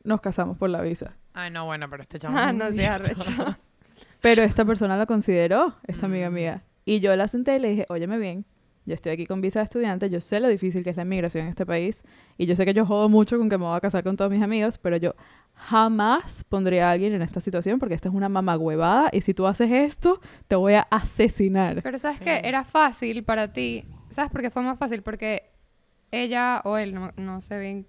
nos 0.05 0.20
casamos 0.20 0.57
por 0.57 0.70
la 0.70 0.81
visa. 0.81 1.16
Ay, 1.35 1.50
no, 1.50 1.66
bueno, 1.66 1.88
pero 1.90 2.03
este 2.03 2.18
chamo. 2.20 2.38
Ah, 2.38 2.53
no 2.53 2.64
maldito. 2.64 2.90
arrecho. 2.90 3.57
Pero 4.20 4.42
esta 4.42 4.64
persona 4.64 4.96
lo 4.96 5.07
consideró, 5.07 5.74
esta 5.87 6.07
amiga 6.07 6.31
Mm. 6.31 6.35
mía. 6.35 6.62
Y 6.90 6.98
yo 7.00 7.14
la 7.14 7.29
senté 7.29 7.53
y 7.57 7.61
le 7.61 7.68
dije, 7.68 7.87
óyeme 7.88 8.18
bien, 8.18 8.44
yo 8.85 8.94
estoy 8.94 9.12
aquí 9.12 9.24
con 9.24 9.40
visa 9.40 9.61
de 9.61 9.64
estudiante, 9.64 10.11
yo 10.11 10.20
sé 10.20 10.40
lo 10.40 10.48
difícil 10.48 10.83
que 10.83 10.90
es 10.90 10.96
la 10.96 11.03
inmigración 11.03 11.44
en 11.44 11.50
este 11.50 11.64
país, 11.64 12.03
y 12.37 12.46
yo 12.46 12.57
sé 12.57 12.64
que 12.64 12.74
yo 12.74 12.85
jodo 12.85 13.09
mucho 13.09 13.38
con 13.38 13.48
que 13.48 13.57
me 13.59 13.64
voy 13.64 13.76
a 13.76 13.81
casar 13.81 14.03
con 14.03 14.16
todos 14.16 14.31
mis 14.31 14.42
amigos, 14.42 14.76
pero 14.79 14.96
yo 14.96 15.14
jamás 15.55 16.42
pondría 16.48 16.88
a 16.88 16.92
alguien 16.92 17.12
en 17.12 17.22
esta 17.22 17.40
situación 17.40 17.79
porque 17.79 17.94
esta 17.94 18.09
es 18.09 18.14
una 18.14 18.29
mamagüevada, 18.29 19.09
y 19.12 19.20
si 19.20 19.35
tú 19.35 19.46
haces 19.46 19.70
esto, 19.70 20.20
te 20.48 20.57
voy 20.57 20.74
a 20.74 20.81
asesinar. 20.90 21.81
Pero 21.83 21.98
sabes 21.98 22.18
Sí. 22.18 22.24
que 22.24 22.40
era 22.42 22.64
fácil 22.64 23.22
para 23.22 23.53
ti. 23.53 23.85
¿Sabes 24.11 24.33
por 24.33 24.40
qué 24.42 24.50
fue 24.50 24.62
más 24.62 24.76
fácil? 24.76 25.03
Porque 25.03 25.44
ella 26.11 26.61
o 26.64 26.76
él, 26.76 26.92
no, 26.92 27.12
no 27.16 27.40
sé 27.40 27.59
bien 27.61 27.87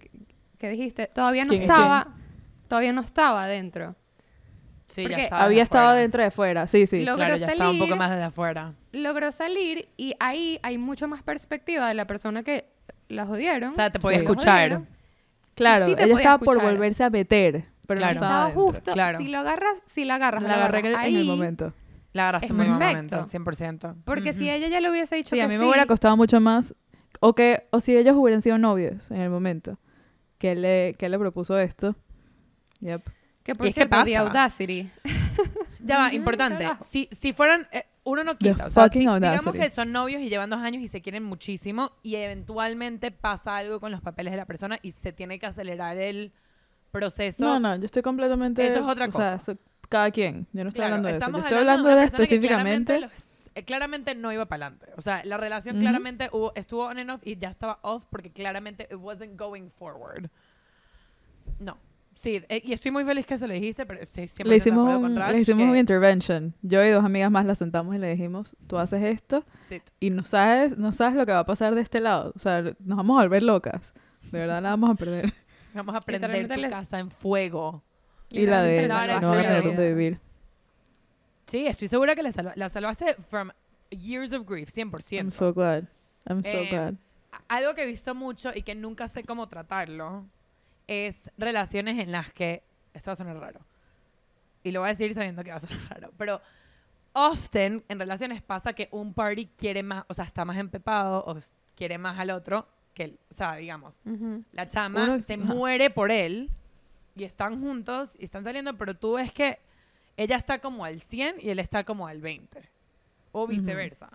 qué, 0.60 0.70
dijiste, 0.70 1.08
todavía 1.08 1.44
no 1.46 1.50
¿Quién 1.50 1.64
es 1.64 1.70
estaba, 1.70 2.08
todavía 2.68 2.94
no 2.94 3.02
estaba 3.02 3.46
adentro. 3.46 3.96
Sí, 4.94 5.04
Porque 5.04 5.18
ya 5.18 5.24
estaba 5.24 5.44
Había 5.44 5.58
de 5.58 5.64
estado 5.64 5.86
afuera. 5.86 6.02
dentro 6.02 6.24
de 6.24 6.32
fuera, 6.32 6.68
sí, 6.68 6.88
sí. 6.88 7.00
Lo- 7.06 7.16
Claro, 7.16 7.32
logró 7.34 7.46
ya 7.46 7.52
estaba 7.54 7.70
un 7.72 7.78
poco 7.78 7.88
salir. 7.90 8.00
más 8.00 8.10
desde 8.12 8.24
afuera. 8.24 8.74
Logró 8.92 9.32
salir 9.32 9.88
y 9.98 10.14
ahí 10.20 10.60
hay 10.64 10.78
mucho 10.78 11.08
más 11.08 11.24
perspectiva 11.24 11.88
de 11.88 11.94
la 11.94 12.06
persona 12.08 12.44
que 12.44 12.66
la 13.08 13.26
jodieron. 13.26 13.70
O 13.70 13.74
sea, 13.74 13.90
te 13.92 14.00
podía 14.00 14.18
Sí. 14.20 14.24
escuchar. 14.26 14.82
Claro, 15.56 15.86
sí 15.86 15.96
te 15.96 16.04
ella 16.04 16.16
estaba 16.16 16.38
por 16.40 16.56
escuchar. 16.56 16.72
volverse 16.74 17.04
a 17.04 17.10
meter, 17.10 17.66
pero 17.88 18.00
Claro. 18.00 18.20
no 18.20 18.26
estaba 18.26 18.48
Estaba 18.48 18.64
justo, 18.66 18.94
claro. 18.94 19.18
si 19.20 19.28
lo 19.28 19.40
agarras, 19.40 19.74
si 19.86 20.06
la 20.06 20.16
agarras, 20.16 20.44
La 20.44 20.50
la 20.50 20.56
agarré 20.56 20.80
en 20.80 20.86
el- 20.88 20.92
agarras 20.96 21.10
en 21.10 21.16
el 21.16 21.22
ahí, 21.22 21.28
momento. 21.28 21.74
La 22.14 22.24
agarraste 22.24 22.54
buen 22.54 22.68
perfecto. 22.78 23.16
momento, 23.16 23.28
100%. 23.28 23.96
Porque 24.06 24.34
si 24.34 24.44
Ujú. 24.46 24.52
ella 24.52 24.68
ya 24.68 24.80
le 24.82 24.90
hubiese 24.90 25.16
dicho 25.16 25.30
Sí, 25.30 25.38
que 25.38 25.42
a 25.44 25.48
mí 25.48 25.58
me 25.58 25.66
hubiera 25.66 25.86
costado 25.86 26.18
mucho 26.18 26.42
más. 26.42 26.76
O 27.22 27.36
que 27.36 27.68
o 27.72 27.80
si 27.80 27.96
ellos 27.96 28.16
hubieran 28.18 28.42
sido 28.42 28.58
novios 28.58 29.12
en 29.12 29.22
el 29.22 29.30
momento 29.30 29.78
que 30.38 30.54
él 30.54 30.62
le, 30.64 30.96
que 30.98 31.06
él 31.06 31.12
le 31.14 31.20
propuso 31.20 31.58
esto. 31.60 31.96
Yep. 32.80 33.04
Que 33.44 33.56
por 33.56 33.66
Y 33.66 33.70
es 33.70 33.76
que 33.76 33.80
cierto, 33.82 34.04
The 34.06 34.12
pasa. 34.14 34.20
Audacity. 34.22 34.90
Ya 35.84 35.98
va, 35.98 36.14
importante. 36.14 36.70
Si, 36.88 37.10
si 37.20 37.34
fueran, 37.34 37.68
eh, 37.72 37.86
uno 38.04 38.24
no 38.24 38.36
The 38.38 38.52
quita. 38.52 38.68
O 38.68 38.70
sea, 38.70 38.84
fucking 38.84 39.02
si- 39.02 39.08
audacity. 39.08 39.40
digamos 39.46 39.56
que 39.70 39.72
son 39.76 39.92
novios 39.92 40.22
y 40.22 40.30
llevan 40.30 40.50
dos 40.50 40.60
años 40.62 40.82
y 40.84 40.88
se 40.88 41.02
quieren 41.02 41.24
muchísimo 41.24 41.92
y 42.04 42.16
eventualmente 42.16 43.10
pasa 43.12 43.58
algo 43.58 43.80
con 43.80 43.92
los 43.92 44.02
papeles 44.02 44.32
de 44.32 44.38
la 44.38 44.46
persona 44.46 44.78
y 44.84 44.92
se 44.92 45.12
tiene 45.12 45.40
que 45.40 45.48
acelerar 45.48 45.98
el 45.98 46.32
proceso. 46.92 47.44
No, 47.44 47.60
no, 47.60 47.76
yo 47.78 47.86
estoy 47.86 48.02
completamente... 48.04 48.64
Eso 48.66 48.76
es 48.80 48.86
otra 48.86 49.08
o 49.08 49.12
sea, 49.12 49.38
cosa. 49.38 49.54
so- 49.56 49.62
cada 49.90 50.12
quien. 50.12 50.46
Yo 50.54 50.64
no 50.64 50.70
estoy 50.70 50.80
Claro, 50.82 50.96
hablando 50.96 51.08
de 51.08 51.12
eso. 51.14 51.20
Yo 51.20 51.26
estamos 51.26 51.42
estoy 51.46 51.58
hablando 51.58 51.90
de 51.90 51.96
de, 51.96 52.04
específicamente. 52.06 52.94
claramente 52.98 53.16
los- 53.16 53.26
eh, 53.56 53.64
claramente 53.64 54.16
no 54.16 54.32
iba 54.32 54.46
para 54.46 54.68
adelante. 54.68 54.88
O 54.98 55.02
sea, 55.02 55.22
la 55.26 55.38
relación 55.38 55.76
Ujú. 55.78 55.82
claramente 55.84 56.30
hubo- 56.32 56.52
estuvo 56.56 56.86
on 56.86 57.00
and 57.00 57.10
off 57.10 57.22
y 57.26 57.38
ya 57.38 57.50
estaba 57.50 57.80
off 57.82 58.06
porque 58.10 58.32
claramente 58.32 58.88
it 58.92 58.98
wasn't 59.00 59.36
going 59.38 59.70
forward. 59.70 60.30
No. 61.60 61.78
Sí, 62.22 62.44
eh, 62.50 62.62
y 62.64 62.74
estoy 62.74 62.92
muy 62.92 63.04
feliz 63.04 63.26
que 63.26 63.36
se 63.38 63.48
lo 63.48 63.54
dijiste, 63.54 63.84
pero 63.86 64.00
estoy 64.00 64.28
siempre 64.28 64.50
Le 64.52 64.58
hicimos, 64.58 64.88
de 64.88 65.00
con 65.02 65.16
Raj 65.16 65.32
le 65.32 65.40
hicimos 65.40 65.66
que- 65.66 65.72
un 65.72 65.78
intervention. 65.78 66.54
Yo 66.62 66.84
y 66.86 66.90
dos 66.90 67.04
amigas 67.04 67.32
más 67.32 67.46
la 67.46 67.56
sentamos 67.56 67.96
y 67.96 67.98
le 67.98 68.10
dijimos, 68.12 68.56
tú 68.68 68.78
haces 68.78 69.02
esto 69.04 69.44
Sit. 69.70 69.82
y 70.00 70.12
no 70.12 70.24
sabes, 70.26 70.78
no 70.78 70.92
sabes 70.94 71.16
lo 71.16 71.26
que 71.26 71.32
va 71.32 71.40
a 71.40 71.46
pasar 71.46 71.74
de 71.74 71.82
este 71.82 72.00
lado. 72.00 72.32
O 72.36 72.40
sea, 72.40 72.62
nos 72.62 72.98
vamos 72.98 73.20
a 73.20 73.24
volver 73.24 73.42
locas. 73.42 73.94
De 74.32 74.38
verdad 74.40 74.62
la 74.62 74.70
vamos 74.72 74.92
a 74.92 74.96
perder. 74.96 75.34
Vamos 75.74 75.96
a 75.96 76.02
prender 76.02 76.48
tu 76.50 76.56
le- 76.60 76.70
casa 76.70 77.00
en 77.00 77.10
fuego. 77.10 77.82
y 78.30 78.46
la 78.46 78.62
de 78.62 78.88
No 78.90 78.96
van 78.96 79.10
a 79.10 79.20
tener 79.22 79.64
dónde 79.64 79.94
vivir. 79.94 80.20
Sí, 81.48 81.66
estoy 81.66 81.88
segura 81.88 82.14
que 82.16 82.24
la, 82.24 82.32
salva- 82.32 82.54
la 82.56 82.70
salvaste 82.70 83.16
from 83.30 83.52
years 83.90 84.32
of 84.34 84.46
grief, 84.48 84.70
100%. 84.70 85.18
I'm 85.18 85.32
so 85.32 85.54
glad. 85.54 85.86
I'm 86.30 86.44
so 86.44 86.50
Eh, 86.50 86.68
glad. 86.70 86.94
Algo 87.48 87.74
que 87.74 87.84
he 87.84 87.88
visto 87.88 88.14
mucho 88.14 88.52
y 88.54 88.62
que 88.64 88.76
nunca 88.76 89.08
sé 89.08 89.24
cómo 89.24 89.48
tratarlo 89.48 90.26
es 90.92 91.30
relaciones 91.38 92.00
en 92.00 92.12
las 92.12 92.32
que. 92.32 92.64
Esto 92.94 93.10
va 93.10 93.14
a 93.14 93.16
sonar 93.16 93.38
raro. 93.38 93.62
Y 94.64 94.72
lo 94.72 94.82
voy 94.82 94.90
a 94.90 94.94
decir 94.94 95.14
sabiendo 95.14 95.44
que 95.44 95.52
va 95.52 95.58
a 95.58 95.62
sonar 95.62 95.80
raro. 95.90 96.12
Pero 96.18 96.42
often 97.14 97.84
en 97.88 98.00
relaciones 98.00 98.42
pasa 98.42 98.74
que 98.74 98.88
un 98.92 99.14
party 99.14 99.48
quiere 99.58 99.84
más, 99.84 100.06
o 100.08 100.14
sea, 100.14 100.26
está 100.26 100.46
más 100.46 100.58
empepado 100.58 101.24
o 101.26 101.38
quiere 101.76 101.98
más 101.98 102.20
al 102.20 102.32
otro 102.32 102.68
que 102.94 103.04
él. 103.06 103.20
O 103.30 103.34
sea, 103.34 103.56
digamos, 103.56 104.00
Ujú. 104.06 104.44
la 104.52 104.68
chama 104.68 105.04
Uno- 105.06 105.22
se 105.22 105.34
ajá. 105.34 105.44
muere 105.44 105.90
por 105.90 106.12
él 106.12 106.50
y 107.16 107.24
están 107.24 107.60
juntos 107.62 108.16
y 108.20 108.24
están 108.26 108.44
saliendo, 108.44 108.78
pero 108.78 108.94
tú 108.94 109.14
ves 109.14 109.32
que 109.32 109.60
ella 110.18 110.36
está 110.36 110.60
como 110.60 110.86
al 110.86 111.00
100 111.02 111.38
y 111.40 111.50
él 111.50 111.60
está 111.60 111.84
como 111.84 112.08
al 112.08 112.22
20. 112.22 112.62
O 113.32 113.48
viceversa. 113.48 114.10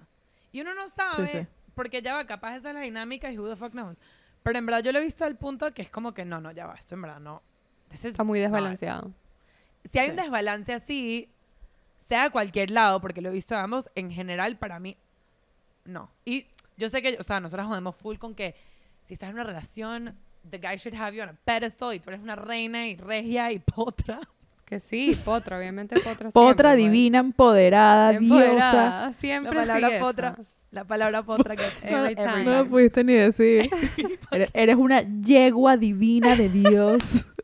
Y 0.53 0.61
uno 0.61 0.75
no 0.75 0.89
sabe, 0.91 1.27
sí. 1.29 1.47
porque 1.75 2.03
ya 2.03 2.15
va, 2.15 2.27
capaz 2.27 2.57
esa 2.57 2.69
es 2.69 2.75
la 2.75 2.83
dinámica 2.83 3.31
y 3.33 3.39
who 3.39 3.49
the 3.49 3.57
fuck 3.57 3.73
knows. 3.73 3.99
Pero 4.47 4.61
en 4.61 4.67
verdad 4.67 4.81
yo 4.81 4.93
lo 4.93 5.01
he 5.01 5.03
visto 5.03 5.25
al 5.25 5.35
punto 5.35 5.75
que 5.75 5.83
es 5.83 5.91
como 5.91 6.15
que 6.15 6.25
no, 6.25 6.41
no, 6.41 6.53
ya 6.53 6.67
va, 6.67 6.75
esto 6.75 6.95
en 6.95 7.03
verdad 7.03 7.19
no. 7.19 7.43
Is 7.93 8.05
Está 8.05 8.23
muy 8.23 8.39
desbalanceado. 8.39 9.11
Si 9.91 9.99
hay 9.99 10.11
un 10.11 10.15
desbalance 10.15 10.73
así, 10.73 11.29
sea 11.99 12.27
a 12.27 12.31
cualquier 12.31 12.71
lado, 12.71 13.01
porque 13.01 13.21
lo 13.21 13.31
he 13.31 13.33
visto 13.33 13.57
de 13.57 13.61
ambos, 13.61 13.91
en 13.97 14.09
general 14.13 14.57
para 14.57 14.79
mí, 14.79 14.97
no. 15.85 16.13
Y 16.25 16.47
yo 16.77 16.89
sé 16.89 17.03
que, 17.03 17.19
o 17.19 17.25
sea, 17.25 17.41
nosotros 17.41 17.67
jodemos 17.67 17.97
full 17.97 18.19
con 18.19 18.37
que 18.37 18.55
si 19.03 19.15
estás 19.15 19.31
en 19.31 19.35
una 19.35 19.43
relación, 19.43 20.17
the 20.49 20.59
guy 20.59 20.77
should 20.77 20.97
have 20.97 21.17
you 21.17 21.25
on 21.25 21.31
a 21.31 21.37
pedestal 21.45 21.93
y 21.93 21.99
tú 21.99 22.11
eres 22.11 22.23
una 22.23 22.37
reina 22.37 22.87
y 22.87 22.95
regia 22.95 23.51
y 23.51 23.59
potra. 23.59 24.21
Que 24.65 24.79
sí, 24.79 25.21
potra, 25.25 25.59
obviamente 25.59 25.99
potra. 25.99 26.31
Potra 26.31 26.71
siempre, 26.75 26.85
divina, 26.85 27.19
empoderada, 27.19 28.11
diosa. 28.13 28.23
Empoderada, 28.23 29.13
Siempre 29.15 29.55
La 29.67 29.75
palabra 29.75 29.99
potra. 29.99 30.29
eso. 30.39 30.56
La 30.77 30.85
palabra 30.85 31.23
potra 31.23 31.57
que 31.57 31.65
Every 31.89 32.15
time. 32.15 32.45
No 32.45 32.65
lo 32.65 32.69
pudiste 32.69 33.03
ni 33.03 33.15
decir. 33.15 33.71
eres, 34.31 34.51
eres 34.53 34.77
una 34.77 35.01
yegua 35.01 35.79
divina 35.79 36.37
de 36.37 36.51
Dios. 36.51 37.25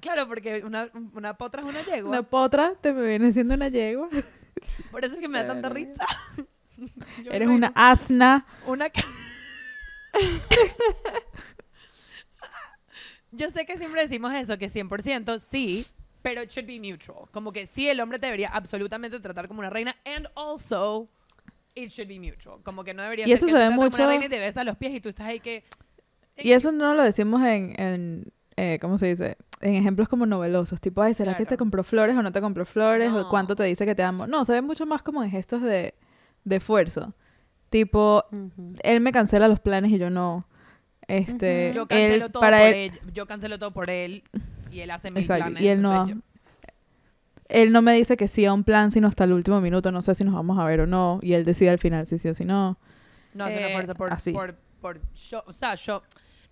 Claro, 0.00 0.28
porque 0.28 0.62
una, 0.64 0.88
una 1.12 1.34
potra 1.36 1.62
es 1.62 1.68
una 1.68 1.84
yegua. 1.84 2.10
Una 2.10 2.22
potra 2.22 2.74
te 2.80 2.92
me 2.92 3.06
viene 3.06 3.32
siendo 3.32 3.54
una 3.54 3.68
yegua. 3.68 4.08
Por 4.90 5.04
eso 5.04 5.16
es 5.16 5.20
que 5.20 5.28
me 5.28 5.42
da 5.42 5.48
tanta 5.48 5.68
risa. 5.68 6.06
Yo 7.22 7.30
Eres 7.30 7.48
una 7.48 7.72
asna. 7.74 8.46
Una 8.66 8.90
Yo 13.32 13.50
sé 13.50 13.66
que 13.66 13.76
siempre 13.76 14.02
decimos 14.02 14.32
eso, 14.34 14.56
que 14.58 14.70
100% 14.70 15.38
sí, 15.40 15.86
pero 16.22 16.42
it 16.42 16.50
should 16.50 16.66
be 16.66 16.78
mutual. 16.80 17.28
Como 17.32 17.52
que 17.52 17.66
sí, 17.66 17.88
el 17.88 18.00
hombre 18.00 18.18
te 18.18 18.26
debería 18.26 18.48
absolutamente 18.48 19.18
tratar 19.20 19.48
como 19.48 19.60
una 19.60 19.70
reina 19.70 19.96
and 20.04 20.28
also 20.34 21.08
it 21.74 21.90
should 21.90 22.08
be 22.08 22.18
mutual. 22.20 22.62
Como 22.62 22.84
que 22.84 22.94
no 22.94 23.02
debería 23.02 23.24
Y 23.26 23.28
ser 23.28 23.36
eso 23.36 23.46
que 23.46 23.52
se 23.52 23.58
ve 23.58 23.64
trata 23.64 23.76
como 23.76 23.86
mucho- 23.86 24.02
una 24.02 24.08
reina 24.08 24.26
y 24.26 24.28
te 24.28 24.38
besa 24.38 24.64
los 24.64 24.76
pies 24.76 24.94
y 24.94 25.00
tú 25.00 25.08
estás 25.08 25.26
ahí 25.26 25.40
que... 25.40 25.64
Y 26.36 26.52
eso 26.52 26.72
no 26.72 26.94
lo 26.94 27.02
decimos 27.02 27.42
en, 27.42 27.74
en 27.78 28.32
eh, 28.56 28.78
¿cómo 28.80 28.98
se 28.98 29.06
dice? 29.06 29.36
En 29.60 29.74
ejemplos 29.74 30.08
como 30.08 30.24
novelosos. 30.26 30.80
Tipo, 30.80 31.02
ay, 31.02 31.12
¿será 31.14 31.34
que 31.36 31.44
te 31.44 31.56
compró 31.56 31.84
flores 31.84 32.16
o 32.16 32.22
no 32.22 32.32
te 32.32 32.40
compró 32.40 32.64
flores? 32.64 33.12
No. 33.12 33.22
¿O 33.22 33.28
cuánto 33.28 33.54
te 33.56 33.64
dice 33.64 33.84
que 33.84 33.94
te 33.94 34.02
amo? 34.02 34.26
No, 34.26 34.44
se 34.44 34.52
ve 34.52 34.62
mucho 34.62 34.86
más 34.86 35.02
como 35.02 35.22
en 35.22 35.30
gestos 35.30 35.62
de, 35.62 35.94
de 36.44 36.56
esfuerzo. 36.56 37.14
Tipo, 37.68 38.24
él 38.82 39.00
me 39.00 39.12
cancela 39.12 39.48
los 39.48 39.60
planes 39.60 39.90
y 39.92 39.98
yo 39.98 40.08
no. 40.10 40.46
Este. 41.08 41.72
Yo 41.74 41.82
él, 41.82 41.88
cancelo 41.88 42.30
todo 42.30 42.40
para 42.40 42.58
por 42.58 42.66
él, 42.68 42.74
él. 42.74 43.12
Yo 43.12 43.26
cancelo 43.26 43.58
todo 43.58 43.72
por 43.72 43.90
él 43.90 44.24
y 44.70 44.80
él 44.80 44.90
hace 44.90 45.10
mil 45.10 45.20
Exacto, 45.22 45.44
planes. 45.44 45.62
y 45.62 45.68
él 45.68 45.82
no- 45.82 46.08
yo- 46.08 46.16
él 47.48 47.72
no 47.72 47.82
me 47.82 47.92
dice 47.94 48.16
que 48.16 48.28
sí 48.28 48.44
a 48.46 48.52
un 48.52 48.62
plan 48.64 48.90
sino 48.92 49.08
hasta 49.08 49.24
el 49.24 49.32
último 49.32 49.60
minuto. 49.60 49.90
No 49.90 50.02
sé 50.02 50.14
si 50.14 50.22
nos 50.24 50.34
vamos 50.34 50.58
a 50.58 50.64
ver 50.64 50.80
o 50.82 50.86
no. 50.86 51.18
Y 51.22 51.32
él 51.34 51.44
decide 51.44 51.70
al 51.70 51.78
final 51.78 52.06
si 52.06 52.18
sí 52.18 52.28
o 52.28 52.34
si 52.34 52.44
no. 52.44 52.78
No 53.34 53.44
hace 53.44 53.56
un 53.56 53.62
Eh, 53.64 53.66
esfuerzo 53.68 53.94
por, 53.94 54.12
así. 54.12 54.32
por, 54.32 54.54
por 54.80 55.00
show. 55.14 55.42
O 55.46 55.52
sea, 55.52 55.74
show. 55.76 56.00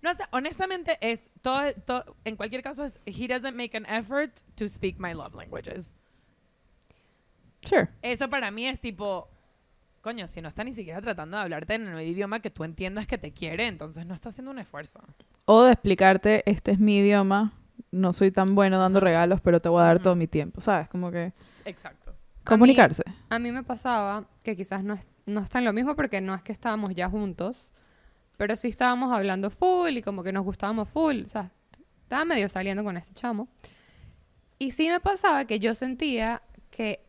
No 0.01 0.13
sé, 0.13 0.23
honestamente 0.31 0.97
es 1.01 1.29
todo, 1.41 1.73
todo, 1.85 2.15
en 2.25 2.35
cualquier 2.37 2.61
caso 2.61 2.83
es, 2.85 2.99
he 3.05 3.27
doesn't 3.27 3.55
make 3.55 3.75
an 3.75 3.85
effort 3.85 4.31
to 4.55 4.67
speak 4.69 4.97
my 4.99 5.13
love 5.13 5.33
languages. 5.35 5.91
Sure. 7.67 7.89
Eso 8.01 8.29
para 8.29 8.51
mí 8.51 8.65
es 8.65 8.79
tipo, 8.79 9.29
coño, 10.01 10.27
si 10.29 10.41
no 10.41 10.47
está 10.47 10.63
ni 10.63 10.73
siquiera 10.73 11.01
tratando 11.01 11.35
de 11.37 11.43
hablarte 11.43 11.73
en 11.75 11.87
el 11.89 12.07
idioma 12.07 12.39
que 12.39 12.49
tú 12.49 12.63
entiendas 12.63 13.07
que 13.07 13.17
te 13.17 13.31
quiere, 13.33 13.67
entonces 13.67 14.05
no 14.05 14.13
está 14.13 14.29
haciendo 14.29 14.51
un 14.51 14.59
esfuerzo. 14.59 15.01
O 15.45 15.63
de 15.63 15.73
explicarte, 15.73 16.49
este 16.49 16.71
es 16.71 16.79
mi 16.79 16.97
idioma. 16.99 17.53
No 17.91 18.13
soy 18.13 18.31
tan 18.31 18.53
bueno 18.55 18.77
dando 18.79 18.99
regalos, 18.99 19.41
pero 19.41 19.59
te 19.61 19.69
voy 19.69 19.81
a 19.81 19.85
dar 19.85 19.99
todo 19.99 20.15
mi 20.15 20.27
tiempo. 20.27 20.61
¿Sabes? 20.61 20.87
Como 20.89 21.11
que 21.11 21.25
Exacto. 21.65 22.11
A 22.11 22.13
mí- 22.13 22.43
comunicarse. 22.43 23.03
A 23.29 23.39
mí 23.39 23.51
me 23.51 23.63
pasaba 23.63 24.25
que 24.43 24.55
quizás 24.55 24.83
no 24.83 24.93
es, 24.93 25.07
no 25.25 25.41
es 25.41 25.49
tan 25.49 25.65
lo 25.65 25.73
mismo 25.73 25.95
porque 25.95 26.21
no 26.21 26.33
es 26.35 26.41
que 26.41 26.51
estábamos 26.51 26.93
ya 26.95 27.09
juntos, 27.09 27.71
pero 28.37 28.55
sí 28.55 28.67
estábamos 28.69 29.11
hablando 29.11 29.49
full 29.49 29.89
y 29.97 30.01
como 30.01 30.23
que 30.23 30.31
nos 30.31 30.43
gustábamos 30.43 30.87
full. 30.89 31.23
O 31.25 31.27
sea, 31.27 31.51
estaba 32.03 32.25
medio 32.25 32.47
saliendo 32.49 32.83
con 32.83 32.95
este 32.97 33.13
chamo. 33.13 33.47
Y 34.57 34.71
sí 34.71 34.89
me 34.89 34.99
pasaba 34.99 35.45
que 35.45 35.59
yo 35.59 35.73
sentía 35.75 36.41
que 36.71 37.05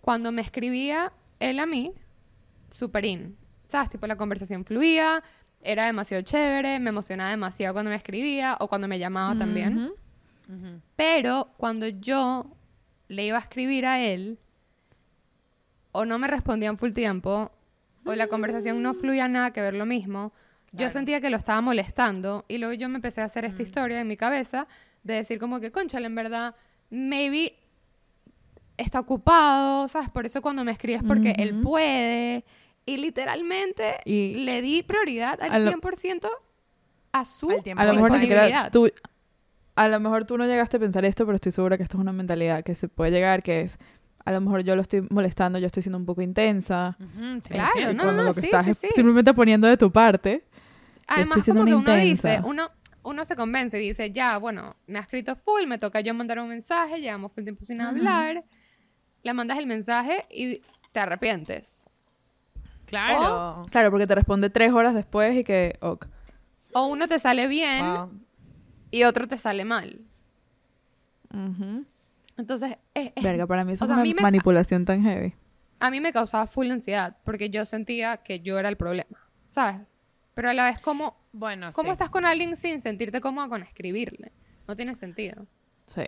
cuando 0.00 0.32
me 0.32 0.42
escribía 0.42 1.12
él 1.40 1.58
a 1.60 1.66
mí, 1.66 1.92
super 2.70 3.04
in. 3.04 3.36
¿Sabes? 3.68 3.90
Tipo, 3.90 4.06
la 4.06 4.16
conversación 4.16 4.64
fluía, 4.64 5.22
era 5.62 5.86
demasiado 5.86 6.22
chévere, 6.22 6.78
me 6.80 6.90
emocionaba 6.90 7.30
demasiado 7.30 7.74
cuando 7.74 7.90
me 7.90 7.96
escribía 7.96 8.56
o 8.60 8.68
cuando 8.68 8.86
me 8.86 8.98
llamaba 8.98 9.36
también. 9.38 9.92
Pero 10.96 11.48
cuando 11.56 11.88
yo 11.88 12.46
le 13.08 13.26
iba 13.26 13.38
a 13.38 13.40
escribir 13.40 13.86
a 13.86 14.00
él, 14.00 14.38
o 15.92 16.04
no 16.04 16.18
me 16.18 16.26
respondían 16.28 16.76
full 16.78 16.92
tiempo, 16.92 17.50
o 18.04 18.14
la 18.14 18.26
conversación 18.26 18.82
no 18.82 18.94
fluía 18.94 19.28
nada 19.28 19.52
que 19.52 19.60
ver 19.60 19.74
lo 19.74 19.86
mismo, 19.86 20.32
yo 20.72 20.90
sentía 20.90 21.20
que 21.20 21.30
lo 21.30 21.36
estaba 21.36 21.60
molestando. 21.60 22.44
Y 22.48 22.58
luego 22.58 22.74
yo 22.74 22.88
me 22.88 22.96
empecé 22.96 23.20
a 23.20 23.24
hacer 23.24 23.44
esta 23.44 23.62
Mm. 23.62 23.66
historia 23.66 24.00
en 24.00 24.08
mi 24.08 24.16
cabeza 24.16 24.66
de 25.04 25.14
decir 25.14 25.38
como 25.38 25.60
que, 25.60 25.70
conchale, 25.70 26.06
en 26.06 26.14
verdad, 26.16 26.54
maybe 26.90 27.54
está 28.76 28.98
ocupado, 29.00 29.86
¿sabes? 29.88 30.10
Por 30.10 30.26
eso 30.26 30.42
cuando 30.42 30.64
me 30.64 30.72
escribes 30.72 31.02
porque 31.06 31.34
él 31.38 31.60
puede. 31.62 32.44
Y 32.86 32.96
literalmente 32.98 34.00
Y 34.04 34.34
le 34.44 34.60
di 34.62 34.82
prioridad 34.82 35.40
al 35.40 35.52
a 35.52 35.58
lo- 35.60 35.70
100% 35.70 36.28
a 37.12 37.24
su 37.24 37.48
a 37.76 37.84
lo 37.84 37.94
mejor 37.94 38.10
ni 38.10 38.18
siquiera 38.18 38.70
tú... 38.70 38.90
A 39.76 39.88
lo 39.88 39.98
mejor 40.00 40.24
tú 40.24 40.38
no 40.38 40.46
llegaste 40.46 40.76
a 40.76 40.80
pensar 40.80 41.04
esto, 41.04 41.24
pero 41.26 41.34
estoy 41.36 41.52
segura 41.52 41.76
que 41.76 41.82
esto 41.82 41.96
es 41.96 42.00
una 42.00 42.12
mentalidad 42.12 42.62
que 42.62 42.74
se 42.74 42.88
puede 42.88 43.10
llegar, 43.10 43.42
que 43.42 43.62
es... 43.62 43.78
A 44.24 44.32
lo 44.32 44.40
mejor 44.40 44.62
yo 44.62 44.74
lo 44.74 44.80
estoy 44.80 45.06
molestando, 45.10 45.58
yo 45.58 45.66
estoy 45.66 45.82
siendo 45.82 45.98
un 45.98 46.06
poco 46.06 46.22
intensa. 46.22 46.96
Ujú, 46.98 47.40
sí, 47.42 47.48
Claro, 47.50 47.70
sí. 47.74 47.82
y 47.90 47.94
no, 47.94 48.04
cuando 48.04 48.22
no, 48.22 48.28
lo 48.28 48.34
que 48.34 48.40
sí, 48.40 48.46
estás 48.46 48.64
sí, 48.64 48.70
es 48.70 48.78
sí. 48.78 48.88
simplemente 48.94 49.34
poniendo 49.34 49.66
de 49.68 49.76
tu 49.76 49.92
parte. 49.92 50.44
Además, 51.06 51.28
estoy 51.28 51.42
siendo 51.42 51.60
como 51.60 51.70
que 51.70 51.74
uno 51.74 51.98
intensa. 51.98 52.28
dice, 52.36 52.48
uno, 52.48 52.70
uno 53.02 53.24
se 53.26 53.36
convence 53.36 53.82
y 53.82 53.88
dice, 53.88 54.10
ya, 54.12 54.38
bueno, 54.38 54.76
me 54.86 54.98
ha 54.98 55.02
escrito 55.02 55.36
full, 55.36 55.66
me 55.66 55.76
toca 55.78 56.00
yo 56.00 56.14
mandar 56.14 56.38
un 56.38 56.48
mensaje, 56.48 57.00
llevamos 57.02 57.32
full 57.32 57.44
tiempo 57.44 57.64
sin 57.64 57.80
Ujú. 57.80 57.90
hablar. 57.90 58.44
Le 59.22 59.34
mandas 59.34 59.58
el 59.58 59.66
mensaje 59.66 60.24
y 60.30 60.62
te 60.92 61.00
arrepientes. 61.00 61.86
Claro. 62.86 63.62
Claro, 63.70 63.90
porque 63.90 64.06
te 64.06 64.14
responde 64.14 64.48
tres 64.50 64.72
horas 64.72 64.94
después 64.94 65.36
y 65.36 65.44
que... 65.44 65.76
Ok. 65.80 66.06
O 66.72 66.86
uno 66.86 67.06
te 67.08 67.18
sale 67.18 67.46
bien 67.46 67.84
Wow. 67.84 68.10
Y 68.94 69.04
otro 69.04 69.26
te 69.26 69.38
sale 69.38 69.64
mal. 69.64 70.00
Ujú. 71.32 71.84
Entonces, 72.36 72.76
es- 72.94 73.12
es- 73.14 73.22
Verga, 73.22 73.46
para 73.46 73.64
mí 73.64 73.72
eso 73.72 73.84
o 73.84 73.86
es 73.86 73.88
sea, 73.94 74.02
una 74.02 74.14
me- 74.14 74.20
manipulación 74.22 74.84
tan 74.84 75.02
heavy. 75.02 75.34
a 75.80 75.90
mí 75.90 76.00
me 76.00 76.12
causaba 76.12 76.46
full 76.46 76.70
ansiedad 76.70 77.16
porque 77.24 77.50
yo 77.50 77.64
sentía 77.64 78.18
que 78.18 78.40
yo 78.40 78.58
era 78.58 78.68
el 78.68 78.76
problema, 78.76 79.18
¿sabes? 79.48 79.82
Pero 80.34 80.50
a 80.50 80.54
la 80.54 80.64
vez, 80.66 80.80
¿cómo, 80.80 81.16
Bueno, 81.32 81.70
¿cómo 81.74 81.90
sí. 81.90 81.92
estás 81.92 82.10
con 82.10 82.24
alguien 82.24 82.56
sin 82.56 82.80
sentirte 82.80 83.20
cómoda 83.20 83.48
con 83.48 83.62
escribirle? 83.62 84.32
No 84.66 84.74
tiene 84.76 84.94
sentido. 84.96 85.46
Sí. 85.86 86.04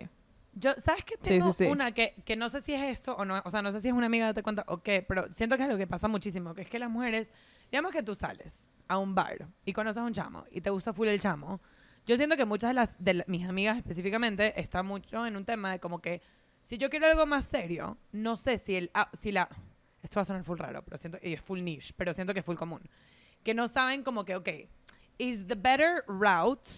Yo, 0.55 0.73
¿sabes 0.79 1.05
qué? 1.05 1.15
Sí, 1.17 1.21
Tengo 1.31 1.53
sí, 1.53 1.65
sí. 1.65 1.71
una 1.71 1.93
que, 1.93 2.15
que 2.25 2.35
no 2.37 2.49
sé 2.49 2.61
si 2.63 2.73
es 2.73 2.83
esto 2.85 3.15
o 3.17 3.25
no, 3.25 3.43
o 3.45 3.51
sea, 3.51 3.61
no 3.63 3.71
sé 3.73 3.81
si 3.81 3.89
es 3.89 3.95
una 3.95 4.07
amiga, 4.07 4.27
date 4.27 4.43
cuenta 4.43 4.65
o 4.69 4.79
qué, 4.83 5.03
pero 5.07 5.31
siento 5.33 5.57
que 5.57 5.65
es 5.65 5.69
lo 5.69 5.77
que 5.77 5.87
pasa 5.87 6.09
muchísimo, 6.09 6.55
que 6.55 6.63
es 6.63 6.71
que 6.71 6.79
las 6.79 6.89
mujeres, 6.91 7.31
digamos 7.71 7.93
que 7.93 8.03
tú 8.03 8.15
sales 8.15 8.67
a 8.89 8.97
un 8.99 9.15
bar 9.15 9.49
y 9.67 9.73
conoces 9.75 9.99
a 10.03 10.05
un 10.07 10.13
chamo 10.15 10.45
y 10.51 10.61
te 10.63 10.71
gusta 10.71 10.93
full 10.95 11.09
el 11.09 11.21
chamo, 11.21 11.61
yo 12.07 12.17
siento 12.17 12.37
que 12.37 12.45
muchas 12.45 12.71
de 12.71 12.75
las 12.75 12.97
de 13.05 13.15
la- 13.15 13.25
mis 13.27 13.47
amigas 13.49 13.77
específicamente 13.79 14.59
están 14.61 14.87
mucho 14.87 15.27
en 15.27 15.37
un 15.37 15.45
tema 15.45 15.71
de 15.73 15.81
como 15.81 16.01
que 16.01 16.23
si 16.61 16.79
yo 16.79 16.89
quiero 16.91 17.07
algo 17.07 17.27
más 17.27 17.45
serio, 17.47 17.99
no 18.13 18.37
sé 18.37 18.59
si 18.59 18.75
el 18.77 18.91
ah, 18.95 19.11
si 19.21 19.33
la 19.33 19.49
esto 20.03 20.17
va 20.19 20.23
a 20.23 20.25
sonar 20.25 20.45
full 20.45 20.59
raro, 20.59 20.83
pero 20.85 20.99
siento 20.99 21.19
y 21.23 21.33
es 21.33 21.41
full 21.41 21.63
niche, 21.63 21.93
pero 21.97 22.15
siento 22.15 22.33
que 22.33 22.41
es 22.41 22.47
full 22.47 22.57
común. 22.57 22.81
Que 23.43 23.55
no 23.55 23.67
saben 23.69 24.03
como 24.05 24.25
que, 24.25 24.37
ok, 24.37 24.49
is 25.19 25.47
the 25.47 25.55
better 25.57 26.05
route 26.07 26.69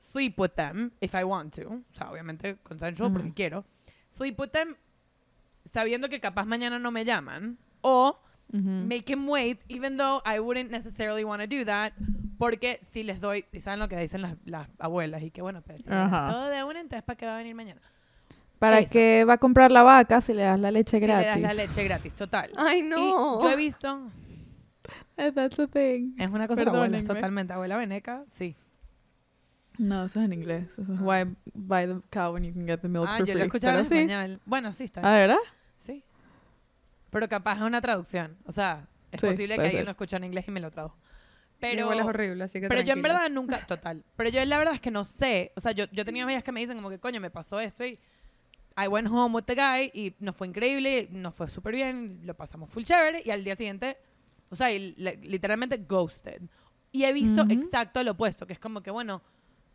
sleep 0.00 0.38
with 0.38 0.50
them 0.56 0.90
if 1.00 1.14
I 1.14 1.24
want 1.24 1.54
to, 1.56 1.68
o 1.68 1.94
sea, 1.94 2.10
obviamente 2.10 2.56
consensual 2.62 3.12
porque 3.12 3.28
Ujú. 3.28 3.34
quiero, 3.34 3.64
sleep 4.10 4.38
with 4.38 4.50
them 4.50 4.76
sabiendo 5.64 6.08
que 6.08 6.20
capaz 6.20 6.44
mañana 6.44 6.78
no 6.78 6.90
me 6.90 7.04
llaman 7.04 7.56
o 7.82 8.18
Ujú. 8.52 8.60
make 8.86 9.10
him 9.10 9.26
wait, 9.28 9.60
even 9.68 9.96
though 9.96 10.20
I 10.26 10.38
wouldn't 10.40 10.70
necessarily 10.70 11.24
want 11.24 11.40
to 11.40 11.46
do 11.46 11.64
that, 11.64 11.94
porque 12.44 12.80
si 12.92 13.04
les 13.04 13.20
doy, 13.20 13.44
y 13.52 13.60
saben 13.60 13.78
lo 13.78 13.88
que 13.88 13.96
dicen 13.96 14.20
las, 14.22 14.36
las 14.44 14.68
abuelas, 14.80 15.22
y 15.22 15.30
que 15.30 15.42
bueno, 15.42 15.62
pues 15.62 15.82
si 15.82 15.88
me 15.88 15.94
das 15.94 16.12
Ajá. 16.12 16.32
todo 16.32 16.48
de 16.48 16.64
una, 16.64 16.80
entonces 16.80 17.04
¿para 17.04 17.16
qué 17.16 17.26
va 17.26 17.34
a 17.34 17.38
venir 17.38 17.54
mañana? 17.54 17.80
¿Para 18.58 18.80
Eso. 18.80 18.92
qué 18.92 19.24
va 19.24 19.34
a 19.34 19.38
comprar 19.38 19.70
la 19.70 19.82
vaca 19.84 20.20
si 20.20 20.34
le 20.34 20.42
das 20.42 20.58
la 20.58 20.70
leche 20.72 20.98
Si 20.98 21.06
le 21.06 21.12
gratis? 21.12 21.28
das 21.28 21.40
la 21.40 21.54
leche 21.54 21.84
gratis, 21.84 22.14
total. 22.14 22.50
Ay, 22.56 22.82
no. 22.82 23.38
Y 23.38 23.42
yo 23.44 23.50
he 23.50 23.56
visto, 23.56 24.08
That's 25.16 25.58
a 25.60 25.66
thing. 25.68 26.14
es 26.18 26.28
una 26.30 26.48
cosa 26.48 26.62
de 26.64 26.70
abuelas, 26.70 26.88
Perdónenme. 26.90 27.14
totalmente, 27.14 27.52
abuela 27.52 27.76
veneca, 27.76 28.24
sí. 28.28 28.56
No, 29.78 30.04
eso 30.04 30.18
es 30.20 30.26
en 30.26 30.32
inglés. 30.32 30.64
Eso 30.78 30.82
es 30.94 31.00
why 31.00 31.24
buy 31.54 31.86
the 31.86 32.00
cow 32.10 32.32
when 32.34 32.44
you 32.44 32.52
can 32.52 32.66
get 32.66 32.80
the 32.80 32.88
milk 32.88 33.06
Ah, 33.08 33.18
for 33.18 33.26
yo 33.26 33.32
free. 33.32 33.34
lo 33.34 33.40
he 33.40 33.46
escuchado 33.46 33.78
en 33.78 33.84
Pero 33.84 33.88
sí. 33.88 33.98
español. 34.10 34.40
Bueno, 34.46 34.72
sí, 34.72 34.84
está 34.84 35.00
Ah, 35.00 35.16
bien. 35.16 35.28
¿verdad? 35.28 35.42
Sí. 35.76 36.02
Pero 37.10 37.28
capaz 37.28 37.56
es 37.56 37.62
una 37.62 37.80
traducción, 37.80 38.36
o 38.46 38.52
sea, 38.52 38.86
es 39.12 39.20
Sí, 39.20 39.26
posible 39.28 39.54
que 39.54 39.58
puede 39.58 39.68
alguien 39.68 39.80
ser. 39.80 39.84
lo 39.86 39.90
escuchó 39.92 40.16
en 40.16 40.24
inglés 40.24 40.44
y 40.48 40.50
me 40.50 40.60
lo 40.60 40.70
tradujo. 40.70 40.96
Pero 41.70 41.88
horrible, 41.88 42.44
así 42.44 42.60
que 42.60 42.68
Pero 42.68 42.80
yo 42.82 42.92
en 42.92 43.02
verdad 43.02 43.30
nunca, 43.30 43.58
total. 43.66 44.02
Pero 44.16 44.30
yo 44.30 44.44
la 44.44 44.58
verdad 44.58 44.74
es 44.74 44.80
que 44.80 44.90
no 44.90 45.04
sé. 45.04 45.52
O 45.56 45.60
sea, 45.60 45.72
yo, 45.72 45.84
yo 45.92 46.04
tenía 46.04 46.24
amigas 46.24 46.42
que 46.42 46.52
me 46.52 46.60
dicen 46.60 46.76
como 46.76 46.90
que, 46.90 46.98
coño, 46.98 47.20
me 47.20 47.30
pasó 47.30 47.60
esto 47.60 47.84
y 47.84 47.98
I 48.76 48.88
went 48.88 49.08
home 49.08 49.34
with 49.36 49.44
the 49.44 49.54
guy 49.54 49.90
y 49.94 50.14
nos 50.18 50.34
fue 50.34 50.48
increíble, 50.48 51.08
nos 51.10 51.34
fue 51.34 51.48
súper 51.48 51.74
bien, 51.74 52.20
lo 52.24 52.34
pasamos 52.34 52.70
full 52.70 52.82
chévere 52.82 53.22
y 53.24 53.30
al 53.30 53.44
día 53.44 53.54
siguiente, 53.54 53.96
o 54.50 54.56
sea, 54.56 54.70
y 54.72 54.94
le- 54.96 55.16
literalmente 55.18 55.76
ghosted. 55.76 56.42
Y 56.90 57.04
he 57.04 57.12
visto 57.12 57.42
Ujú. 57.42 57.52
exacto 57.52 58.02
lo 58.02 58.12
opuesto, 58.12 58.46
que 58.46 58.54
es 58.54 58.58
como 58.58 58.82
que, 58.82 58.90
bueno, 58.90 59.22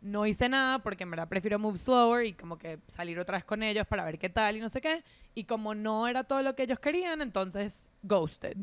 no 0.00 0.26
hice 0.26 0.48
nada 0.48 0.80
porque 0.80 1.04
en 1.04 1.10
verdad 1.10 1.28
prefiero 1.28 1.58
move 1.58 1.78
slower 1.78 2.26
y 2.26 2.32
como 2.34 2.58
que 2.58 2.78
salir 2.86 3.18
otra 3.18 3.38
vez 3.38 3.44
con 3.44 3.62
ellos 3.62 3.86
para 3.86 4.04
ver 4.04 4.18
qué 4.18 4.28
tal 4.28 4.56
y 4.56 4.60
no 4.60 4.68
sé 4.68 4.80
qué. 4.80 5.02
Y 5.34 5.44
como 5.44 5.74
no 5.74 6.06
era 6.06 6.24
todo 6.24 6.42
lo 6.42 6.54
que 6.54 6.64
ellos 6.64 6.78
querían, 6.78 7.22
entonces 7.22 7.88
ghosted. 8.02 8.56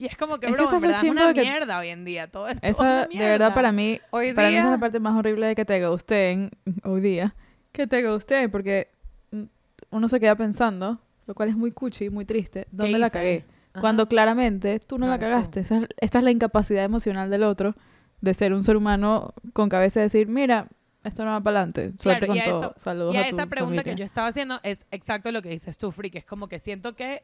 Y 0.00 0.06
es 0.06 0.16
como 0.16 0.38
que, 0.40 0.46
Es 0.46 0.52
bro, 0.52 0.64
eso 0.64 0.76
en 0.76 0.80
verdad 0.80 1.04
es 1.04 1.10
una 1.10 1.28
de 1.28 1.34
que- 1.34 1.42
mierda 1.42 1.78
hoy 1.78 1.88
en 1.88 2.06
día. 2.06 2.26
Todo 2.30 2.48
esto 2.48 2.66
Esa, 2.66 3.06
de 3.06 3.18
verdad, 3.18 3.52
para 3.54 3.70
mí, 3.70 4.00
Hoy 4.10 4.32
para 4.32 4.48
mí 4.48 4.54
esa 4.56 4.64
es 4.68 4.70
la 4.72 4.78
parte 4.78 4.98
más 4.98 5.14
horrible 5.14 5.46
de 5.46 5.54
que 5.54 5.66
te 5.66 5.86
gusteen 5.86 6.50
hoy 6.84 7.02
día. 7.02 7.34
Que 7.70 7.86
te 7.86 8.02
gusteen, 8.10 8.50
porque 8.50 8.88
mm, 9.30 9.42
uno 9.90 10.08
se 10.08 10.18
queda 10.18 10.36
pensando, 10.36 10.98
lo 11.26 11.34
cual 11.34 11.50
es 11.50 11.56
muy 11.56 11.70
cuchi, 11.72 12.08
muy 12.08 12.24
triste, 12.24 12.66
¿dónde 12.70 12.98
la 12.98 13.10
cagué? 13.10 13.44
Ajá. 13.72 13.80
Cuando 13.82 14.08
claramente 14.08 14.80
tú 14.80 14.98
no, 14.98 15.04
No 15.04 15.12
la 15.12 15.18
cagaste. 15.18 15.60
Esa 15.60 15.78
es- 15.80 15.88
esta 16.00 16.18
es 16.18 16.24
la 16.24 16.30
incapacidad 16.30 16.82
emocional 16.82 17.28
del 17.28 17.42
otro 17.42 17.74
de 18.22 18.32
ser 18.34 18.54
un 18.54 18.64
ser 18.64 18.76
humano 18.78 19.34
con 19.52 19.68
cabeza 19.68 20.00
y 20.00 20.04
decir, 20.04 20.28
mira, 20.28 20.66
esto 21.04 21.24
no 21.26 21.30
va 21.32 21.40
para 21.42 21.58
adelante. 21.58 21.92
Suerte 22.00 22.24
Claro, 22.24 22.26
con 22.26 22.36
y 22.36 22.40
a 22.40 22.44
todo. 22.44 22.60
eso- 22.62 22.74
Saludos 22.78 23.14
Y 23.14 23.18
a 23.18 23.20
a 23.20 23.28
tu 23.28 23.36
esa 23.36 23.46
pregunta 23.46 23.82
que 23.84 23.94
yo 23.96 24.04
estaba 24.04 24.28
haciendo 24.28 24.60
es 24.62 24.78
exacto 24.90 25.30
lo 25.30 25.42
que 25.42 25.50
dices 25.50 25.76
tú, 25.76 25.92
Free, 25.92 26.10
que 26.10 26.18
es 26.18 26.24
como 26.24 26.48
que 26.48 26.58
siento 26.58 26.94
que 26.94 27.22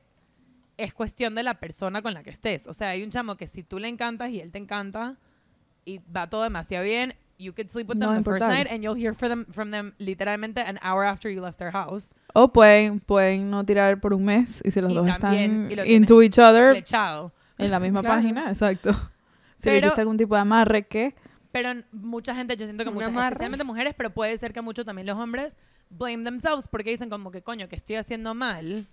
es 0.77 0.93
cuestión 0.93 1.35
de 1.35 1.43
la 1.43 1.55
persona 1.61 2.03
con 2.03 2.13
la 2.15 2.23
que 2.23 2.31
estés. 2.31 2.67
O 2.67 2.75
sea, 2.75 2.91
hay 2.91 3.03
un 3.03 3.11
chamo 3.11 3.37
que 3.37 3.47
si 3.47 3.63
tú 3.63 3.79
le 3.79 3.89
encantas 3.89 4.31
y 4.31 4.41
él 4.41 4.51
te 4.53 4.59
encanta 4.59 5.17
y 5.85 6.01
va 6.15 6.29
todo 6.29 6.43
demasiado 6.43 6.85
bien, 6.85 7.15
you 7.39 7.53
could 7.55 7.69
sleep 7.69 7.89
with 7.89 7.99
them 7.99 8.09
No 8.11 8.15
the 8.17 8.23
first 8.23 8.43
importar. 8.43 8.49
night 8.51 8.71
and 8.71 8.83
you'll 8.83 8.99
hear 9.01 9.15
from 9.15 9.29
them, 9.31 9.47
from 9.53 9.71
them 9.71 9.93
literalmente 9.99 10.61
an 10.61 10.79
hour 10.83 11.05
after 11.05 11.31
you 11.31 11.41
left 11.43 11.59
their 11.59 11.71
house. 11.73 12.13
O 12.35 12.53
pueden, 12.53 13.01
pueden 13.01 13.51
no 13.51 13.65
tirar 13.65 14.01
por 14.01 14.13
un 14.13 14.25
mes 14.25 14.63
y 14.65 14.71
si 14.71 14.81
los 14.81 14.91
Y 14.93 14.95
dos 14.95 15.07
también- 15.19 15.71
están 15.71 15.87
into 15.87 16.23
each 16.23 16.39
other 16.39 16.73
Flechado. 16.73 17.33
en 17.59 17.71
la 17.71 17.81
misma 17.81 18.01
Claro. 18.03 18.17
página, 18.21 18.49
exacto. 18.51 18.93
Si 19.59 19.71
le 19.71 19.77
Pero- 19.77 19.87
hiciste 19.87 20.01
algún 20.03 20.17
tipo 20.19 20.35
de 20.35 20.41
amarre 20.43 20.87
que 20.87 21.15
Pero 21.53 21.71
mucha 21.93 22.35
gente, 22.35 22.55
yo 22.57 22.67
siento 22.67 22.85
que 22.85 22.91
muchas, 22.91 23.09
amarre. 23.09 23.29
especialmente 23.35 23.65
mujeres, 23.65 23.95
pero 23.97 24.11
puede 24.11 24.37
ser 24.37 24.53
que 24.53 24.61
mucho 24.61 24.85
también 24.85 25.07
los 25.07 25.17
hombres 25.19 25.57
blame 25.89 26.23
themselves 26.25 26.69
porque 26.69 26.91
dicen 26.91 27.09
como 27.09 27.31
que 27.31 27.43
coño, 27.43 27.67
que 27.69 27.77
estoy 27.77 27.97
haciendo 27.97 28.35
mal, 28.35 28.87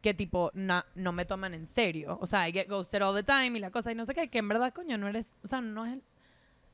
que 0.00 0.14
tipo 0.14 0.50
na- 0.54 0.86
no 0.94 1.12
me 1.12 1.24
toman 1.24 1.52
en 1.54 1.66
serio. 1.66 2.18
O 2.20 2.26
sea, 2.26 2.48
I 2.48 2.52
get 2.52 2.68
ghosted 2.68 3.02
all 3.02 3.14
the 3.14 3.22
time 3.22 3.56
y 3.56 3.60
la 3.60 3.70
cosa 3.70 3.92
y 3.92 3.94
no 3.94 4.06
sé 4.06 4.14
qué, 4.14 4.28
que 4.28 4.38
en 4.38 4.48
verdad, 4.48 4.72
coño, 4.72 4.96
no 4.98 5.08
eres, 5.08 5.32
o 5.44 5.48
sea, 5.48 5.60
no 5.60 5.84
es, 5.86 5.98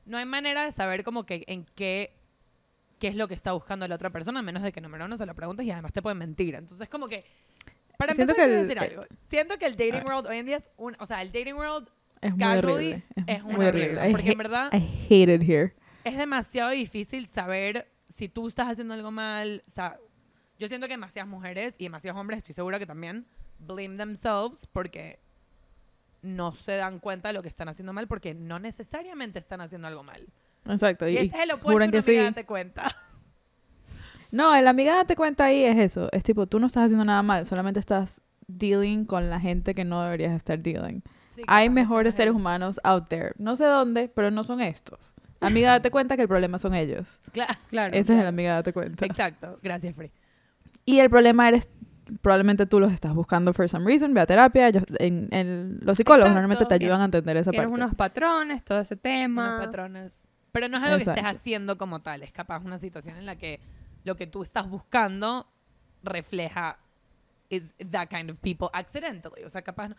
no 0.05 0.17
hay 0.17 0.25
manera 0.25 0.63
de 0.63 0.71
saber 0.71 1.03
como 1.03 1.25
que 1.25 1.43
en 1.47 1.65
qué 1.75 2.13
qué 2.99 3.09
es 3.09 3.15
lo 3.15 3.27
que 3.27 3.35
está 3.35 3.51
buscando 3.51 3.87
la 3.87 3.93
otra 3.93 4.09
persona, 4.09 4.39
a 4.39 4.41
menos 4.41 4.63
de 4.63 4.71
que 4.71 4.81
número 4.81 5.05
uno 5.05 5.17
se 5.17 5.25
lo 5.27 5.35
preguntes 5.35 5.63
y 5.67 5.69
además 5.71 5.93
te 5.93 6.01
pueden 6.01 6.17
mentir. 6.17 6.55
Entonces, 6.55 6.89
como 6.89 7.07
que, 7.07 7.23
para 7.95 8.15
Siento 8.15 8.31
empezar, 8.33 8.49
que 8.49 8.55
el- 8.55 8.61
decir 8.67 8.77
eh, 8.81 8.89
algo. 8.89 9.05
Siento 9.29 9.57
que 9.59 9.67
el 9.67 9.75
dating 9.77 10.03
world 10.03 10.25
hoy 10.25 10.37
en 10.37 10.47
día 10.47 10.57
es 10.57 10.71
un, 10.77 10.95
o 10.99 11.05
sea, 11.05 11.21
el 11.21 11.31
dating 11.31 11.53
world 11.53 11.87
es 12.21 12.31
muy 12.31 12.39
casually 12.39 12.71
horrible. 12.93 13.03
es 13.27 13.43
muy 13.43 13.53
una 13.55 13.71
mierda, 13.71 14.07
I 14.07 14.11
porque 14.13 14.31
en 14.31 14.33
hate- 14.33 14.37
verdad 14.37 14.69
I 14.73 14.77
hate 15.09 15.29
it 15.35 15.47
here. 15.47 15.75
es 16.05 16.17
demasiado 16.17 16.71
difícil 16.71 17.27
saber 17.27 17.87
si 18.15 18.29
tú 18.29 18.47
estás 18.47 18.67
haciendo 18.67 18.95
algo 18.95 19.11
mal. 19.11 19.61
O 19.67 19.69
sea, 19.71 19.99
yo 20.59 20.67
siento 20.67 20.87
que 20.87 20.93
demasiadas 20.93 21.29
mujeres 21.29 21.75
y 21.77 21.85
demasiados 21.85 22.19
hombres, 22.19 22.37
estoy 22.37 22.55
segura 22.55 22.79
que 22.79 22.85
también, 22.85 23.25
blame 23.59 23.97
themselves 23.97 24.67
porque 24.71 25.19
no 26.21 26.51
se 26.51 26.73
dan 26.73 26.99
cuenta 26.99 27.29
de 27.29 27.33
lo 27.33 27.41
que 27.41 27.49
están 27.49 27.69
haciendo 27.69 27.93
mal 27.93 28.07
porque 28.07 28.33
no 28.33 28.59
necesariamente 28.59 29.39
están 29.39 29.61
haciendo 29.61 29.87
algo 29.87 30.03
mal. 30.03 30.27
Exacto. 30.65 31.07
Y, 31.07 31.13
Y, 31.13 31.17
ese 31.17 31.35
es 31.35 31.43
el 31.43 31.51
opuesto 31.51 31.91
que 31.91 32.01
sí. 32.01 32.15
date 32.15 32.45
cuenta. 32.45 32.95
No, 34.31 34.53
el 34.53 34.67
amiga 34.67 34.95
date 34.95 35.15
cuenta 35.15 35.45
ahí 35.45 35.63
es 35.63 35.77
eso. 35.77 36.09
Es 36.11 36.23
tipo, 36.23 36.47
tú 36.47 36.59
no 36.59 36.67
estás 36.67 36.85
haciendo 36.85 37.05
nada 37.05 37.23
mal, 37.23 37.45
solamente 37.45 37.79
estás 37.79 38.21
dealing 38.47 39.05
con 39.05 39.29
la 39.29 39.39
gente 39.39 39.73
que 39.73 39.85
no 39.85 40.03
deberías 40.03 40.33
estar 40.33 40.59
dealing. 40.59 41.01
Sí, 41.27 41.43
Hay 41.47 41.69
mejores 41.69 42.15
seres 42.15 42.33
humanos 42.33 42.79
out 42.83 43.07
there. 43.07 43.33
No 43.37 43.55
sé 43.55 43.65
dónde, 43.65 44.09
pero 44.09 44.31
no 44.31 44.43
son 44.43 44.59
estos. 44.61 45.13
Amiga, 45.39 45.71
date 45.71 45.91
cuenta 45.91 46.15
que 46.15 46.23
el 46.23 46.27
problema 46.27 46.57
son 46.57 46.73
ellos. 46.73 47.21
Claro. 47.31 47.53
Claro. 47.69 47.95
Ese 47.95 48.13
es 48.13 48.19
el 48.19 48.27
amiga, 48.27 48.55
date 48.55 48.73
cuenta. 48.73 49.05
Exacto. 49.05 49.59
Gracias, 49.61 49.95
Free. 49.95 50.11
Y 50.87 50.99
el 51.01 51.09
problema 51.09 51.49
eres, 51.49 51.67
probablemente 52.21 52.65
tú 52.65 52.79
los 52.79 52.93
estás 52.93 53.13
buscando 53.13 53.53
for 53.53 53.67
some 53.67 53.85
reason, 53.85 54.13
ve 54.13 54.21
a 54.21 54.25
terapia. 54.25 54.69
ellos- 54.69 54.85
en, 54.99 55.27
en- 55.31 55.79
los 55.81 55.97
psicólogos 55.97 56.29
Exacto. 56.29 56.33
normalmente 56.41 56.65
te 56.65 56.73
ayudan 56.75 57.01
a 57.01 57.05
entender 57.05 57.35
esa 57.35 57.51
parte. 57.51 57.67
unos 57.67 57.93
patrones, 57.93 58.63
todo 58.63 58.79
ese 58.79 58.95
tema. 58.95 59.55
Unos 59.57 59.65
patrones. 59.65 60.11
Pero 60.53 60.69
no 60.69 60.77
es 60.77 60.83
algo 60.83 60.97
que 60.97 61.03
estés 61.03 61.25
haciendo 61.25 61.77
como 61.77 62.01
tal. 62.01 62.23
Es 62.23 62.31
capaz 62.31 62.63
una 62.63 62.77
situación 62.79 63.17
en 63.17 63.25
la 63.25 63.35
que 63.35 63.59
lo 64.05 64.15
que 64.15 64.27
tú 64.27 64.41
estás 64.43 64.69
buscando 64.69 65.45
refleja 66.03 66.79
is 67.49 67.73
that 67.91 68.07
kind 68.07 68.29
of 68.31 68.39
people 68.39 68.69
accidentally. 68.71 69.43
O 69.43 69.49
sea, 69.49 69.61
capaz 69.61 69.89
no- 69.89 69.95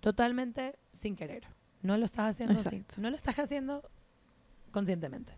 totalmente 0.00 0.78
sin 0.96 1.16
querer. 1.16 1.44
No 1.82 1.98
lo 1.98 2.06
estás 2.06 2.30
haciendo 2.30 2.58
así. 2.58 2.82
No 2.96 3.10
lo 3.10 3.16
estás 3.16 3.38
haciendo 3.38 3.88
conscientemente. 4.72 5.32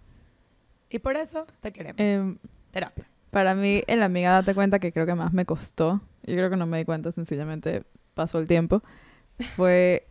Y 0.89 1.01
por 1.01 1.17
eso 1.17 1.45
te 1.61 1.73
queremos. 1.73 2.01
Em, 2.01 2.39
Terapia. 2.71 3.07
Para 3.31 3.55
mí, 3.55 3.83
el 3.87 4.03
amiga 4.03 4.33
date 4.33 4.55
cuenta 4.55 4.79
que 4.79 4.93
creo 4.93 5.07
que 5.07 5.15
más 5.15 5.33
me 5.33 5.45
costó, 5.45 6.01
yo 6.25 6.35
creo 6.35 6.51
que 6.51 6.57
no 6.57 6.67
me 6.67 6.79
di 6.79 6.85
cuenta, 6.85 7.13
sencillamente 7.13 7.85
pasó 8.15 8.39
el 8.39 8.49
tiempo, 8.49 8.83
fue 9.57 10.07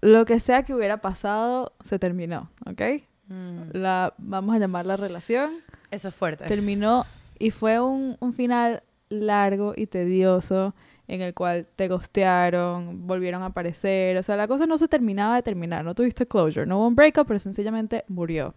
lo 0.00 0.24
que 0.24 0.38
sea 0.40 0.62
que 0.62 0.74
hubiera 0.74 1.00
pasado, 1.00 1.72
se 1.84 1.98
terminó, 1.98 2.50
¿ok? 2.66 2.82
Mm. 3.26 3.62
La, 3.72 4.14
vamos 4.18 4.54
a 4.54 4.58
llamar 4.58 4.86
la 4.86 4.96
relación, 4.96 5.50
Eso 5.90 6.08
es 6.08 6.14
fuerte. 6.14 6.44
terminó 6.44 7.04
y 7.38 7.50
fue 7.50 7.80
un, 7.80 8.16
un 8.20 8.32
final 8.32 8.82
largo 9.08 9.72
y 9.76 9.86
tedioso 9.86 10.74
en 11.08 11.22
el 11.22 11.34
cual 11.34 11.66
te 11.74 11.88
gostearon, 11.88 13.06
volvieron 13.06 13.42
a 13.42 13.46
aparecer, 13.46 14.16
o 14.18 14.22
sea, 14.22 14.36
la 14.36 14.46
cosa 14.46 14.66
no 14.66 14.76
se 14.78 14.88
terminaba 14.88 15.36
de 15.36 15.42
terminar, 15.42 15.84
no 15.84 15.94
tuviste 15.94 16.26
closure, 16.26 16.66
no 16.66 16.78
hubo 16.78 16.86
un 16.86 16.94
breakup, 16.94 17.26
pero 17.26 17.38
sencillamente 17.40 18.04
murió. 18.08 18.54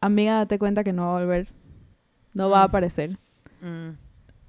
Amiga, 0.00 0.36
date 0.36 0.58
cuenta 0.58 0.84
que 0.84 0.92
no 0.92 1.06
va 1.06 1.18
a 1.18 1.20
volver, 1.20 1.48
no 2.34 2.50
va 2.50 2.60
a 2.62 2.66
Mm. 2.66 2.68
aparecer. 2.68 3.18
Mm. 3.60 3.90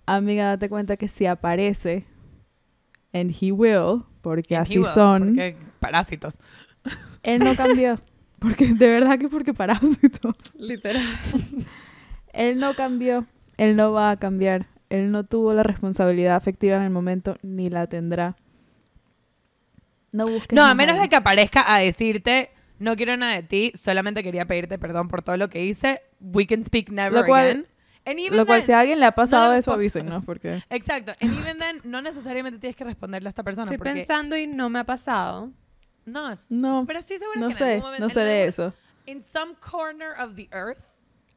Amiga, 0.06 0.46
date 0.50 0.70
cuenta 0.70 0.98
que 0.98 1.08
si 1.08 1.26
aparece, 1.26 2.06
and 3.14 3.32
he 3.40 3.52
will, 3.52 4.04
porque 4.22 4.56
And 4.56 4.66
así 4.68 4.78
will, 4.80 4.88
son, 4.94 5.28
Porque 5.30 5.56
parásitos. 5.80 6.40
él 7.24 7.40
no 7.44 7.56
cambió. 7.56 7.96
Porque 8.40 8.74
de 8.74 8.90
verdad 8.90 9.18
que 9.18 9.30
porque 9.30 9.54
parásitos. 9.54 10.36
Literal. 10.60 11.02
Él 12.34 12.60
no 12.60 12.74
cambió, 12.74 13.26
él 13.56 13.78
no 13.78 13.94
va 13.94 14.10
a 14.12 14.18
cambiar. 14.18 14.68
Él 14.90 15.12
no 15.12 15.24
tuvo 15.24 15.54
la 15.54 15.64
responsabilidad 15.64 16.36
afectiva 16.36 16.76
en 16.76 16.82
el 16.84 16.90
momento, 16.90 17.38
ni 17.42 17.70
la 17.70 17.86
tendrá. 17.88 18.36
No 20.12 20.28
busques 20.28 20.54
No, 20.56 20.66
a 20.66 20.74
menos 20.74 21.00
de 21.00 21.08
que 21.10 21.16
aparezca 21.16 21.64
a 21.74 21.80
decirte, 21.80 22.50
no 22.80 22.96
quiero 22.96 23.16
nada 23.18 23.34
de 23.34 23.44
ti, 23.44 23.72
solamente 23.82 24.24
quería 24.24 24.46
pedirte 24.46 24.78
perdón 24.78 25.08
por 25.08 25.22
todo 25.22 25.38
lo 25.38 25.50
que 25.50 25.64
hice. 25.64 26.02
We 26.20 26.46
can 26.46 26.64
speak 26.66 26.90
never 26.90 27.22
Lo 27.22 27.26
cual- 27.26 27.46
again. 27.50 27.68
And 28.06 28.20
even 28.20 28.38
Lo 28.38 28.45
cual, 28.45 28.60
then- 28.60 28.66
si 28.66 28.72
a 28.74 28.80
alguien 28.80 28.99
le 28.99 29.06
ha 29.06 29.12
pasado 29.14 29.54
le 29.54 29.60
eso, 29.60 29.72
avísenos, 29.72 30.26
porque... 30.26 30.62
Exacto. 30.70 31.14
And 31.22 31.32
even 31.39 31.58
then, 31.58 31.82
no 31.86 32.01
necesariamente 32.01 32.60
tienes 32.60 32.76
que 32.76 32.84
responderle 32.84 33.30
a 33.30 33.32
esta 33.32 33.43
persona. 33.43 33.66
Estoy 33.66 33.78
porque, 33.78 33.93
pensando 33.93 34.36
y 34.36 34.45
no 34.47 34.70
me 34.70 34.80
ha 34.80 34.84
pasado. 34.84 35.49
No, 36.06 36.38
No, 36.49 36.84
pero 36.86 36.99
estoy 36.99 37.18
segura 37.18 37.39
no 37.39 37.47
que 37.47 37.54
en 37.54 37.58
sé, 37.58 37.64
algún 37.66 37.82
momento... 37.84 37.99
no 38.06 38.10
en 38.10 38.14
sé 38.14 38.20
de 38.20 38.38
algún- 38.43 38.49
eso. 38.49 38.74
in 39.06 39.22
some 39.22 39.54
corner 39.60 40.12
of 40.20 40.36
the 40.36 40.49
earth, 40.51 40.80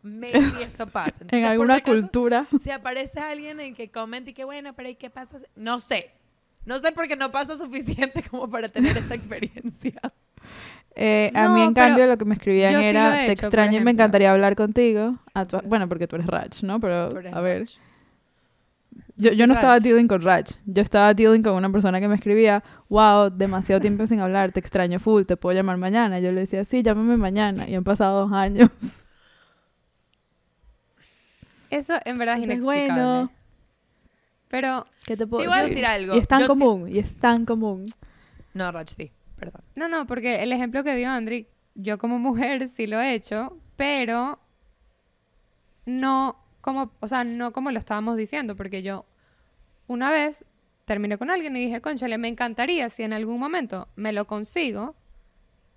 maybe 0.03 0.39
esto 0.63 0.87
pasa. 0.89 1.25
En 1.31 1.45
alguna 1.45 1.75
si 1.77 1.81
acaso, 1.83 1.97
cultura. 1.97 2.47
Si 2.65 2.71
aparece 2.73 3.21
alguien 3.21 3.61
en 3.61 3.75
que 3.75 3.91
comenta 3.91 4.31
y 4.31 4.35
que 4.35 4.45
bueno, 4.45 4.73
pero 4.75 4.89
¿y 4.89 4.97
qué 4.97 5.09
pasa? 5.09 5.39
si-?" 5.39 5.47
No 5.55 5.79
sé. 5.81 6.11
No 6.65 6.81
sé 6.81 6.91
porque 6.91 7.15
no 7.15 7.31
pasa 7.31 7.57
suficiente 7.57 8.25
como 8.29 8.51
para 8.51 8.69
tener 8.69 8.97
esta 8.97 9.15
experiencia. 9.15 10.01
Eh, 10.99 11.31
a 11.35 11.49
mí, 11.51 11.61
en 11.63 11.75
cambio, 11.75 12.07
lo 12.07 12.17
que 12.17 12.25
me 12.25 12.35
escribían 12.35 12.81
sí 12.81 12.87
era, 12.89 13.23
he 13.23 13.27
te 13.27 13.33
hecho, 13.33 13.47
extraño 13.47 13.79
y 13.81 13.85
me 13.85 13.91
encantaría 13.91 14.33
hablar 14.33 14.57
contigo. 14.57 15.19
A 15.35 15.45
tu- 15.47 15.61
bueno, 15.67 15.89
porque 15.89 16.09
tú 16.09 16.17
eres 16.17 16.27
Rach, 16.27 16.63
¿no? 16.63 16.81
Pero, 16.81 17.11
a 17.33 17.41
ver, 17.43 17.61
Rach. 17.65 17.71
yo, 19.17 19.33
yo 19.33 19.47
no 19.47 19.53
estaba 19.53 19.79
dealing 19.79 20.09
con 20.09 20.23
Rach. 20.23 20.53
Yo 20.65 20.81
estaba 20.83 21.13
dealing 21.13 21.43
con 21.43 21.53
una 21.53 21.71
persona 21.71 22.01
que 22.01 22.09
me 22.09 22.15
escribía, 22.15 22.65
wow, 22.89 23.29
demasiado 23.29 23.79
tiempo 23.81 24.07
sin 24.07 24.21
hablar, 24.21 24.53
te 24.53 24.61
extraño 24.61 24.99
full, 24.99 25.25
te 25.25 25.37
puedo 25.37 25.55
llamar 25.55 25.77
mañana. 25.77 26.19
Yo 26.19 26.33
le 26.33 26.41
decía, 26.41 26.65
sí, 26.65 26.83
llámame 26.83 27.19
mañana. 27.19 27.69
Y 27.69 27.75
han 27.75 27.85
pasado 27.85 28.23
dos 28.23 28.33
años. 28.33 28.71
Eso 31.71 31.95
en 32.05 32.17
verdad 32.19 32.37
es 32.39 32.45
inexplicable. 32.45 32.95
bueno. 32.95 33.31
Pero, 34.49 34.85
¿Qué 35.05 35.17
te 35.17 35.27
puedo 35.27 35.43
Sí, 35.43 35.49
voy 35.49 35.59
a 35.59 35.63
decir 35.65 35.85
algo. 35.85 36.15
Y 36.15 36.19
es 36.19 36.29
tan 36.29 36.41
Yo 36.41 36.47
común, 36.47 36.89
y 36.89 36.99
es 37.01 37.15
tan 37.17 37.45
común. 37.45 37.85
No, 38.55 38.71
Rach, 38.73 38.89
sí. 38.97 39.11
Perdón. 39.37 39.63
no, 39.75 39.89
no, 39.89 40.07
porque 40.07 40.43
el 40.43 40.53
ejemplo 40.53 40.83
que 40.83 40.97
dio 40.97 41.11
Andri, 41.11 41.47
yo 41.75 41.99
como 41.99 42.19
mujer 42.19 42.69
sí 42.69 42.87
lo 42.87 43.01
he 43.01 43.15
hecho, 43.15 43.59
pero 43.77 44.41
no 45.85 46.43
como, 46.61 46.93
o 47.01 47.09
sea, 47.09 47.23
no 47.23 47.53
como 47.53 47.71
lo 47.71 47.79
estábamos 47.79 48.17
diciendo, 48.17 48.57
porque 48.57 48.83
yo 48.83 49.07
una 49.87 50.11
vez 50.11 50.45
terminé 50.85 51.19
con 51.19 51.31
alguien 51.31 51.55
y 51.57 51.65
dije, 51.67 51.81
conchale, 51.81 52.19
me 52.19 52.29
encantaría 52.29 52.91
si 52.91 53.03
en 53.03 53.13
algún 53.13 53.39
momento 53.39 53.89
me 53.97 54.13
lo 54.13 54.27
consigo, 54.27 54.97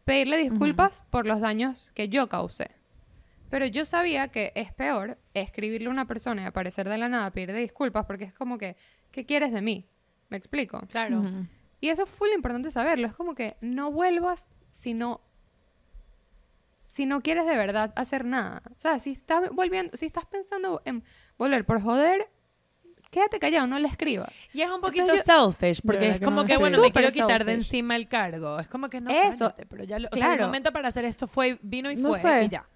pedirle 0.06 0.38
disculpas 0.38 1.04
por 1.10 1.28
los 1.28 1.42
daños 1.42 1.92
que 1.94 2.10
yo 2.10 2.30
causé. 2.30 2.72
Pero 3.50 3.66
yo 3.66 3.86
sabía 3.86 4.30
que 4.30 4.52
es 4.56 4.72
peor 4.74 5.18
escribirle 5.34 5.88
a 5.88 5.92
una 5.92 6.06
persona 6.06 6.44
y 6.44 6.46
aparecer 6.46 6.88
de 6.88 6.98
la 6.98 7.10
nada, 7.10 7.32
pedirle 7.32 7.60
disculpas, 7.60 8.06
porque 8.06 8.26
es 8.26 8.34
como 8.34 8.58
que, 8.58 8.76
¿qué 9.12 9.26
quieres 9.26 9.52
de 9.52 9.62
mí? 9.62 9.86
¿Me 10.30 10.38
explico? 10.38 10.82
Claro. 10.90 11.24
Y 11.82 11.90
eso 11.90 12.06
fue 12.06 12.30
lo 12.30 12.36
importante 12.36 12.72
saberlo. 12.72 13.08
Es 13.08 13.14
como 13.14 13.36
que 13.36 13.58
no 13.62 13.92
vuelvas 13.92 14.50
si 14.70 14.94
no, 14.94 15.22
si 16.88 17.06
no 17.06 17.22
quieres 17.22 17.46
de 17.46 17.56
verdad 17.56 17.94
hacer 17.96 18.26
nada. 18.26 18.62
O 18.72 18.80
sea, 18.80 19.00
si 19.00 19.12
estás 19.12 19.50
volviendo, 19.52 19.96
si 19.96 20.06
estás 20.06 20.26
pensando 20.26 20.82
en 20.86 21.04
volver 21.38 21.66
por 21.66 21.82
joder, 21.82 22.30
quédate 23.10 23.40
callado, 23.40 23.68
no 23.68 23.80
le 23.80 23.88
escribas. 23.88 24.30
Y 24.54 24.62
es 24.62 24.70
un 24.70 24.82
poquito 24.82 25.04
Entonces 25.04 25.26
selfish, 25.26 25.82
porque 25.86 26.10
es 26.10 26.20
que 26.20 26.26
como 26.26 26.42
no 26.42 26.46
que, 26.46 26.54
lo 26.54 26.60
bueno, 26.60 26.82
me 26.82 26.92
quiero 26.92 27.12
quitar 27.12 27.46
de 27.46 27.54
encima 27.54 27.96
el 27.96 28.08
cargo. 28.08 28.60
Es 28.60 28.68
como 28.68 28.90
que 28.90 29.02
no, 29.02 29.10
Eso, 29.10 29.50
cállate, 29.50 29.66
pero 29.66 29.84
ya 29.84 30.00
lo, 30.00 30.10
o 30.12 30.16
sea, 30.16 30.32
el 30.32 30.36
claro. 30.36 30.48
momento 30.48 30.72
para 30.72 30.90
hacer 30.90 31.06
esto 31.06 31.28
fue, 31.28 31.60
vino 31.62 31.90
y 31.92 31.96
No 31.96 32.10
fue, 32.10 32.20
sé. 32.20 32.44
y 32.46 32.50
ya. 32.50 32.68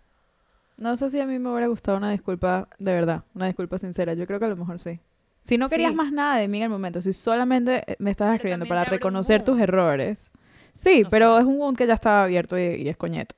No 0.77 0.97
sé 0.97 1.09
si 1.09 1.19
a 1.19 1.25
mí 1.25 1.37
me 1.37 1.49
hubiera 1.51 1.67
gustado 1.67 1.97
una 1.97 2.09
disculpa 2.09 2.67
de 2.79 2.93
verdad, 2.93 3.23
una 3.35 3.45
disculpa 3.45 3.77
sincera. 3.77 4.15
Yo 4.15 4.25
creo 4.25 4.39
que 4.39 4.45
a 4.45 4.49
lo 4.49 4.55
mejor 4.57 4.79
sí. 4.79 4.99
Si 5.43 5.57
no 5.57 5.69
querías 5.69 5.91
Sí. 5.91 5.95
más 5.97 6.11
nada 6.11 6.37
de 6.37 6.47
mí 6.47 6.57
en 6.59 6.63
el 6.63 6.69
momento, 6.69 7.01
si 7.01 7.11
solamente 7.13 7.83
eh, 7.91 7.95
me 7.99 8.11
estabas 8.11 8.35
escribiendo 8.35 8.65
para 8.65 8.83
reconocer 8.85 9.41
tus 9.43 9.59
errores. 9.59 10.31
Sí, 10.73 11.03
No 11.03 11.09
pero 11.09 11.35
sé. 11.35 11.41
es 11.41 11.47
un 11.47 11.57
wound 11.59 11.77
que 11.77 11.85
ya 11.85 11.93
estaba 11.93 12.23
abierto 12.23 12.57
y, 12.57 12.61
y 12.63 12.89
es 12.89 12.97
coñeto. 12.97 13.35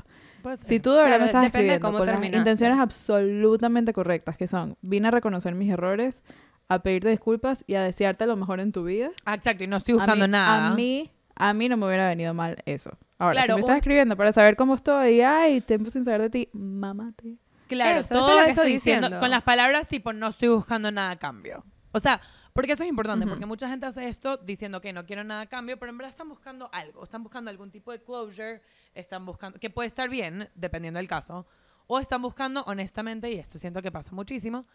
Si 0.63 0.79
tú 0.79 0.91
de 0.91 0.97
verdad 0.97 1.07
Claro, 1.07 1.21
me 1.23 1.25
estás 1.27 1.45
escribiendo 1.47 1.85
cómo 1.87 1.97
con 1.97 2.07
las 2.07 2.23
intenciones 2.23 2.77
absolutamente 2.79 3.93
correctas, 3.93 4.37
que 4.37 4.45
son, 4.45 4.77
vine 4.81 5.07
a 5.07 5.11
reconocer 5.11 5.55
mis 5.55 5.71
errores, 5.71 6.23
a 6.69 6.79
pedirte 6.79 7.09
disculpas 7.09 7.63
y 7.67 7.73
a 7.75 7.81
desearte 7.81 8.27
lo 8.27 8.35
mejor 8.35 8.59
en 8.59 8.71
tu 8.71 8.83
vida. 8.83 9.09
Exacto, 9.31 9.63
y 9.63 9.67
no 9.67 9.77
estoy 9.77 9.93
a 9.93 9.97
buscando 9.97 10.27
mí- 10.27 10.31
nada. 10.31 10.67
A 10.67 10.75
mí, 10.75 11.09
a 11.35 11.53
mí 11.55 11.67
no 11.67 11.77
me 11.77 11.87
hubiera 11.87 12.07
venido 12.07 12.35
mal 12.35 12.57
eso. 12.67 12.91
Ahora, 13.17 13.33
Claro, 13.33 13.47
si 13.47 13.53
me 13.53 13.59
estás 13.61 13.73
un- 13.73 13.77
escribiendo 13.77 14.15
para 14.15 14.31
saber 14.31 14.55
cómo 14.55 14.75
estoy, 14.75 15.21
ay, 15.21 15.61
tiempo 15.61 15.89
sin 15.89 16.05
saber 16.05 16.21
de 16.21 16.29
ti, 16.29 16.49
mamate. 16.53 17.37
Claro, 17.67 18.01
Eso, 18.01 18.13
eso 18.13 18.19
todo 18.19 18.29
es 18.29 18.35
lo 18.35 18.45
que 18.45 18.51
eso 18.51 18.61
estoy 18.61 18.71
diciendo, 18.73 19.07
diciendo. 19.07 19.19
con 19.19 19.31
las 19.31 19.41
palabras 19.41 19.87
tipo, 19.87 20.13
no 20.13 20.27
estoy 20.27 20.49
buscando 20.49 20.91
nada 20.91 21.09
a 21.11 21.15
cambio. 21.15 21.63
O 21.95 21.99
sea, 22.01 22.19
porque 22.51 22.73
eso 22.73 22.83
es 22.83 22.89
importante, 22.89 23.23
Ujú. 23.25 23.33
porque 23.35 23.45
mucha 23.45 23.69
gente 23.69 23.85
hace 23.85 24.09
esto 24.09 24.35
diciendo 24.35 24.81
que 24.81 24.91
no 24.91 25.05
quiero 25.05 25.23
nada 25.23 25.41
a 25.41 25.45
cambio, 25.45 25.77
pero 25.79 25.91
en 25.91 25.97
verdad 25.97 26.09
están 26.09 26.27
buscando 26.27 26.69
algo, 26.73 27.03
están 27.05 27.23
buscando 27.23 27.49
algún 27.49 27.71
tipo 27.71 27.91
de 27.93 28.01
closure, 28.03 28.61
están 28.93 29.25
buscando, 29.25 29.57
que 29.59 29.69
puede 29.69 29.87
estar 29.87 30.09
bien, 30.09 30.49
dependiendo 30.55 30.97
del 30.97 31.07
caso, 31.07 31.47
o 31.87 31.99
están 31.99 32.21
buscando, 32.21 32.63
honestamente, 32.63 33.31
y 33.31 33.35
esto 33.35 33.57
siento 33.57 33.81
que 33.81 33.93
pasa 33.93 34.11
muchísimo, 34.11 34.65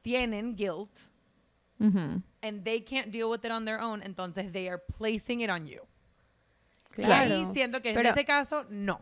tienen 0.00 0.56
guilt, 0.56 0.90
and 1.78 2.64
they 2.64 2.80
can't 2.82 3.08
deal 3.12 3.26
with 3.30 3.40
it 3.44 3.50
on 3.50 3.64
their 3.66 3.80
own, 3.80 4.02
entonces 4.02 4.50
they 4.52 4.66
are 4.68 4.80
placing 4.98 5.40
it 5.40 5.50
on 5.50 5.66
you. 5.66 5.80
Y 6.96 7.02
Claro. 7.02 7.34
ahí 7.34 7.46
siento 7.52 7.82
que 7.82 7.90
en 7.90 7.96
Pero- 7.96 8.10
ese 8.10 8.24
caso, 8.24 8.64
no. 8.70 8.98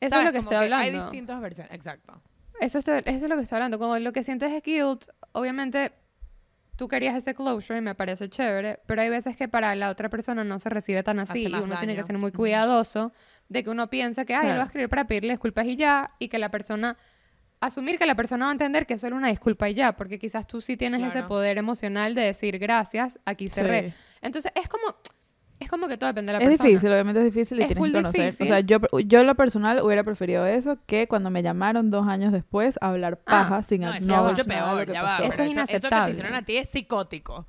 Eso 0.00 0.10
¿Sabes? 0.10 0.18
es 0.20 0.24
lo 0.26 0.32
que 0.32 0.38
Como 0.38 0.50
estoy 0.50 0.56
hablando. 0.64 0.84
Hay 0.84 0.92
distintas 0.92 1.40
versiones, 1.40 1.72
exacto. 1.74 2.20
Eso, 2.60 2.78
es- 2.78 2.88
eso 2.88 3.02
es 3.06 3.22
lo 3.22 3.36
que 3.36 3.42
estoy 3.42 3.56
hablando. 3.56 3.78
Como 3.78 3.98
lo 3.98 4.12
que 4.12 4.22
sientes 4.22 4.52
es 4.52 4.62
guilt, 4.62 5.06
obviamente 5.32 5.92
tú 6.76 6.88
querías 6.88 7.14
ese 7.16 7.34
closure 7.34 7.78
y 7.78 7.82
me 7.82 7.94
parece 7.94 8.28
chévere, 8.28 8.80
pero 8.86 9.02
hay 9.02 9.08
veces 9.10 9.36
que 9.36 9.48
para 9.48 9.74
la 9.74 9.90
otra 9.90 10.08
persona 10.08 10.42
no 10.44 10.58
se 10.58 10.68
recibe 10.68 11.02
tan 11.02 11.18
así 11.20 11.46
y 11.46 11.54
uno 11.54 11.78
tiene 11.78 11.94
que 11.96 12.02
ser 12.02 12.18
muy 12.18 12.32
cuidadoso 12.32 13.12
de 13.48 13.62
que 13.62 13.70
uno 13.70 13.88
piensa 13.90 14.24
que, 14.24 14.34
ay, 14.34 14.46
él 14.46 14.46
va 14.46 14.54
Claro. 14.54 14.62
a 14.62 14.66
escribir 14.66 14.88
para 14.88 15.06
pedirle 15.06 15.32
disculpas 15.34 15.66
y 15.66 15.76
ya, 15.76 16.12
y 16.18 16.28
que 16.28 16.38
la 16.38 16.50
persona, 16.50 16.96
asumir 17.60 17.98
que 17.98 18.06
la 18.06 18.14
persona 18.14 18.46
va 18.46 18.50
a 18.50 18.52
entender 18.52 18.86
que 18.86 18.94
es 18.94 19.00
solo 19.00 19.16
una 19.16 19.28
disculpa 19.28 19.68
y 19.68 19.74
ya, 19.74 19.96
porque 19.96 20.18
quizás 20.18 20.46
tú 20.46 20.60
sí 20.60 20.76
tienes 20.76 21.00
ese 21.02 21.12
Claro. 21.12 21.28
poder 21.28 21.58
emocional 21.58 22.14
de 22.14 22.22
decir 22.22 22.58
gracias, 22.58 23.18
aquí 23.24 23.48
cerré. 23.48 23.90
Sí. 23.90 23.96
Entonces 24.22 24.50
es 24.54 24.68
como, 24.68 24.96
es 25.64 25.70
como 25.70 25.88
que 25.88 25.96
todo 25.98 26.08
depende 26.08 26.32
de 26.32 26.38
la 26.38 26.44
Es 26.44 26.50
persona. 26.50 26.68
difícil, 26.68 26.92
obviamente 26.92 27.20
es 27.20 27.24
difícil 27.34 27.58
y 27.58 27.62
Es 27.62 27.66
tienes 27.68 27.84
que 27.84 27.92
conocer. 27.92 28.24
difícil. 28.26 28.44
O 28.44 28.48
sea, 28.48 28.60
yo, 28.60 28.78
yo 29.04 29.20
en 29.20 29.26
lo 29.26 29.34
personal 29.34 29.80
hubiera 29.82 30.04
preferido 30.04 30.46
eso 30.46 30.78
que 30.86 31.08
cuando 31.08 31.30
me 31.30 31.42
llamaron 31.42 31.90
dos 31.90 32.06
años 32.06 32.32
después 32.32 32.78
a 32.80 32.88
hablar 32.90 33.20
Ah, 33.26 33.30
paja 33.48 33.62
sin 33.62 33.80
No, 33.82 33.88
no, 34.00 34.26
es 34.26 34.30
mucho 34.32 34.44
peor, 34.44 34.90
ya 34.92 35.02
va. 35.02 35.16
Eso 35.18 35.24
es 35.24 35.28
Eso 35.28 35.36
que 35.38 35.44
te 35.44 35.50
inaceptable. 35.50 36.12
hicieron 36.12 36.34
a 36.34 36.42
ti 36.42 36.56
es 36.56 36.68
psicótico. 36.68 37.46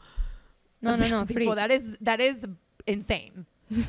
No, 0.81 0.91
O 0.91 0.93
sea, 0.93 1.07
no, 1.09 1.19
no, 1.19 1.25
tipo, 1.25 1.39
free. 1.39 1.55
that 1.55 1.69
is, 1.71 1.97
that 2.03 2.19
is 2.19 2.47
insane. 2.85 3.45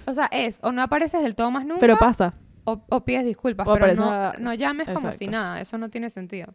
O 0.06 0.14
sea, 0.14 0.26
es, 0.32 0.58
o 0.62 0.72
no 0.72 0.82
apareces 0.82 1.22
del 1.22 1.34
todo 1.34 1.50
más 1.50 1.66
nunca, 1.66 1.80
Pero 1.80 1.96
pasa. 1.98 2.34
o, 2.64 2.82
o 2.88 3.04
pides 3.04 3.24
disculpas, 3.24 3.66
O 3.68 3.74
pero 3.74 3.94
no, 3.94 4.10
a- 4.10 4.34
no 4.38 4.54
llames 4.54 4.88
como 4.88 5.12
si 5.12 5.26
nada, 5.28 5.60
eso 5.60 5.76
no 5.78 5.90
tiene 5.90 6.08
sentido. 6.10 6.54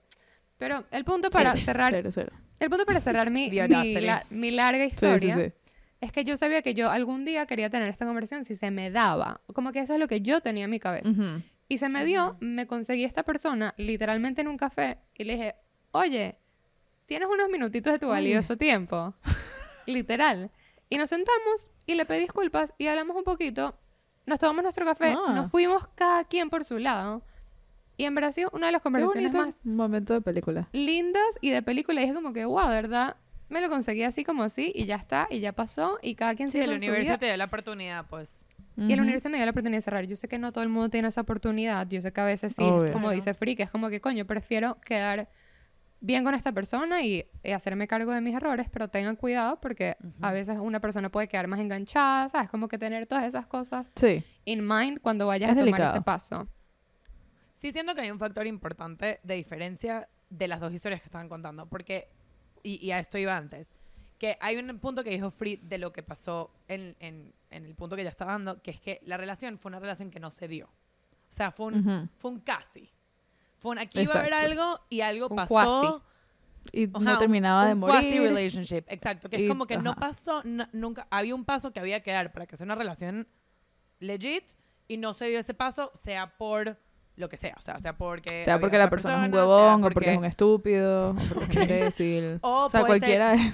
Pero 0.58 0.86
el 0.92 1.04
punto 1.06 1.30
para 1.30 1.56
cerrar, 1.56 1.92
Cero, 1.94 2.10
cero. 2.12 2.32
el 2.60 2.70
punto 2.70 2.86
para 2.86 3.00
cerrar 3.00 3.30
mi, 3.32 3.50
mi, 3.50 3.60
audacity. 3.60 4.02
la- 4.02 4.26
mi 4.30 4.52
larga 4.52 4.84
Sí, 4.86 4.90
sí, 4.90 4.94
historia 4.96 5.36
sí. 5.36 5.54
Es 6.02 6.12
que 6.12 6.24
yo 6.26 6.36
sabía 6.36 6.62
que 6.62 6.74
yo 6.74 6.90
algún 6.90 7.24
día 7.26 7.46
quería 7.46 7.70
tener 7.70 7.88
esta 7.90 8.06
conversación 8.06 8.44
si 8.44 8.56
se 8.56 8.72
me 8.72 8.92
daba, 8.92 9.42
como 9.54 9.72
que 9.72 9.80
eso 9.80 9.94
es 9.94 10.00
lo 10.00 10.08
que 10.08 10.22
yo 10.22 10.42
tenía 10.42 10.66
en 10.66 10.72
mi 10.72 10.80
cabeza. 10.80 11.10
Y 11.70 11.78
se 11.78 11.88
me 11.88 12.04
dio, 12.04 12.36
me 12.42 12.68
conseguí 12.68 13.06
esta 13.06 13.24
persona 13.24 13.74
literalmente 13.78 14.42
en 14.42 14.48
un 14.50 14.58
café 14.58 14.98
y 15.16 15.24
le 15.24 15.34
dije, 15.34 15.56
oye, 15.92 16.36
¿tienes 17.06 17.30
unos 17.30 17.50
minutitos 17.50 17.94
de 17.94 18.00
tu 18.00 18.08
valioso 18.10 18.58
tiempo? 18.58 19.14
Literal. 19.86 20.52
Y 20.90 20.98
nos 20.98 21.10
sentamos 21.10 21.68
y 21.86 21.96
le 21.96 22.06
pedí 22.06 22.22
disculpas 22.22 22.74
y 22.78 22.88
hablamos 22.88 23.16
un 23.16 23.24
poquito. 23.24 23.78
Nos 24.26 24.40
tomamos 24.40 24.64
nuestro 24.64 24.86
café, 24.86 25.16
Ah. 25.18 25.34
nos 25.34 25.50
fuimos 25.50 25.88
cada 25.96 26.24
quien 26.26 26.50
por 26.50 26.66
su 26.66 26.78
lado. 26.78 27.24
Y 27.98 28.06
en 28.06 28.34
sido 28.34 28.50
una 28.54 28.66
de 28.66 28.72
las 28.72 28.82
conversaciones 28.82 29.34
más 29.34 29.60
momento 29.64 30.14
de 30.14 30.22
película. 30.22 30.68
lindas 30.72 31.38
y 31.40 31.52
de 31.52 31.62
película. 31.62 32.02
Y 32.02 32.06
dije 32.06 32.16
como 32.16 32.34
que, 32.34 32.46
wow, 32.46 32.68
¿verdad? 32.68 33.16
Me 33.52 33.62
lo 33.62 33.70
conseguí 33.70 34.04
así 34.04 34.24
como 34.24 34.44
así 34.44 34.72
y 34.74 34.86
ya 34.86 34.96
está, 34.96 35.28
y 35.30 35.40
ya 35.42 35.52
pasó, 35.52 36.00
y 36.02 36.16
cada 36.16 36.36
quien 36.36 36.50
Sí, 36.50 36.54
sigue 36.54 36.64
el 36.66 36.72
con 36.72 36.80
su 36.80 36.86
universo 36.86 37.08
vida. 37.10 37.18
te 37.18 37.26
dio 37.28 37.38
la 37.38 37.46
oportunidad, 37.46 38.06
pues. 38.08 38.36
Y 38.78 38.94
el 38.94 39.02
universo 39.02 39.30
me 39.30 39.38
dio 39.38 39.46
la 39.46 39.52
oportunidad 39.52 39.78
de 39.80 39.82
cerrar. 39.84 40.08
Yo 40.08 40.16
sé 40.16 40.28
que 40.28 40.40
no 40.40 40.52
todo 40.54 40.64
el 40.64 40.70
mundo 40.70 40.90
tiene 40.90 41.10
esa 41.10 41.22
oportunidad. 41.22 41.88
Yo 41.90 42.02
sé 42.02 42.12
que 42.14 42.22
a 42.22 42.26
veces 42.26 42.54
sí, 42.56 42.64
Obvio. 42.64 42.92
como 42.94 43.12
dice 43.12 43.34
Free, 43.34 43.56
que 43.56 43.64
es 43.64 43.70
como 43.70 43.90
que, 43.90 44.00
coño, 44.02 44.26
prefiero 44.26 44.80
quedar 44.82 45.30
bien 46.00 46.24
con 46.24 46.34
esta 46.34 46.52
persona 46.54 47.04
y, 47.04 47.26
y 47.44 47.52
hacerme 47.52 47.88
cargo 47.88 48.12
de 48.14 48.22
mis 48.22 48.34
errores, 48.34 48.68
pero 48.72 48.88
tengan 48.88 49.18
cuidado 49.18 49.60
porque 49.62 49.98
a 50.22 50.32
veces 50.32 50.58
una 50.60 50.80
persona 50.80 51.10
puede 51.12 51.28
quedar 51.28 51.48
más 51.48 51.60
enganchada, 51.60 52.30
¿sabes? 52.30 52.50
Como 52.50 52.70
que 52.70 52.80
tener 52.80 53.06
todas 53.06 53.26
esas 53.26 53.46
cosas 53.46 53.92
Sí. 53.96 54.24
in 54.46 54.66
mind 54.68 55.00
cuando 55.02 55.28
vayas 55.28 55.50
Es 55.52 55.58
a 55.58 55.60
tomar 55.60 55.66
delicado. 55.66 55.94
ese 55.96 56.02
paso. 56.02 56.48
Sí 57.54 57.72
siento 57.72 57.94
que 57.94 58.02
hay 58.02 58.10
un 58.10 58.18
factor 58.18 58.48
importante 58.48 59.20
de 59.22 59.36
diferencia 59.36 60.08
de 60.30 60.48
las 60.48 60.60
dos 60.60 60.74
historias 60.74 61.02
que 61.02 61.06
estaban 61.08 61.30
contando, 61.30 61.68
porque, 61.68 62.08
y, 62.64 62.86
y 62.86 62.92
a 62.92 63.00
esto 63.00 63.18
iba 63.18 63.36
antes, 63.36 63.68
que 64.18 64.38
hay 64.40 64.58
un 64.58 64.80
punto 64.80 65.04
que 65.04 65.10
dijo 65.10 65.32
Free 65.32 65.58
de 65.64 65.78
lo 65.78 65.92
que 65.92 66.04
pasó 66.04 66.52
en, 66.68 66.96
en- 67.00 67.34
en 67.50 67.66
el 67.66 67.76
punto 67.76 67.96
que 67.96 68.04
ya 68.04 68.10
estaba 68.10 68.32
dando, 68.34 68.62
que 68.62 68.72
es 68.72 68.80
que 68.80 69.02
la 69.04 69.18
relación 69.18 69.58
fue 69.60 69.70
una 69.70 69.80
relación 69.80 70.10
que 70.12 70.20
no 70.20 70.32
se 70.32 70.48
dio. 70.48 70.66
O 70.68 71.34
sea, 71.34 71.52
fue 71.52 71.68
un, 71.68 71.80
Ujú. 71.88 72.10
fue 72.18 72.32
un 72.32 72.40
casi. 72.40 72.90
Fue 73.60 73.72
un 73.72 73.80
aquí 73.80 74.00
iba 74.02 74.14
a 74.14 74.20
haber 74.20 74.34
Exacto. 74.34 74.52
algo 74.52 74.80
y 74.90 75.02
algo 75.02 75.28
Un 75.30 75.36
pasó. 75.36 75.50
cuasi. 75.50 76.04
Y 76.72 76.84
Ajá, 76.90 77.00
no 77.00 77.12
un- 77.14 77.18
terminaba 77.18 77.66
de 77.66 77.74
un 77.74 77.82
quasi 77.82 78.08
morir. 78.20 78.22
relationship, 78.22 78.84
exacto. 78.88 79.30
Que 79.30 79.36
es 79.38 79.42
Y- 79.44 79.48
como 79.48 79.66
que 79.66 79.78
no 79.78 79.92
ajá. 79.92 80.00
pasó, 80.00 80.42
no- 80.44 80.68
nunca, 80.74 81.08
había 81.10 81.34
un 81.36 81.44
paso 81.46 81.72
que 81.74 81.80
había 81.80 82.02
que 82.04 82.12
dar 82.12 82.32
para 82.32 82.46
que 82.46 82.56
sea 82.56 82.66
una 82.66 82.76
relación 82.76 83.28
legit 84.00 84.44
y 84.88 84.98
no 84.98 85.14
se 85.14 85.26
dio 85.26 85.40
ese 85.40 85.54
paso, 85.54 85.92
sea 85.96 86.38
por 86.38 86.78
lo 87.16 87.30
que 87.30 87.38
sea, 87.38 87.56
o 87.60 87.62
sea, 87.62 87.80
sea 87.80 87.98
porque... 87.98 88.44
Sea 88.44 88.60
porque 88.60 88.78
la 88.78 88.86
otra 88.86 88.90
persona 88.92 89.22
es 89.26 89.30
un 89.32 89.36
huevón, 89.36 89.84
o 89.84 89.90
porque 89.90 90.12
es 90.12 90.18
un 90.18 90.26
estúpido, 90.26 91.08
o 91.08 91.16
porque 91.16 91.60
es 91.62 91.70
imbécil. 91.70 92.40
O 92.42 92.66
o 92.66 92.70
sea, 92.70 92.82
ser- 92.82 92.88
cualquiera 92.88 93.32
de 93.34 93.52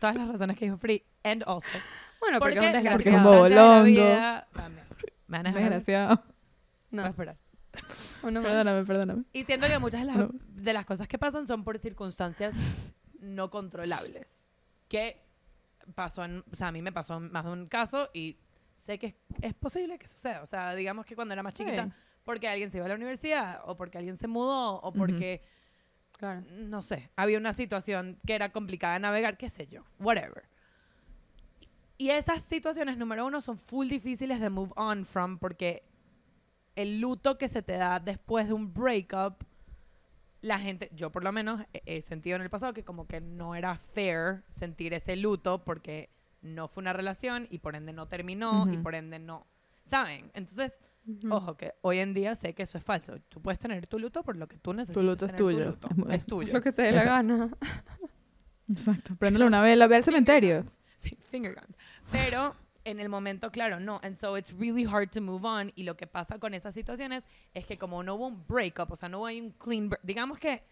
Todas 0.00 0.16
las 0.16 0.28
razones 0.28 0.58
que 0.58 0.64
dijo 0.66 0.76
Free, 0.76 1.02
and 1.22 1.44
also. 1.46 1.68
Bueno, 2.20 2.38
porque, 2.38 2.58
es 2.58 2.84
un 2.84 2.92
Porque 2.92 3.08
es 3.10 3.14
un 3.14 3.24
bobolongo. 3.24 3.84
vida 3.84 4.46
también. 4.52 4.84
¿Me 5.28 5.38
van 5.38 5.46
a? 5.46 5.52
Desgraciado. 5.52 6.22
Voy 6.90 7.00
a 7.00 7.02
No. 7.04 7.08
esperar. 7.08 7.36
Uno 8.22 8.40
más. 8.42 8.50
Perdóname, 8.50 8.84
perdóname. 8.84 9.22
Y 9.32 9.44
siento 9.44 9.66
que 9.66 9.78
muchas 9.78 10.00
de 10.00 10.06
las, 10.06 10.16
No. 10.16 10.30
de 10.32 10.72
las 10.72 10.84
cosas 10.86 11.06
que 11.08 11.18
pasan 11.18 11.46
son 11.46 11.64
por 11.64 11.78
circunstancias 11.78 12.54
no 13.20 13.50
controlables. 13.50 14.44
Que 14.88 15.22
pasó 15.94 16.24
en, 16.24 16.42
o 16.52 16.56
sea, 16.56 16.68
a 16.68 16.72
mí 16.72 16.82
me 16.82 16.92
pasó 16.92 17.16
en 17.16 17.30
más 17.32 17.44
de 17.44 17.50
un 17.52 17.66
caso 17.66 18.10
y 18.12 18.36
sé 18.74 18.98
que 18.98 19.06
es, 19.08 19.14
es 19.42 19.54
posible 19.54 19.98
que 19.98 20.06
suceda. 20.06 20.42
O 20.42 20.46
sea, 20.46 20.74
digamos 20.74 21.06
que 21.06 21.14
cuando 21.14 21.32
era 21.34 21.42
más 21.42 21.54
chiquita, 21.54 21.84
Sí. 21.84 21.92
Porque 22.24 22.48
alguien 22.48 22.70
se 22.70 22.78
iba 22.78 22.86
a 22.86 22.88
la 22.88 22.94
universidad, 22.94 23.60
o 23.66 23.76
porque 23.76 23.98
alguien 23.98 24.16
se 24.16 24.26
mudó, 24.26 24.80
o 24.80 24.92
porque, 24.92 25.42
Claro. 26.18 26.42
no 26.50 26.82
sé, 26.82 27.10
había 27.16 27.38
una 27.38 27.52
situación 27.52 28.18
que 28.26 28.34
era 28.34 28.50
complicada 28.52 28.94
de 28.94 29.00
navegar, 29.00 29.36
qué 29.36 29.48
sé 29.50 29.66
yo, 29.66 29.84
whatever. 29.98 30.44
Y 31.96 32.10
esas 32.10 32.42
situaciones, 32.42 32.98
número 32.98 33.24
uno, 33.26 33.40
son 33.40 33.56
full 33.58 33.88
difíciles 33.88 34.40
de 34.40 34.50
move 34.50 34.72
on 34.76 35.04
from 35.04 35.38
porque 35.38 35.84
el 36.74 37.00
luto 37.00 37.38
que 37.38 37.46
se 37.48 37.62
te 37.62 37.76
da 37.76 38.00
después 38.00 38.48
de 38.48 38.52
un 38.54 38.74
breakup, 38.74 39.44
la 40.40 40.58
gente, 40.58 40.90
yo 40.92 41.10
por 41.12 41.22
lo 41.22 41.30
menos 41.30 41.60
he, 41.72 41.82
he 41.86 42.02
sentido 42.02 42.36
en 42.36 42.42
el 42.42 42.50
pasado 42.50 42.74
que 42.74 42.84
como 42.84 43.06
que 43.06 43.20
no 43.20 43.54
era 43.54 43.76
fair 43.76 44.42
sentir 44.48 44.92
ese 44.92 45.14
luto 45.16 45.62
porque 45.64 46.10
no 46.42 46.68
fue 46.68 46.82
una 46.82 46.92
relación 46.92 47.46
y 47.50 47.58
por 47.58 47.76
ende 47.76 47.92
no 47.92 48.08
terminó 48.08 48.66
y 48.70 48.74
Ujú. 48.74 48.82
por 48.82 48.94
ende 48.94 49.18
no, 49.18 49.46
¿saben? 49.84 50.30
Entonces, 50.34 50.78
Ojo, 51.30 51.56
que 51.56 51.74
hoy 51.82 51.98
en 51.98 52.14
día 52.14 52.34
sé 52.34 52.54
que 52.54 52.62
eso 52.62 52.78
es 52.78 52.84
falso. 52.84 53.18
Tú 53.28 53.40
puedes 53.42 53.58
tener 53.58 53.86
tu 53.86 53.98
luto 53.98 54.22
por 54.22 54.36
lo 54.36 54.48
que 54.48 54.56
tú 54.58 54.72
necesitas. 54.72 55.02
luto 55.02 55.26
es 55.26 55.32
tener 55.32 55.38
tu 55.38 55.44
tuyo. 55.50 55.64
luto. 55.70 55.88
Es 55.90 55.96
mu- 55.96 56.08
Es 56.10 56.26
tuyo. 56.26 56.52
Lo 56.52 56.62
que 56.62 56.72
te 56.72 56.82
dé 56.82 56.92
la 56.92 57.02
Exacto. 57.02 57.28
gana. 57.28 57.50
Exacto. 58.70 59.16
Préndele 59.16 59.44
una 59.44 59.60
vela, 59.60 59.86
ve 59.86 59.96
al 59.96 60.04
cementerio. 60.04 60.64
Sí, 60.98 61.16
finger 61.30 61.54
guns. 61.54 61.76
Pero 62.10 62.54
en 62.84 63.00
el 63.00 63.08
momento, 63.10 63.50
claro, 63.50 63.78
no. 63.80 64.00
And 64.02 64.16
so 64.16 64.36
it's 64.38 64.50
really 64.58 64.84
hard 64.84 65.10
to 65.10 65.20
move 65.20 65.44
on. 65.46 65.72
Y 65.74 65.82
lo 65.82 65.96
que 65.96 66.06
pasa 66.06 66.38
con 66.38 66.54
esas 66.54 66.72
situaciones 66.74 67.24
es 67.52 67.66
que 67.66 67.76
como 67.76 68.02
no 68.02 68.14
hubo 68.14 68.26
un 68.26 68.46
breakup, 68.46 68.90
o 68.90 68.96
sea, 68.96 69.08
no 69.10 69.26
hay 69.26 69.40
un 69.40 69.50
clean 69.50 69.90
break. 69.90 70.02
Digamos 70.02 70.38
que 70.38 70.62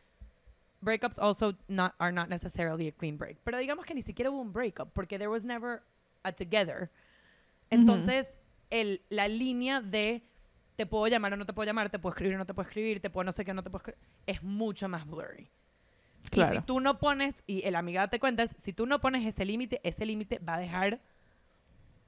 breakups 0.80 1.18
also 1.18 1.57
not, 1.68 1.93
are 1.99 2.12
not 2.12 2.28
necessarily 2.28 2.89
a 2.89 2.93
clean 2.93 3.18
break. 3.18 3.39
Pero 3.45 3.59
digamos 3.59 3.85
que 3.85 3.95
ni 3.95 4.03
siquiera 4.03 4.30
hubo 4.30 4.41
un 4.41 4.53
breakup 4.53 4.91
porque 4.95 5.18
there 5.18 5.28
was 5.28 5.45
never 5.45 5.83
a 6.22 6.33
together. 6.33 6.91
Entonces, 7.70 8.26
el, 8.81 9.03
la 9.11 9.29
línea 9.29 9.81
de 9.81 10.23
te 10.77 10.87
puedo 10.87 11.07
llamar 11.07 11.33
o 11.35 11.37
no 11.37 11.47
te 11.47 11.53
puedo 11.53 11.66
llamar, 11.66 11.91
te 11.91 11.99
puedo 11.99 12.12
escribir 12.12 12.35
o 12.35 12.39
no 12.39 12.47
te 12.47 12.55
puedo 12.55 12.68
escribir, 12.68 13.01
te 13.01 13.11
puedo 13.11 13.25
no 13.25 13.33
sé 13.33 13.45
qué 13.45 13.53
no 13.55 13.62
te 13.62 13.70
puedo 13.70 13.81
escribir, 13.83 14.01
es 14.27 14.43
mucho 14.43 14.89
más 14.89 15.07
blurry. 15.07 15.51
Y 16.25 16.29
Claro. 16.31 16.61
si 16.61 16.66
tú 16.66 16.81
no 16.81 16.99
pones, 16.99 17.43
y 17.47 17.66
el 17.66 17.75
amiga 17.77 18.09
te 18.09 18.18
cuenta, 18.18 18.43
es, 18.45 18.51
si 18.62 18.73
tú 18.73 18.87
no 18.87 19.01
pones 19.01 19.27
ese 19.27 19.45
límite, 19.45 19.81
ese 19.85 20.07
límite 20.07 20.39
va 20.39 20.55
a 20.55 20.59
dejar, 20.59 21.01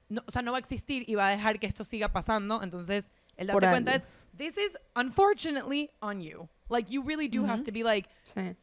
no, 0.09 0.23
o 0.25 0.31
sea, 0.31 0.41
no 0.41 0.51
va 0.51 0.57
a 0.57 0.59
existir 0.61 1.03
y 1.07 1.15
va 1.15 1.27
a 1.27 1.31
dejar 1.31 1.59
que 1.59 1.67
esto 1.67 1.83
siga 1.83 2.11
pasando. 2.11 2.63
Entonces, 2.63 3.09
el 3.37 3.47
Por 3.47 3.61
darte 3.61 3.73
cuenta 3.73 3.95
es, 3.95 4.03
this 4.37 4.55
is 4.57 4.77
unfortunately 4.95 5.89
on 6.01 6.21
you. 6.21 6.47
Like, 6.69 6.89
you 6.91 7.03
really 7.03 7.27
do 7.27 7.45
have 7.45 7.63
to 7.63 7.71
be 7.71 7.83
like, 7.83 8.09
Sí. 8.23 8.55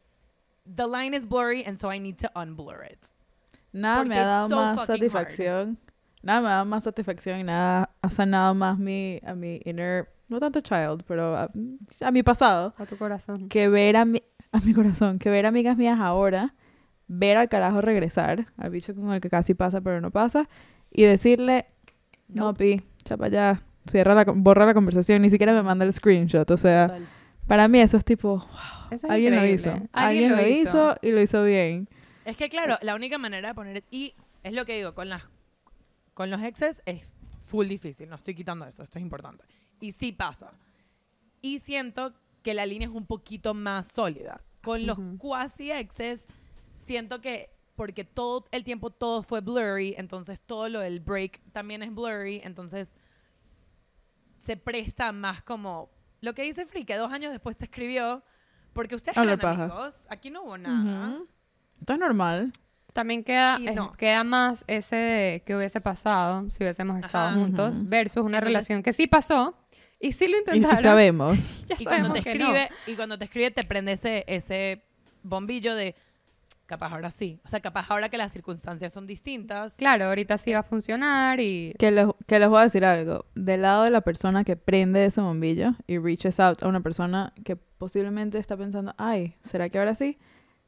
the 0.65 0.87
line 0.87 1.15
is 1.15 1.25
blurry 1.27 1.63
and 1.65 1.77
so 1.79 1.91
I 1.91 1.99
need 1.99 2.17
to 2.17 2.29
unblur 2.35 2.83
it. 2.91 2.99
Nada 3.71 3.97
Porque 3.97 4.09
me 4.09 4.19
ha 4.19 4.25
dado 4.25 4.49
so 4.49 4.55
más 4.55 4.85
satisfacción. 4.87 5.77
Nada 6.23 6.41
me 6.41 6.47
ha 6.47 6.51
dado 6.51 6.65
más 6.65 6.85
satisfacción 6.85 7.39
y 7.39 7.43
nada 7.43 7.89
ha 8.01 8.09
sanado 8.09 8.55
más 8.55 8.79
mi, 8.79 9.19
a 9.25 9.35
mi 9.35 9.59
inner, 9.65 10.09
no 10.29 10.39
tanto 10.39 10.61
child, 10.61 11.03
pero 11.05 11.35
a, 11.35 11.51
a 12.01 12.11
mi 12.11 12.23
pasado. 12.23 12.73
A 12.77 12.85
tu 12.85 12.97
corazón. 12.97 13.49
Que 13.49 13.67
ver 13.67 13.97
a 13.97 14.05
mi, 14.05 14.23
a 14.53 14.59
mi 14.61 14.73
corazón, 14.73 15.19
que 15.19 15.29
ver 15.29 15.45
amigas 15.45 15.75
mías 15.77 15.99
ahora, 15.99 16.55
ver 17.07 17.35
al 17.35 17.49
carajo 17.49 17.81
regresar, 17.81 18.47
al 18.57 18.69
bicho 18.71 18.95
con 18.95 19.11
el 19.11 19.19
que 19.19 19.29
casi 19.29 19.53
pasa 19.53 19.81
pero 19.81 19.99
no 19.99 20.11
pasa, 20.11 20.47
y 20.89 21.03
decirle, 21.03 21.65
no, 22.29 22.53
pi, 22.53 22.81
chapa 23.03 23.27
ya, 23.27 23.61
cierra 23.85 24.15
la, 24.15 24.23
borra 24.25 24.65
la 24.65 24.73
conversación, 24.73 25.21
ni 25.21 25.29
siquiera 25.29 25.51
me 25.53 25.61
manda 25.61 25.83
el 25.83 25.91
screenshot. 25.91 26.49
O 26.51 26.57
sea, 26.57 26.87
Total. 26.87 27.07
para 27.47 27.67
mí 27.67 27.81
eso 27.81 27.97
es 27.97 28.05
tipo, 28.05 28.47
Eso 28.91 29.07
es 29.07 29.11
alguien 29.11 29.35
lo 29.35 29.45
hizo. 29.45 29.73
Alguien 29.91 30.37
lo 30.37 30.47
hizo 30.47 30.95
y 31.01 31.11
lo 31.11 31.21
hizo 31.21 31.43
bien. 31.43 31.89
Es 32.23 32.37
que 32.37 32.47
claro, 32.47 32.77
la 32.81 32.95
única 32.95 33.17
manera 33.17 33.49
de 33.49 33.55
poner 33.55 33.75
es 33.75 33.87
y 33.91 34.13
es 34.43 34.53
lo 34.53 34.65
que 34.65 34.77
digo 34.77 34.93
con 34.93 35.09
las 35.09 35.23
con 36.13 36.29
los 36.29 36.41
exes 36.41 36.81
es 36.85 37.07
full 37.45 37.67
difícil, 37.67 38.09
no 38.09 38.15
estoy 38.15 38.35
quitando 38.35 38.65
eso, 38.65 38.83
esto 38.83 38.99
es 38.99 39.03
importante. 39.03 39.43
Y 39.79 39.91
sí 39.91 40.11
pasa. 40.11 40.51
Y 41.41 41.59
siento 41.59 42.13
que 42.41 42.53
la 42.53 42.65
línea 42.65 42.87
es 42.87 42.93
un 42.93 43.05
poquito 43.05 43.53
más 43.53 43.87
sólida. 43.87 44.41
Con 44.61 44.85
los 44.85 44.97
cuasi 45.17 45.71
exes 45.71 46.25
siento 46.77 47.19
que 47.21 47.49
porque 47.75 48.05
todo 48.05 48.45
el 48.51 48.63
tiempo 48.63 48.91
todo 48.91 49.23
fue 49.23 49.41
blurry, 49.41 49.95
entonces 49.97 50.41
todo 50.41 50.69
lo 50.69 50.79
del 50.79 50.99
break 50.99 51.41
también 51.51 51.81
es 51.83 51.93
blurry, 51.93 52.39
entonces 52.43 52.93
se 54.39 54.57
presta 54.57 55.11
más 55.11 55.41
como 55.41 55.89
lo 56.21 56.33
que 56.33 56.43
dice 56.43 56.65
Free, 56.65 56.85
que 56.85 56.95
dos 56.95 57.11
años 57.11 57.31
después 57.31 57.57
te 57.57 57.65
escribió 57.65 58.23
porque 58.73 58.95
ustedes 58.95 59.17
eran 59.17 59.43
amigos, 59.43 59.95
aquí 60.09 60.29
no 60.29 60.43
hubo 60.43 60.57
nada. 60.57 61.09
Ujú. 61.09 61.27
Esto 61.79 61.93
es 61.93 61.99
normal. 61.99 62.51
También 62.93 63.23
queda, 63.23 63.59
Y 63.59 63.67
es- 63.69 63.75
no. 63.75 63.91
queda 63.93 64.23
más 64.23 64.63
ese 64.67 64.95
de 64.95 65.43
que 65.45 65.55
hubiese 65.55 65.81
pasado 65.81 66.49
si 66.49 66.63
hubiésemos 66.63 66.99
estado 67.01 67.29
Ajá. 67.29 67.35
juntos 67.39 67.89
versus 67.89 68.17
una 68.17 68.37
Entonces- 68.37 68.43
relación 68.45 68.83
que 68.83 68.93
sí 68.93 69.07
pasó 69.07 69.57
y 69.99 70.11
sí 70.13 70.27
lo 70.27 70.35
Y 70.35 70.39
intentaron. 70.39 70.77
sí 70.77 70.83
sabemos. 70.83 71.63
Ya 71.67 71.75
y 71.79 71.83
cuando 71.85 72.07
sabemos 72.09 72.23
te 72.23 72.31
que 72.31 72.37
no. 72.39 72.45
escribe 72.45 72.69
y 72.87 72.95
cuando 72.95 73.17
te 73.17 73.25
escribe 73.25 73.51
te 73.51 73.63
prende 73.63 73.93
ese, 73.93 74.23
ese 74.27 74.83
bombillo 75.23 75.73
de 75.75 75.95
capaz 76.65 76.93
ahora 76.93 77.11
sí 77.11 77.39
o 77.43 77.49
sea 77.49 77.59
capaz 77.59 77.87
ahora 77.91 78.09
que 78.09 78.17
las 78.17 78.31
circunstancias 78.31 78.93
son 78.93 79.05
distintas 79.05 79.73
Claro, 79.75 80.05
ahorita 80.05 80.37
sí 80.37 80.53
va 80.53 80.59
a 80.59 80.63
funcionar 80.63 81.39
y 81.39 81.73
Que 81.77 81.91
les, 81.91 82.05
que 82.25 82.39
les 82.39 82.47
voy 82.49 82.59
a 82.59 82.63
decir 82.63 82.85
algo. 82.85 83.25
Del 83.35 83.61
lado 83.63 83.83
de 83.83 83.91
la 83.91 84.01
persona 84.01 84.43
que 84.43 84.55
prende 84.55 85.05
ese 85.05 85.19
bombillo 85.21 85.75
y 85.87 85.97
reaches 85.97 86.39
out 86.39 86.63
a 86.63 86.67
una 86.67 86.79
persona 86.81 87.33
que 87.43 87.55
posiblemente 87.55 88.37
está 88.37 88.55
pensando, 88.55 88.93
ay, 88.97 89.35
¿será 89.41 89.69
que 89.69 89.77
ahora 89.79 89.93
sí? 89.95 90.17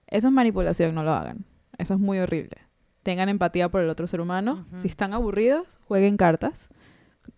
Eso 0.08 0.28
es 0.28 0.34
manipulación, 0.34 0.94
no 0.96 1.04
lo 1.04 1.14
hagan. 1.14 1.46
Eso 1.78 1.94
es 1.96 2.00
muy 2.00 2.20
horrible. 2.20 2.58
Tengan 3.04 3.30
empatía 3.30 3.70
por 3.70 3.82
el 3.82 3.90
otro 3.90 4.08
ser 4.08 4.22
humano. 4.22 4.66
Si 4.76 4.88
están 4.88 5.14
aburridos, 5.14 5.80
jueguen 5.88 6.18
cartas. 6.18 6.70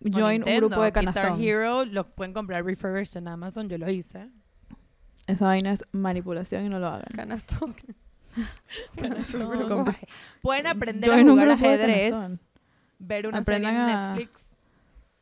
Join 0.02 0.42
un 0.46 0.56
grupo 0.56 0.82
de 0.82 0.90
Guitar 0.90 1.14
canastón. 1.14 1.42
Hero 1.42 1.84
lo 1.84 2.06
pueden 2.14 2.32
comprar 2.34 2.64
refurbished 2.64 3.16
en 3.16 3.26
Amazon 3.28 3.68
yo 3.70 3.78
lo 3.78 3.90
hice 3.90 4.28
Esa 5.26 5.46
vaina 5.46 5.72
es 5.72 5.82
manipulación 5.92 6.66
y 6.66 6.68
no 6.68 6.78
lo 6.78 6.88
hagan. 6.88 7.08
canastón. 7.14 7.74
Canastón. 8.96 9.84
Pueden 10.42 10.66
aprender 10.66 11.10
Join 11.10 11.26
a 11.28 11.30
jugar 11.32 11.48
ajedrez 11.50 12.40
ver 12.98 13.26
una 13.26 13.38
Aprendan 13.38 13.72
serie 13.74 13.84
en 13.84 13.90
a- 13.98 14.08
Netflix 14.14 14.46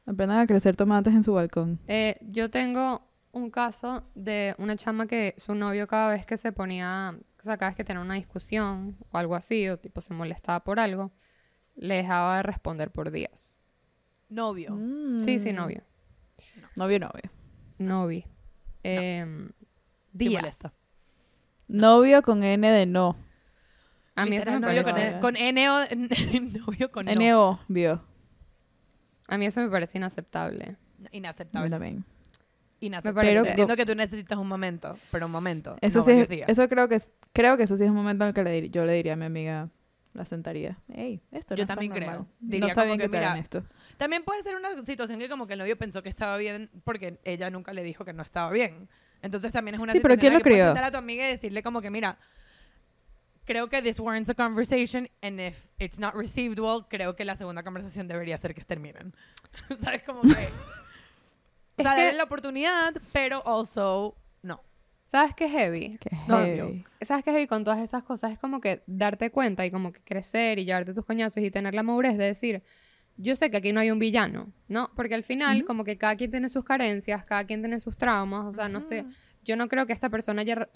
Aprendan 0.06 0.38
a 0.38 0.46
crecer 0.46 0.76
tomates 0.76 1.12
en 1.14 1.24
su 1.24 1.32
balcón. 1.32 1.78
Eh, 1.88 2.16
yo 2.22 2.48
tengo 2.50 3.02
un 3.36 3.50
caso 3.50 4.02
de 4.14 4.54
una 4.58 4.76
chama 4.76 5.06
que 5.06 5.34
su 5.36 5.54
novio 5.54 5.86
cada 5.86 6.10
vez 6.10 6.24
que 6.26 6.36
se 6.36 6.52
ponía, 6.52 7.14
o 7.40 7.42
sea, 7.44 7.56
cada 7.56 7.70
vez 7.70 7.76
que 7.76 7.84
tenía 7.84 8.00
una 8.02 8.14
discusión 8.14 8.96
o 9.10 9.18
algo 9.18 9.34
así, 9.36 9.68
o 9.68 9.78
tipo 9.78 10.00
se 10.00 10.14
molestaba 10.14 10.64
por 10.64 10.80
algo, 10.80 11.12
le 11.74 11.96
dejaba 11.96 12.38
de 12.38 12.42
responder 12.42 12.90
por 12.90 13.10
días. 13.10 13.60
novio 14.28 14.70
Sí, 15.20 15.38
sí, 15.38 15.52
Mm. 15.52 15.56
novio. 15.56 15.82
Novio, 16.76 16.98
novio. 16.98 17.30
Novio. 17.78 18.24
Em, 18.82 19.48
Te 19.48 19.54
días. 20.12 20.42
molesta. 20.42 20.72
Novio 21.68 22.22
con 22.22 22.42
N 22.42 22.68
de 22.70 22.86
no. 22.86 23.16
A 24.14 24.24
mí 24.24 24.36
eso 24.36 24.50
me 24.50 24.60
novio 24.60 24.82
parece, 24.82 25.12
con, 25.12 25.20
con 25.20 25.36
N 25.36 25.68
o 25.70 25.84
novio 26.66 26.90
con 26.90 27.04
no. 27.06 27.12
N-O, 27.12 27.60
vio. 27.68 28.02
a 29.28 29.36
mí 29.38 29.46
eso 29.46 29.60
me 29.60 29.68
parece 29.68 29.98
inaceptable. 29.98 30.76
Inaceptable 31.12 31.68
también. 31.70 32.04
Inaceptable 32.80 33.32
parece- 33.34 33.50
entiendo 33.50 33.76
que 33.76 33.86
tú 33.86 33.94
necesitas 33.94 34.38
un 34.38 34.48
momento 34.48 34.96
pero 35.10 35.26
un 35.26 35.32
momento 35.32 35.76
Eso 35.80 36.00
no 36.00 36.04
sí, 36.04 36.10
es- 36.12 36.28
eso 36.48 36.68
creo 36.68 36.88
que 36.88 36.96
es- 36.96 37.12
creo 37.32 37.56
que 37.56 37.62
eso 37.64 37.76
sí 37.76 37.84
es 37.84 37.90
un 37.90 37.96
momento 37.96 38.24
en 38.24 38.28
el 38.28 38.34
que 38.34 38.42
le 38.42 38.62
dir- 38.62 38.70
yo 38.70 38.84
le 38.84 38.92
diría 38.94 39.14
a 39.14 39.16
mi 39.16 39.24
amiga, 39.24 39.68
la 40.14 40.24
sentaría. 40.24 40.78
Hey, 40.94 41.20
esto 41.30 41.54
no 41.54 41.58
Yo 41.58 41.62
es 41.64 41.66
tan 41.68 41.76
también 41.76 41.92
creo. 41.92 42.08
normal. 42.10 42.26
Diría 42.40 42.60
no 42.60 42.66
está 42.68 42.82
como 42.82 42.86
bien 42.96 42.98
que, 42.98 43.04
que, 43.10 43.18
mira, 43.18 43.38
esto. 43.38 43.64
También 43.98 44.24
puede 44.24 44.42
ser 44.42 44.56
una 44.56 44.82
situación 44.84 45.18
que 45.18 45.28
como 45.28 45.46
que 45.46 45.52
el 45.52 45.58
novio 45.58 45.76
pensó 45.76 46.02
que 46.02 46.08
estaba 46.08 46.36
bien 46.38 46.70
porque 46.84 47.18
ella 47.24 47.50
nunca 47.50 47.72
le 47.74 47.82
dijo 47.82 48.04
que 48.06 48.12
no 48.14 48.22
estaba 48.22 48.50
bien. 48.50 48.88
Entonces 49.22 49.52
también 49.52 49.74
es 49.74 49.80
una 49.80 49.92
Sí, 49.92 50.00
pero 50.00 50.14
situación 50.14 50.20
¿quién 50.20 50.32
en 50.32 50.34
la 50.34 50.38
lo 50.38 50.44
que 50.44 50.50
puedes 50.50 50.66
sentar 50.66 50.84
a 50.84 50.90
tu 50.90 50.96
amiga 50.98 51.24
y 51.26 51.28
decirle 51.32 51.62
como 51.62 51.82
que 51.82 51.90
mira, 51.90 52.18
creo 53.44 53.68
que 53.68 53.82
this 53.82 54.00
warrants 54.00 54.30
a 54.30 54.34
conversation 54.34 55.08
and 55.22 55.40
if 55.40 55.66
it's 55.78 55.98
not 55.98 56.14
received 56.14 56.58
well, 56.58 56.84
creo 56.88 57.14
que 57.14 57.24
la 57.24 57.36
segunda 57.36 57.62
conversación 57.62 58.08
debería 58.08 58.38
ser 58.38 58.54
que 58.54 58.62
terminen. 58.64 59.14
¿Sabes? 59.84 60.02
Como 60.02 60.22
que... 60.22 60.48
o 61.78 61.82
Es 61.82 61.84
sea, 61.86 61.94
darle 61.96 62.12
la 62.14 62.24
oportunidad, 62.24 62.94
pero 63.12 63.46
also 63.46 64.16
no. 64.42 64.62
¿Sabes 65.04 65.34
qué 65.34 65.44
es 65.46 65.52
heavy? 65.52 65.98
Qué 66.00 66.10
No, 66.26 66.38
heavy. 66.44 66.84
¿Sabes 67.02 67.22
qué 67.24 67.30
es 67.30 67.34
heavy 67.36 67.46
con 67.46 67.64
todas 67.64 67.80
esas 67.80 68.02
cosas? 68.02 68.32
Es 68.32 68.38
como 68.38 68.60
que 68.60 68.82
darte 68.86 69.30
cuenta 69.30 69.64
y 69.66 69.70
como 69.70 69.92
que 69.92 70.00
crecer 70.00 70.58
y 70.58 70.64
llevarte 70.64 70.94
tus 70.94 71.04
coñazos 71.04 71.42
y 71.42 71.50
tener 71.50 71.74
la 71.74 71.82
madurez 71.82 72.16
de 72.18 72.24
decir, 72.24 72.62
yo 73.16 73.36
sé 73.36 73.50
que 73.50 73.58
aquí 73.58 73.72
no 73.72 73.80
hay 73.80 73.90
un 73.90 73.98
villano, 73.98 74.52
¿no? 74.68 74.90
Porque 74.96 75.14
al 75.14 75.22
final, 75.22 75.64
como 75.64 75.84
que 75.84 75.96
cada 75.96 76.16
quien 76.16 76.30
tiene 76.30 76.48
sus 76.48 76.64
carencias, 76.64 77.24
cada 77.24 77.44
quien 77.44 77.60
tiene 77.62 77.80
sus 77.80 77.96
traumas, 77.96 78.44
o 78.46 78.52
sea, 78.52 78.68
no 78.68 78.82
sé, 78.82 79.04
yo 79.44 79.56
no 79.56 79.68
creo 79.68 79.86
que 79.86 79.92
esta 79.92 80.10
persona 80.10 80.42
haya, 80.42 80.68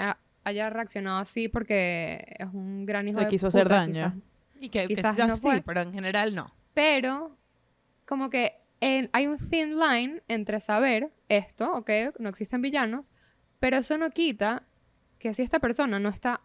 haya 0.45 0.71
reaccionado 0.71 1.19
así 1.19 1.49
porque 1.49 2.25
es 2.39 2.47
un 2.53 2.87
gran 2.87 3.09
hijo 3.09 3.19
Le 3.19 3.25
de 3.25 3.31
quiso 3.31 3.49
hacer 3.49 3.65
puta, 3.65 3.77
daño. 3.77 3.93
quizás. 3.93 4.15
Y 4.63 4.69
que 4.69 4.87
Quizás 4.87 5.15
quizás 5.17 5.29
no 5.29 5.37
sí, 5.37 5.43
fue. 5.43 5.63
pero 5.63 5.81
en 5.83 5.93
general 5.93 6.35
no. 6.35 6.55
Pero, 6.75 7.37
como 8.07 8.31
que 8.31 8.60
en- 8.81 9.11
hay 9.13 9.27
un 9.27 9.37
thin 9.39 9.79
line 9.79 10.23
entre 10.29 10.61
saber 10.61 11.13
esto, 11.29 11.73
ok, 11.75 11.91
no 12.19 12.29
existen 12.29 12.63
villanos, 12.63 13.13
pero 13.59 13.77
eso 13.79 13.99
no 13.99 14.11
quita 14.11 14.63
que 15.19 15.35
si 15.35 15.43
esta 15.43 15.59
persona 15.61 15.99
no 15.99 16.09
está 16.09 16.41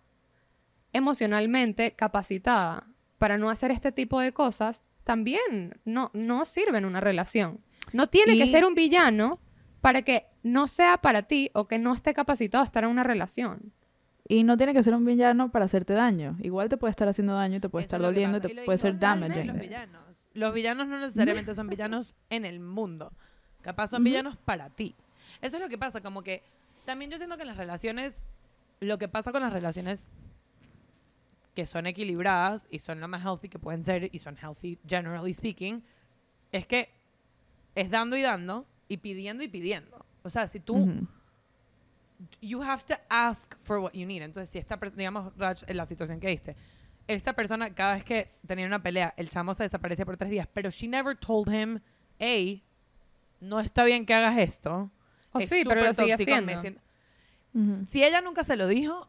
emocionalmente 0.93 1.91
capacitada 1.95 2.87
para 3.17 3.37
no 3.37 3.49
hacer 3.49 3.71
este 3.71 3.91
tipo 3.91 4.19
de 4.19 4.33
cosas, 4.33 4.83
también 5.03 5.79
no, 5.85 6.11
no 6.13 6.45
sirve 6.45 6.77
en 6.77 6.85
una 6.85 6.99
relación. 7.01 7.59
No 7.93 8.07
tiene 8.07 8.33
que 8.37 8.51
ser 8.51 8.65
un 8.65 8.75
villano 8.75 9.39
para 9.81 10.01
que 10.01 10.25
no 10.43 10.67
sea 10.67 10.97
para 10.97 11.23
ti 11.23 11.51
o 11.53 11.67
que 11.67 11.77
no 11.79 11.93
esté 11.93 12.13
capacitado 12.13 12.63
a 12.63 12.65
estar 12.65 12.83
en 12.83 12.89
una 12.89 13.03
relación. 13.03 13.71
Y 14.27 14.43
no 14.43 14.57
tiene 14.57 14.73
que 14.73 14.81
ser 14.81 14.95
un 14.95 15.05
villano 15.05 15.51
para 15.51 15.65
hacerte 15.65 15.93
daño. 15.93 16.35
Igual 16.41 16.67
te 16.67 16.77
puede 16.77 16.91
estar 16.91 17.07
haciendo 17.07 17.35
daño 17.35 17.57
y 17.57 17.59
te 17.59 17.69
puede 17.69 17.83
Eso 17.83 17.95
estar 17.95 18.01
doliendo 18.01 18.41
te 18.41 18.49
puede 18.65 18.77
ser 18.79 18.97
damaging. 18.99 19.69
Los 20.35 20.53
villanos. 20.53 20.87
No 20.87 20.99
necesariamente 20.99 21.55
son 21.55 21.67
villanos 21.67 22.13
en 22.29 22.45
el 22.45 22.59
mundo. 22.59 23.11
Capaz 23.63 23.87
son 23.87 24.03
villanos 24.03 24.37
para 24.37 24.69
ti. 24.69 24.95
Eso 25.41 25.57
es 25.57 25.63
lo 25.63 25.69
que 25.69 25.79
pasa, 25.79 26.01
como 26.01 26.21
que 26.21 26.43
también 26.85 27.09
yo 27.09 27.17
siento 27.17 27.35
que 27.35 27.41
en 27.41 27.47
las 27.47 27.57
relaciones, 27.57 28.25
lo 28.79 28.99
que 28.99 29.07
pasa 29.07 29.31
con 29.31 29.41
las 29.41 29.51
relaciones 29.51 30.07
que 31.55 31.65
son 31.65 31.87
equilibradas 31.87 32.67
y 32.69 32.79
son 32.79 32.99
lo 32.99 33.07
más 33.07 33.23
healthy 33.23 33.49
que 33.49 33.57
pueden 33.57 33.83
ser 33.83 34.09
y 34.13 34.19
son 34.19 34.37
healthy 34.37 34.77
generally 34.87 35.33
speaking, 35.33 35.83
es 36.51 36.67
que 36.67 36.89
es 37.73 37.89
dando 37.89 38.15
y 38.15 38.21
dando 38.21 38.67
y 38.87 38.97
pidiendo 38.97 39.43
y 39.43 39.47
pidiendo. 39.47 40.05
O 40.21 40.29
sea, 40.29 40.47
si 40.47 40.59
tú 40.59 41.07
you 42.41 42.61
have 42.61 42.83
to 42.85 42.95
ask 43.09 43.55
for 43.61 43.79
what 43.79 43.93
you 43.93 44.05
need. 44.05 44.21
Entonces, 44.21 44.49
si 44.49 44.57
esta 44.57 44.77
persona, 44.77 44.99
digamos, 44.99 45.33
Raj, 45.37 45.63
en 45.67 45.77
la 45.77 45.85
situación 45.85 46.19
que 46.19 46.29
diste, 46.29 46.55
esta 47.07 47.33
persona, 47.33 47.73
cada 47.73 47.95
vez 47.95 48.03
que 48.03 48.29
tenía 48.47 48.65
una 48.65 48.81
pelea, 48.81 49.13
el 49.17 49.29
chamo 49.29 49.53
se 49.53 49.63
desaparecía 49.63 50.05
por 50.05 50.17
tres 50.17 50.29
días, 50.31 50.47
pero 50.53 50.69
she 50.71 50.87
never 50.87 51.15
told 51.15 51.53
him, 51.53 51.79
hey, 52.19 52.63
no 53.39 53.59
está 53.59 53.83
bien 53.83 54.05
que 54.05 54.13
hagas 54.13 54.37
esto. 54.37 54.89
O 55.31 55.39
Es 55.39 55.49
sí, 55.49 55.63
pero 55.67 55.81
lo 55.83 55.93
sigue 55.93 56.13
haciendo. 56.13 56.61
siento- 56.61 56.81
Ujú. 57.53 57.85
Si 57.85 58.03
ella 58.03 58.21
nunca 58.21 58.43
se 58.43 58.55
lo 58.55 58.67
dijo, 58.67 59.07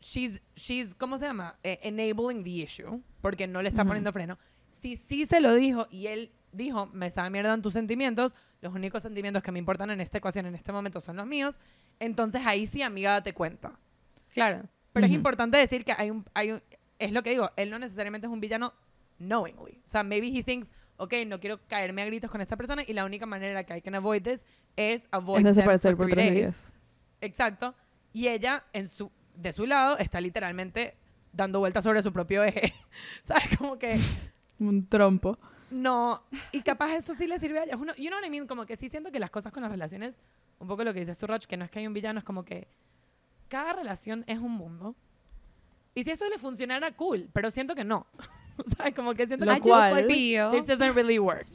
she's, 0.00 0.40
she's 0.54 0.94
¿cómo 0.94 1.18
se 1.18 1.26
llama? 1.26 1.56
Eh, 1.62 1.78
enabling 1.82 2.42
the 2.44 2.50
issue, 2.50 3.02
porque 3.20 3.46
no 3.46 3.60
le 3.62 3.68
está 3.68 3.82
Ujú. 3.82 3.88
poniendo 3.88 4.12
freno. 4.12 4.38
Si 4.80 4.96
sí 4.96 5.26
se 5.26 5.40
lo 5.40 5.54
dijo 5.54 5.86
y 5.90 6.06
él 6.06 6.30
dijo, 6.52 6.86
me 6.86 7.10
sabe 7.10 7.30
mierda 7.30 7.52
en 7.54 7.60
tus 7.62 7.72
sentimientos, 7.74 8.34
los 8.62 8.72
únicos 8.74 9.02
sentimientos 9.02 9.42
que 9.42 9.52
me 9.52 9.58
importan 9.58 9.90
en 9.90 10.00
esta 10.00 10.18
ecuación 10.18 10.46
en 10.46 10.54
este 10.54 10.72
momento 10.72 11.00
son 11.00 11.16
los 11.16 11.26
míos, 11.26 11.58
entonces 12.00 12.42
ahí 12.46 12.66
sí, 12.66 12.82
amiga, 12.82 13.12
date 13.12 13.34
cuenta. 13.34 13.78
Claro. 14.32 14.62
Pero 14.92 15.04
es 15.06 15.10
Ujú. 15.10 15.16
importante 15.16 15.58
decir 15.58 15.84
que 15.84 15.92
hay 15.96 16.10
un, 16.10 16.24
hay 16.32 16.52
un, 16.52 16.62
es 16.98 17.12
lo 17.12 17.22
que 17.22 17.30
digo, 17.30 17.50
él 17.56 17.70
no 17.70 17.78
necesariamente 17.78 18.26
es 18.26 18.32
un 18.32 18.40
villano 18.40 18.72
knowingly. 19.18 19.80
O 19.86 19.88
sea, 19.90 20.02
maybe 20.02 20.28
he 20.28 20.42
thinks, 20.42 20.70
ok, 20.96 21.12
no 21.26 21.40
quiero 21.40 21.60
caerme 21.68 22.02
a 22.02 22.06
gritos 22.06 22.30
con 22.30 22.40
esta 22.40 22.56
persona 22.56 22.82
y 22.86 22.92
la 22.92 23.04
única 23.04 23.26
manera 23.26 23.64
que 23.64 23.76
I 23.76 23.82
can 23.82 23.94
avoid 23.94 24.22
this 24.22 24.44
es 24.76 25.08
avoid 25.10 25.38
Es 25.38 25.44
them 25.44 25.54
desaparecer 25.54 25.92
for 25.92 25.98
por 25.98 26.06
three 26.06 26.14
tres 26.14 26.26
days. 26.34 26.40
días. 26.54 26.72
Exacto. 27.20 27.74
Y 28.12 28.28
ella, 28.28 28.64
en 28.72 28.90
su, 28.90 29.10
de 29.34 29.52
su 29.52 29.66
lado, 29.66 29.98
está 29.98 30.20
literalmente 30.20 30.96
dando 31.32 31.58
vueltas 31.58 31.84
sobre 31.84 32.02
su 32.02 32.12
propio 32.12 32.42
eje. 32.44 32.72
¿Sabes? 33.22 33.56
Como 33.58 33.78
que 33.78 33.98
Un 34.58 34.86
trompo. 34.88 35.38
no. 35.70 36.22
Y 36.52 36.62
capaz 36.62 36.94
eso 36.94 37.14
sí 37.14 37.26
le 37.26 37.38
sirve 37.38 37.58
a 37.60 37.64
ella. 37.64 37.76
Uno- 37.76 37.94
you 37.96 38.08
know 38.08 38.18
what 38.18 38.26
I 38.26 38.30
mean? 38.30 38.46
Como 38.46 38.64
que 38.64 38.76
sí 38.76 38.88
siento 38.88 39.10
que 39.12 39.18
las 39.20 39.30
cosas 39.30 39.52
con 39.52 39.62
las 39.62 39.70
relaciones, 39.70 40.18
un 40.58 40.68
poco 40.68 40.82
lo 40.84 40.94
que 40.94 41.00
dice 41.00 41.14
Suraj, 41.14 41.44
que 41.46 41.56
no 41.58 41.64
es 41.66 41.70
que 41.70 41.80
hay 41.80 41.86
un 41.86 41.92
villano, 41.92 42.18
es 42.18 42.24
como 42.24 42.44
que 42.44 42.68
cada 43.48 43.74
relación 43.74 44.24
es 44.26 44.38
un 44.38 44.52
mundo. 44.52 44.94
Y 45.96 46.04
si 46.04 46.10
eso 46.12 46.28
le 46.28 46.38
funcionara, 46.38 46.92
cool. 46.92 47.28
Pero 47.32 47.50
siento 47.50 47.74
que 47.74 47.82
no. 47.84 48.06
¿Sabes? 48.76 48.94
Como 48.94 49.14
que 49.14 49.26
siento 49.26 49.44
Lo 49.44 49.54
que 49.54 49.60
cual- 49.60 50.06
this 50.06 50.66
doesn't 50.66 50.94
really 50.94 51.18
work. 51.18 51.48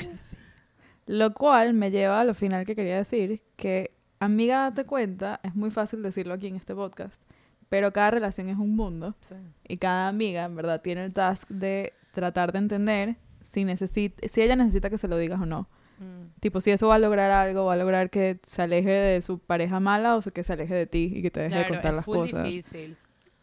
Lo 1.07 1.33
cual 1.33 1.73
me 1.73 1.91
lleva 1.91 2.21
a 2.21 2.23
lo 2.25 2.33
final 2.33 2.65
que 2.65 2.75
quería 2.75 2.97
decir, 2.97 3.41
que 3.55 3.91
amiga, 4.19 4.63
date 4.69 4.85
cuenta, 4.85 5.39
es 5.43 5.55
muy 5.55 5.71
fácil 5.71 6.01
decirlo 6.03 6.33
aquí 6.33 6.47
en 6.47 6.55
este 6.55 6.75
podcast, 6.75 7.21
pero 7.69 7.91
cada 7.91 8.11
relación 8.11 8.49
es 8.49 8.57
un 8.57 8.75
mundo 8.75 9.15
Sí. 9.21 9.35
y 9.67 9.77
cada 9.77 10.07
amiga, 10.07 10.43
en 10.45 10.55
verdad, 10.55 10.81
tiene 10.81 11.03
el 11.05 11.13
task 11.13 11.49
de 11.49 11.93
tratar 12.13 12.51
de 12.51 12.59
entender 12.59 13.15
si, 13.41 13.65
necesita, 13.65 14.27
si 14.27 14.41
ella 14.41 14.55
necesita 14.55 14.89
que 14.89 14.97
se 14.97 15.07
lo 15.07 15.17
digas 15.17 15.41
o 15.41 15.45
no. 15.45 15.67
Mm. 15.99 16.39
Tipo, 16.39 16.61
si 16.61 16.71
eso 16.71 16.87
va 16.87 16.95
a 16.95 16.99
lograr 16.99 17.31
algo, 17.31 17.65
va 17.65 17.73
a 17.73 17.77
lograr 17.77 18.09
que 18.09 18.39
se 18.43 18.61
aleje 18.61 18.91
de 18.91 19.21
su 19.21 19.39
pareja 19.39 19.79
mala 19.79 20.15
o 20.17 20.21
que 20.21 20.43
se 20.43 20.53
aleje 20.53 20.73
de 20.75 20.85
ti 20.87 21.11
y 21.15 21.21
que 21.21 21.31
te 21.31 21.41
deje 21.41 21.55
de 21.55 21.67
contar 21.67 21.91
es 21.91 21.95
las 21.97 22.05
cosas. 22.05 22.43
difícil. 22.43 22.97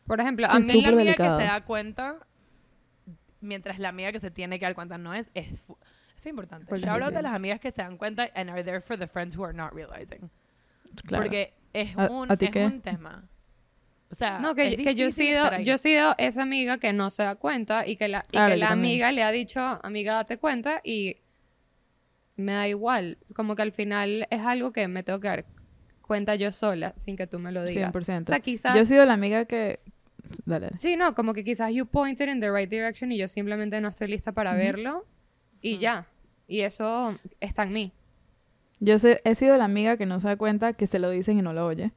Por 0.09 0.21
ejemplo, 0.21 0.47
a 0.51 0.59
mí 0.59 0.67
la 0.83 0.89
amiga 0.89 1.05
delicado. 1.05 1.39
que 1.39 1.45
se 1.45 1.51
da 1.51 1.65
cuenta, 1.65 2.17
mientras 3.41 3.79
la 3.79 3.91
amiga 3.91 4.11
que 4.11 4.19
se 4.19 4.31
tiene 4.31 4.59
que 4.59 4.65
dar 4.65 4.75
cuenta 4.75 4.99
no 4.99 5.15
es, 5.15 5.31
es 5.35 5.53
eso 5.53 5.79
es 6.17 6.27
importante. 6.27 6.67
Shout 6.77 6.87
out 6.89 7.03
a 7.03 7.07
difícil. 7.07 7.23
las 7.23 7.33
amigas 7.33 7.61
que 7.61 7.71
se 7.71 7.83
dan 7.83 7.97
cuenta 7.97 8.29
and 8.35 8.51
are 8.51 8.65
there 8.65 8.81
for 8.81 8.99
the 8.99 9.07
friends 9.07 9.37
who 9.37 9.45
are 9.45 9.57
not 9.57 9.73
realizing. 9.73 10.29
Claro. 11.07 11.23
Porque 11.23 11.55
es, 11.73 11.97
¿A- 11.97 12.11
un, 12.11 12.29
es 12.33 12.51
qué? 12.51 12.67
un 12.67 12.81
tema. 12.81 13.29
O 14.11 14.15
sea, 14.15 14.39
No, 14.39 14.51
es 14.57 14.77
que, 14.77 14.83
que 14.83 14.95
yo, 14.95 15.07
he 15.07 15.13
sido, 15.13 15.59
yo 15.59 15.75
he 15.75 15.79
sido 15.79 16.15
esa 16.19 16.43
amiga 16.43 16.79
que 16.79 16.93
no 16.93 17.11
se 17.11 17.23
da 17.23 17.37
cuenta 17.37 17.87
y 17.87 17.97
que 17.97 18.09
la, 18.09 18.25
y 18.29 18.33
Claro, 18.33 18.55
que 18.55 18.59
yo 18.59 18.65
la 18.67 18.73
amiga 18.73 19.13
le 19.13 19.23
ha 19.23 19.31
dicho, 19.31 19.61
amiga, 19.61 20.15
date 20.15 20.39
cuenta 20.39 20.81
y 20.83 21.17
me 22.37 22.53
da 22.53 22.67
igual. 22.69 23.19
Como 23.37 23.55
que 23.55 23.63
al 23.63 23.73
final 23.73 24.27
es 24.31 24.41
algo 24.41 24.73
que 24.73 24.89
me 24.89 25.03
tengo 25.03 25.21
que 25.21 25.29
dar 25.29 25.45
cuenta 26.01 26.35
yo 26.37 26.53
sola 26.53 26.95
sin 26.97 27.17
que 27.17 27.27
tú 27.27 27.39
me 27.39 27.53
lo 27.53 27.65
digas. 27.65 27.93
100%. 27.93 28.23
O 28.23 28.25
sea, 28.27 28.41
quizás... 28.41 28.75
Yo 28.75 28.81
he 28.81 28.87
sido 28.87 29.05
la 29.05 29.13
amiga 29.13 29.45
que... 29.45 29.81
Dale, 30.45 30.67
dale. 30.67 30.79
Sí, 30.81 30.97
no, 30.97 31.15
como 31.15 31.35
que 31.35 31.45
quizás 31.45 31.73
you 31.73 31.87
pointed 31.87 32.29
in 32.29 32.41
the 32.41 32.51
right 32.51 32.69
direction 32.71 33.11
y 33.13 33.19
yo 33.19 33.29
simplemente 33.29 33.81
no 33.81 33.89
estoy 33.89 34.09
lista 34.09 34.33
para 34.33 34.55
verlo 34.55 35.05
y 35.63 35.79
ya. 35.79 36.07
Y 36.47 36.61
eso 36.61 37.15
está 37.41 37.65
en 37.65 37.73
mí. 37.73 37.93
Yo 38.81 38.99
sé- 38.99 39.21
he 39.25 39.35
sido 39.35 39.57
la 39.57 39.65
amiga 39.65 39.97
que 39.97 40.07
no 40.07 40.21
se 40.21 40.29
da 40.29 40.37
cuenta 40.37 40.73
que 40.73 40.87
se 40.87 40.99
lo 40.99 41.11
dicen 41.11 41.39
y 41.39 41.43
no 41.43 41.53
lo 41.53 41.67
oye. 41.67 41.93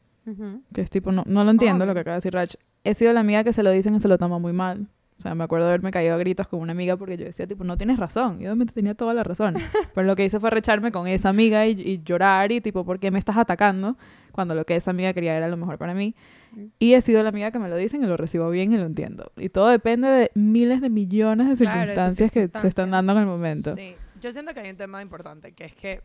Que 0.74 0.82
es 0.82 0.90
tipo, 0.90 1.12
no, 1.12 1.24
no 1.26 1.44
lo 1.44 1.52
entiendo 1.52 1.86
lo 1.86 1.92
Obvio. 1.92 1.96
que 1.96 2.00
acaba 2.02 2.14
de 2.16 2.18
decir 2.18 2.34
Rach. 2.34 2.56
He 2.84 2.94
sido 2.94 3.12
la 3.14 3.20
amiga 3.20 3.44
que 3.44 3.54
se 3.54 3.64
lo 3.64 3.72
dicen 3.72 3.96
y 3.96 4.00
se 4.00 4.08
lo 4.08 4.18
toma 4.18 4.40
muy 4.40 4.54
mal. 4.54 4.88
O 5.18 5.22
sea, 5.22 5.36
me 5.36 5.44
acuerdo 5.44 5.66
de 5.68 5.74
haberme 5.74 5.92
caído 5.92 6.16
a 6.16 6.18
gritos 6.18 6.48
con 6.48 6.60
una 6.62 6.72
amiga 6.72 6.98
porque 6.98 7.16
yo 7.18 7.26
decía, 7.26 7.46
tipo, 7.46 7.64
no 7.64 7.78
tienes 7.78 7.98
razón. 8.00 8.42
Y 8.42 8.46
obviamente 8.46 8.74
tenía 8.74 8.96
toda 8.96 9.14
la 9.14 9.24
razón. 9.24 9.54
Pero 9.94 10.08
lo 10.08 10.16
que 10.16 10.26
hice 10.26 10.40
fue 10.40 10.50
recharme 10.50 10.92
con 10.92 11.08
esa 11.08 11.30
amiga 11.30 11.68
y, 11.68 11.72
y 11.80 12.02
llorar 12.04 12.52
y 12.52 12.60
tipo, 12.62 12.84
¿por 12.86 13.00
qué 13.00 13.12
me 13.12 13.20
estás 13.20 13.38
atacando? 13.38 13.98
Cuando 14.32 14.56
lo 14.56 14.66
que 14.66 14.76
esa 14.76 14.90
amiga 14.92 15.14
quería 15.14 15.36
era 15.38 15.48
lo 15.48 15.58
mejor 15.58 15.78
para 15.78 15.94
mí. 15.94 16.16
Y 16.80 16.94
he 16.94 17.02
sido 17.02 17.24
la 17.24 17.30
amiga 17.30 17.52
que 17.52 17.60
me 17.60 17.70
lo 17.70 17.78
dicen 17.78 18.04
y 18.04 18.06
lo 18.06 18.18
recibo 18.18 18.50
bien 18.50 18.72
y 18.74 18.78
lo 18.78 18.86
entiendo. 18.86 19.32
Y 19.38 19.50
todo 19.50 19.70
depende 19.70 20.08
de 20.08 20.32
miles 20.36 20.82
de 20.82 20.90
millones 20.90 21.58
de 21.60 21.66
Claro, 21.66 21.80
circunstancias 21.80 22.32
que 22.32 22.50
se 22.60 22.68
están 22.68 22.92
dando 22.92 23.14
en 23.14 23.20
el 23.20 23.26
momento. 23.26 23.76
Sí, 23.76 23.96
yo 24.22 24.32
siento 24.32 24.54
que 24.54 24.60
hay 24.60 24.70
un 24.70 24.78
tema 24.78 25.02
importante, 25.02 25.54
que 25.54 25.66
es 25.66 25.76
que 25.76 26.02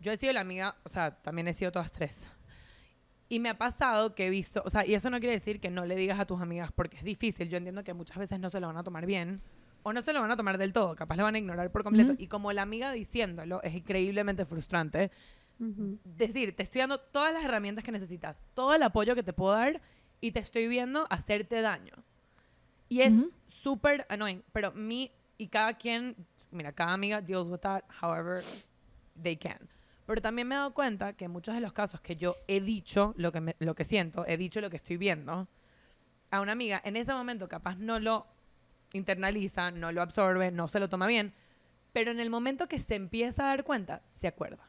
yo 0.00 0.12
he 0.12 0.16
sido 0.16 0.32
la 0.32 0.40
amiga, 0.40 0.76
o 0.84 0.88
sea, 0.88 1.10
también 1.10 1.48
he 1.48 1.52
sido 1.54 1.72
todas 1.72 1.90
tres. 1.90 2.28
Y 3.28 3.40
me 3.40 3.50
ha 3.50 3.58
pasado 3.58 4.14
que 4.14 4.26
he 4.26 4.30
visto, 4.30 4.62
o 4.64 4.70
sea, 4.70 4.86
y 4.86 4.94
eso 4.94 5.10
no 5.10 5.18
quiere 5.20 5.34
decir 5.34 5.60
que 5.60 5.70
no 5.70 5.84
le 5.84 5.96
digas 5.96 6.18
a 6.18 6.24
tus 6.24 6.40
amigas 6.40 6.70
porque 6.72 6.96
es 6.96 7.04
difícil. 7.04 7.48
Yo 7.50 7.58
entiendo 7.58 7.84
que 7.84 7.92
muchas 7.92 8.16
veces 8.16 8.40
no 8.40 8.48
se 8.48 8.60
lo 8.60 8.68
van 8.68 8.78
a 8.78 8.84
tomar 8.84 9.04
bien 9.04 9.40
o 9.82 9.92
no 9.92 10.00
se 10.02 10.12
lo 10.12 10.20
van 10.20 10.30
a 10.30 10.36
tomar 10.36 10.56
del 10.56 10.72
todo, 10.72 10.96
capaz 10.96 11.16
lo 11.16 11.24
van 11.24 11.34
a 11.34 11.38
ignorar 11.38 11.70
por 11.70 11.82
completo. 11.84 12.14
Y 12.16 12.26
como 12.26 12.52
la 12.52 12.62
amiga 12.62 12.92
diciéndolo 12.92 13.62
es 13.62 13.74
increíblemente 13.74 14.44
frustrante, 14.44 15.10
Ujú. 15.60 15.98
decir, 16.04 16.54
te 16.54 16.62
estoy 16.62 16.80
dando 16.80 16.98
todas 17.00 17.32
las 17.32 17.44
herramientas 17.44 17.84
que 17.84 17.92
necesitas, 17.92 18.40
todo 18.54 18.74
el 18.74 18.82
apoyo 18.82 19.14
que 19.14 19.22
te 19.22 19.32
puedo 19.32 19.52
dar 19.52 19.80
y 20.20 20.32
te 20.32 20.40
estoy 20.40 20.68
viendo 20.68 21.06
hacerte 21.10 21.60
daño. 21.60 21.94
Y 22.88 23.00
es 23.02 23.14
Ujú. 23.14 23.30
súper 23.48 24.06
annoying, 24.08 24.42
pero 24.52 24.72
mi 24.72 25.10
y 25.36 25.48
cada 25.48 25.74
quien, 25.74 26.16
mira, 26.50 26.72
cada 26.72 26.92
amiga 26.92 27.20
deals 27.20 27.48
with 27.48 27.60
that 27.60 27.82
however 28.02 28.42
they 29.20 29.36
can. 29.36 29.58
Pero 30.06 30.22
también 30.22 30.48
me 30.48 30.54
he 30.54 30.58
dado 30.58 30.72
cuenta 30.74 31.12
que 31.12 31.26
en 31.26 31.30
muchos 31.30 31.54
de 31.54 31.60
los 31.60 31.72
casos 31.72 32.00
que 32.00 32.16
yo 32.16 32.34
he 32.46 32.60
dicho 32.60 33.14
lo 33.16 33.30
que, 33.30 33.40
me- 33.40 33.56
lo 33.58 33.74
que 33.74 33.84
siento, 33.84 34.24
he 34.26 34.36
dicho 34.36 34.60
lo 34.60 34.70
que 34.70 34.76
estoy 34.76 34.96
viendo, 34.96 35.46
a 36.30 36.40
una 36.40 36.52
amiga 36.52 36.80
en 36.84 36.96
ese 36.96 37.12
momento 37.12 37.48
capaz 37.48 37.76
no 37.76 37.98
lo 38.00 38.26
internaliza, 38.92 39.70
no 39.70 39.92
lo 39.92 40.02
absorbe, 40.02 40.50
no 40.50 40.68
se 40.68 40.80
lo 40.80 40.88
toma 40.88 41.06
bien, 41.06 41.34
pero 41.92 42.10
en 42.10 42.20
el 42.20 42.30
momento 42.30 42.68
que 42.68 42.78
se 42.78 42.94
empieza 42.94 43.44
a 43.44 43.48
dar 43.48 43.64
cuenta, 43.64 44.02
se 44.06 44.28
acuerda 44.28 44.67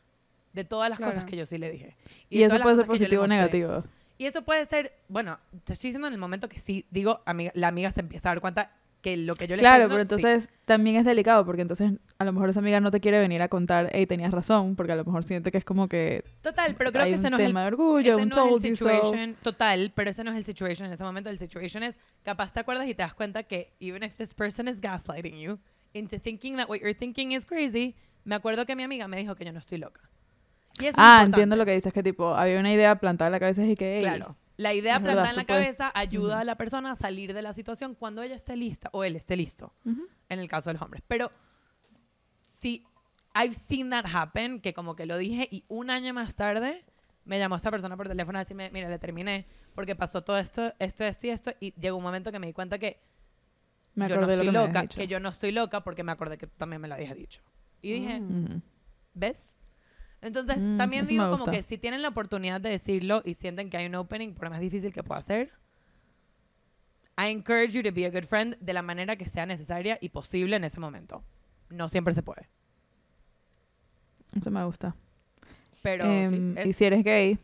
de 0.54 0.64
todas 0.64 0.90
las 0.90 0.98
Claro. 0.98 1.14
cosas 1.14 1.26
que 1.30 1.38
yo 1.38 1.46
sí 1.46 1.58
le 1.58 1.72
dije. 1.72 1.96
Y, 2.30 2.44
eso 2.44 2.60
puede 2.60 2.76
ser 2.76 2.86
positivo 2.86 3.24
o 3.24 3.28
negativo. 3.28 3.84
Y 4.18 4.26
eso 4.26 4.42
puede 4.42 4.66
ser, 4.66 4.94
bueno, 5.08 5.40
te 5.64 5.74
estoy 5.74 5.90
diciendo 5.90 6.08
en 6.08 6.14
el 6.14 6.20
momento 6.20 6.50
que 6.50 6.60
sí, 6.60 6.86
digo, 6.92 7.22
amiga, 7.26 7.52
la 7.56 7.70
amiga 7.70 7.90
se 7.92 8.02
empieza 8.02 8.30
a 8.30 8.32
dar 8.32 8.42
cuenta 8.42 8.72
que 9.02 9.16
lo 9.16 9.36
que 9.36 9.48
yo 9.48 9.56
le 9.56 9.62
Claro, 9.62 9.88
pero 9.88 10.00
sí. 10.00 10.02
entonces 10.02 10.52
también 10.66 10.98
es 10.98 11.06
delicado 11.06 11.46
porque 11.46 11.62
entonces 11.62 11.94
a 12.18 12.26
lo 12.26 12.34
mejor 12.34 12.50
esa 12.50 12.60
amiga 12.60 12.82
no 12.82 12.92
te 12.92 13.00
quiere 13.00 13.20
venir 13.20 13.42
a 13.42 13.48
contar, 13.48 13.90
hey, 13.94 14.06
tenías 14.06 14.32
razón, 14.32 14.76
porque 14.76 14.92
a 14.92 14.96
lo 14.96 15.06
mejor 15.06 15.24
siente 15.24 15.52
que 15.52 15.58
es 15.58 15.66
como 15.66 15.88
que 15.88 16.26
Total, 16.42 16.76
pero 16.76 16.92
creo 16.92 17.06
hay 17.06 17.12
que 17.12 17.16
un 17.18 17.22
ese 17.22 17.30
no 17.30 17.38
es 17.38 17.44
el 17.44 17.50
tema 17.50 17.62
de 17.62 17.68
orgullo, 17.68 18.14
ese 18.14 18.22
un 18.22 18.30
no 18.30 18.58
es 18.58 18.80
so. 18.80 18.90
total, 19.42 19.94
pero 19.96 20.10
ese 20.10 20.24
no 20.24 20.32
es 20.32 20.38
el 20.38 20.44
situation 20.44 20.88
en 20.88 20.94
ese 20.94 21.04
momento. 21.04 21.30
El 21.30 21.40
situation 21.40 21.84
es, 21.84 21.98
capaz 22.24 22.52
te 22.52 22.60
acuerdas 22.60 22.88
y 22.88 22.94
te 22.94 23.04
das 23.04 23.14
cuenta 23.14 23.44
que 23.44 23.74
even 23.80 24.04
if 24.04 24.18
this 24.18 24.34
person 24.34 24.68
is 24.68 24.82
gaslighting 24.82 25.40
you 25.40 25.60
into 25.94 26.20
thinking 26.20 26.58
that 26.58 26.68
what 26.70 26.80
you're 26.80 26.94
thinking 26.94 27.32
is 27.32 27.46
crazy, 27.46 27.96
me 28.26 28.36
acuerdo 28.36 28.66
que 28.66 28.76
mi 28.76 28.84
amiga 28.84 29.08
me 29.08 29.18
dijo 29.18 29.36
que 29.36 29.46
yo 29.46 29.54
no 29.54 29.60
estoy 29.60 29.78
loca. 29.78 30.02
Y 30.80 30.86
eso 30.86 30.92
es 30.92 30.96
Ah, 30.98 31.24
entiendo 31.26 31.56
lo 31.56 31.66
que 31.66 31.74
dices, 31.74 31.92
que 31.94 32.04
tipo, 32.04 32.34
había 32.36 32.60
una 32.60 32.72
idea 32.72 32.96
plantada 33.00 33.28
en 33.28 33.32
la 33.34 33.40
cabeza 33.40 33.64
y 33.66 33.76
que, 33.76 34.00
Claro. 34.02 34.36
La 34.58 34.74
idea 34.74 34.98
es 34.98 35.02
verdad, 35.04 35.24
plantada 35.24 35.30
en 35.30 35.36
la 35.38 35.42
tú 35.44 35.48
puedes- 35.48 35.64
cabeza 35.78 35.92
ayuda 35.96 36.40
a 36.40 36.44
la 36.44 36.56
persona 36.56 36.92
a 36.92 36.96
salir 36.96 37.34
de 37.34 37.42
la 37.42 37.54
situación 37.54 37.96
cuando 37.96 38.22
ella 38.24 38.36
esté 38.36 38.58
lista 38.58 38.90
o 38.92 39.04
él 39.06 39.16
esté 39.16 39.36
listo. 39.38 39.74
Ujú. 39.86 40.08
en 40.32 40.38
el 40.40 40.48
caso 40.48 40.70
de 40.70 40.74
los 40.76 40.82
hombres. 40.84 41.02
Pero 41.08 41.32
si 42.42 42.84
I've 43.34 43.54
seen 43.56 43.90
that 43.90 44.06
happen, 44.14 44.60
que 44.62 44.74
como 44.74 44.96
que 44.96 45.06
lo 45.08 45.18
dije 45.18 45.48
y 45.50 45.64
un 45.70 45.90
año 45.90 46.14
más 46.14 46.36
tarde 46.36 46.84
me 47.26 47.40
llamó 47.40 47.56
esta 47.56 47.72
persona 47.72 47.96
por 47.98 48.08
teléfono 48.08 48.38
a 48.38 48.42
decirme, 48.44 48.70
mira, 48.72 48.90
le 48.90 49.00
terminé 49.00 49.48
porque 49.74 49.96
pasó 49.96 50.22
todo 50.24 50.38
esto, 50.38 50.74
esto, 50.80 51.04
esto 51.04 51.28
y 51.28 51.30
esto 51.32 51.52
y 51.60 51.74
llegó 51.80 51.98
un 51.98 52.04
momento 52.04 52.32
que 52.32 52.38
me 52.40 52.46
di 52.48 52.54
cuenta 52.54 52.78
que 52.78 53.00
Me 53.96 54.08
yo 54.08 54.18
no 54.18 54.22
estoy 54.30 54.46
lo 54.46 54.52
que 54.52 54.68
loca, 54.68 54.88
que 54.88 55.08
yo 55.08 55.20
no 55.20 55.30
estoy 55.30 55.52
loca 55.52 55.84
porque 55.84 56.04
me 56.04 56.12
acordé 56.12 56.38
que 56.38 56.48
tú 56.48 56.54
también 56.58 56.82
me 56.82 56.88
lo 56.88 56.94
habías 56.96 57.16
dicho. 57.16 57.42
Y 57.82 57.94
dije, 57.94 58.20
Mm. 58.20 58.44
Ujú. 58.46 58.62
¿ves? 59.16 59.56
Entonces, 60.22 60.62
Mm, 60.62 60.78
también 60.78 61.06
digo 61.06 61.30
como 61.32 61.46
que 61.46 61.62
si 61.64 61.78
tienen 61.78 62.02
la 62.02 62.10
oportunidad 62.10 62.60
de 62.60 62.70
decirlo 62.70 63.22
y 63.24 63.36
sienten 63.36 63.70
que 63.70 63.78
hay 63.78 63.86
un 63.86 63.96
opening, 63.96 64.34
por 64.34 64.50
más 64.50 64.60
difícil 64.60 64.92
que 64.94 65.02
pueda 65.04 65.22
ser, 65.22 65.50
I 67.18 67.32
encourage 67.32 67.72
you 67.74 67.84
to 67.84 67.92
be 67.94 68.06
a 68.06 68.10
good 68.10 68.24
friend 68.26 68.58
de 68.60 68.74
la 68.74 68.82
manera 68.82 69.16
que 69.16 69.28
sea 69.28 69.46
necesaria 69.46 69.98
y 70.02 70.10
posible 70.10 70.56
en 70.56 70.64
ese 70.64 70.80
momento. 70.80 71.24
No 71.70 71.88
siempre 71.90 72.14
se 72.14 72.24
puede. 72.24 72.50
Eso 74.36 74.52
me 74.52 74.64
gusta. 74.66 74.96
Pero 75.82 76.06
Em, 76.06 76.56
sí, 76.56 76.62
Y 76.66 76.70
es- 76.70 76.78
si 76.78 76.86
eres 76.86 77.04
gay 77.04 77.40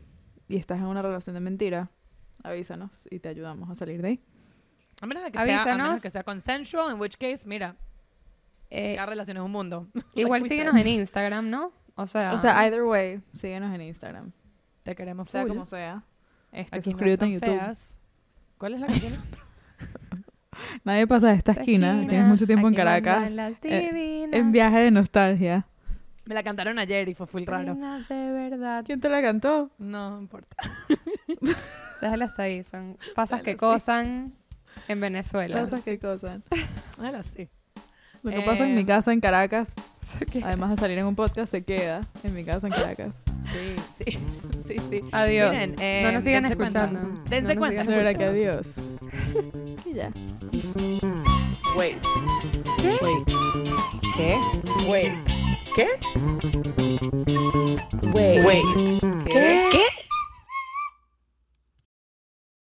y 0.48 0.56
estás 0.56 0.78
en 0.78 0.84
una 0.86 1.02
relación 1.02 1.34
de 1.34 1.40
mentira, 1.40 1.90
avísanos 2.42 3.06
y 3.10 3.18
te 3.18 3.28
ayudamos 3.28 3.70
a 3.70 3.74
salir 3.74 4.00
de 4.02 4.08
ahí. 4.08 4.20
a, 5.00 5.06
menos 5.06 5.24
de 5.24 5.30
que 5.30 5.36
sea, 5.38 5.44
a 5.44 5.46
menos 5.46 5.66
avísanos. 5.80 6.02
que 6.02 6.10
sea 6.10 6.24
consensual, 6.24 6.92
in 6.94 7.00
which 7.00 7.16
case, 7.18 7.46
mira, 7.46 7.76
Eh, 8.70 8.94
cada 8.96 9.06
relación 9.06 9.36
es 9.36 9.42
un 9.42 9.50
mundo. 9.52 9.88
igual 10.14 10.42
síguenos 10.48 10.74
en 10.76 10.86
Instagram, 10.88 11.50
¿no? 11.50 11.72
O 11.96 12.06
sea, 12.06 12.34
O 12.34 12.38
sea, 12.38 12.64
either 12.66 12.82
way, 12.84 13.20
síguenos 13.34 13.74
en 13.74 13.80
Instagram. 13.82 14.30
Te 14.82 14.94
queremos 14.94 15.28
Sea 15.30 15.42
full. 15.42 15.50
como 15.50 15.66
sea. 15.66 16.02
Este, 16.52 16.76
Aquí 16.76 16.88
no 16.90 16.92
suscríbete 16.92 17.24
en 17.24 17.32
YouTube. 17.32 17.58
feas. 17.58 17.96
¿Cuál 18.58 18.74
es 18.74 18.80
la 18.80 18.86
canción? 18.86 19.14
Nadie 20.84 21.06
pasa 21.06 21.28
de 21.28 21.34
esta 21.34 21.52
esquina. 21.52 22.06
Tienes 22.08 22.26
mucho 22.28 22.46
tiempo 22.46 22.66
en 22.68 22.74
aquí 22.74 22.76
Caracas. 22.76 23.32
las 23.32 23.52
eh, 23.62 24.28
En 24.32 24.52
viaje 24.52 24.78
de 24.78 24.90
nostalgia. 24.90 25.66
Me 26.24 26.34
la 26.34 26.42
cantaron 26.42 26.78
ayer 26.78 27.08
y 27.08 27.14
fue 27.14 27.26
full 27.26 27.44
raro. 27.44 27.74
divinas 27.74 28.08
de 28.08 28.32
verdad. 28.32 28.84
¿Quién 28.84 29.00
te 29.00 29.08
la 29.08 29.22
cantó? 29.22 29.70
No 29.78 30.18
importa. 30.18 30.56
Déjalas 32.00 32.38
ahí, 32.38 32.64
son 32.64 32.96
pasas 33.14 33.42
que 33.42 33.52
Déjalas, 33.52 33.82
sí. 33.82 33.84
cosan 33.84 34.32
en 34.88 35.00
Venezuela. 35.00 35.60
Cosas 35.60 35.84
que 35.84 35.98
cosas. 35.98 36.42
Déjala 36.98 37.18
así. 37.18 37.48
Lo 38.30 38.36
que 38.36 38.42
pasa 38.42 38.64
en 38.64 38.74
mi 38.74 38.80
Eh, 38.82 38.86
casa 38.86 39.12
en 39.12 39.20
Caracas, 39.20 39.72
además 40.44 40.70
de 40.70 40.76
salir 40.76 40.98
en 40.98 41.06
un 41.06 41.14
podcast, 41.14 41.50
se 41.50 41.62
queda 41.64 42.00
en 42.24 42.34
mi 42.34 42.44
casa 42.44 42.66
en 42.66 42.72
Caracas. 42.72 43.14
Sí, 43.52 43.76
sí, 44.04 44.18
sí, 44.68 44.76
sí. 44.90 45.00
Adiós. 45.12 45.52
Miren, 45.52 45.76
eh, 45.78 46.02
no 46.04 46.12
nos 46.12 46.24
sigan 46.24 46.42
dense 46.42 46.56
cuenta. 46.56 46.84
escuchando. 46.84 47.22
Dense 47.30 47.42
No 47.42 47.48
nos 47.48 47.58
cuenta. 47.58 47.82
sigan 47.82 47.86
De 47.86 47.96
verdad 47.96 48.18
que 48.18 48.24
adiós. 48.24 48.66
Y 49.86 49.94
ya. 49.94 50.10
Wait. 51.76 51.96
Wait. 53.02 53.22
¿Qué? 54.16 54.36
Wait. 54.90 55.14
¿Qué? 55.76 55.86
Wait. 58.12 58.44
Wait. 58.44 58.64
¿Qué? 59.26 59.68
¿Qué? 59.70 59.84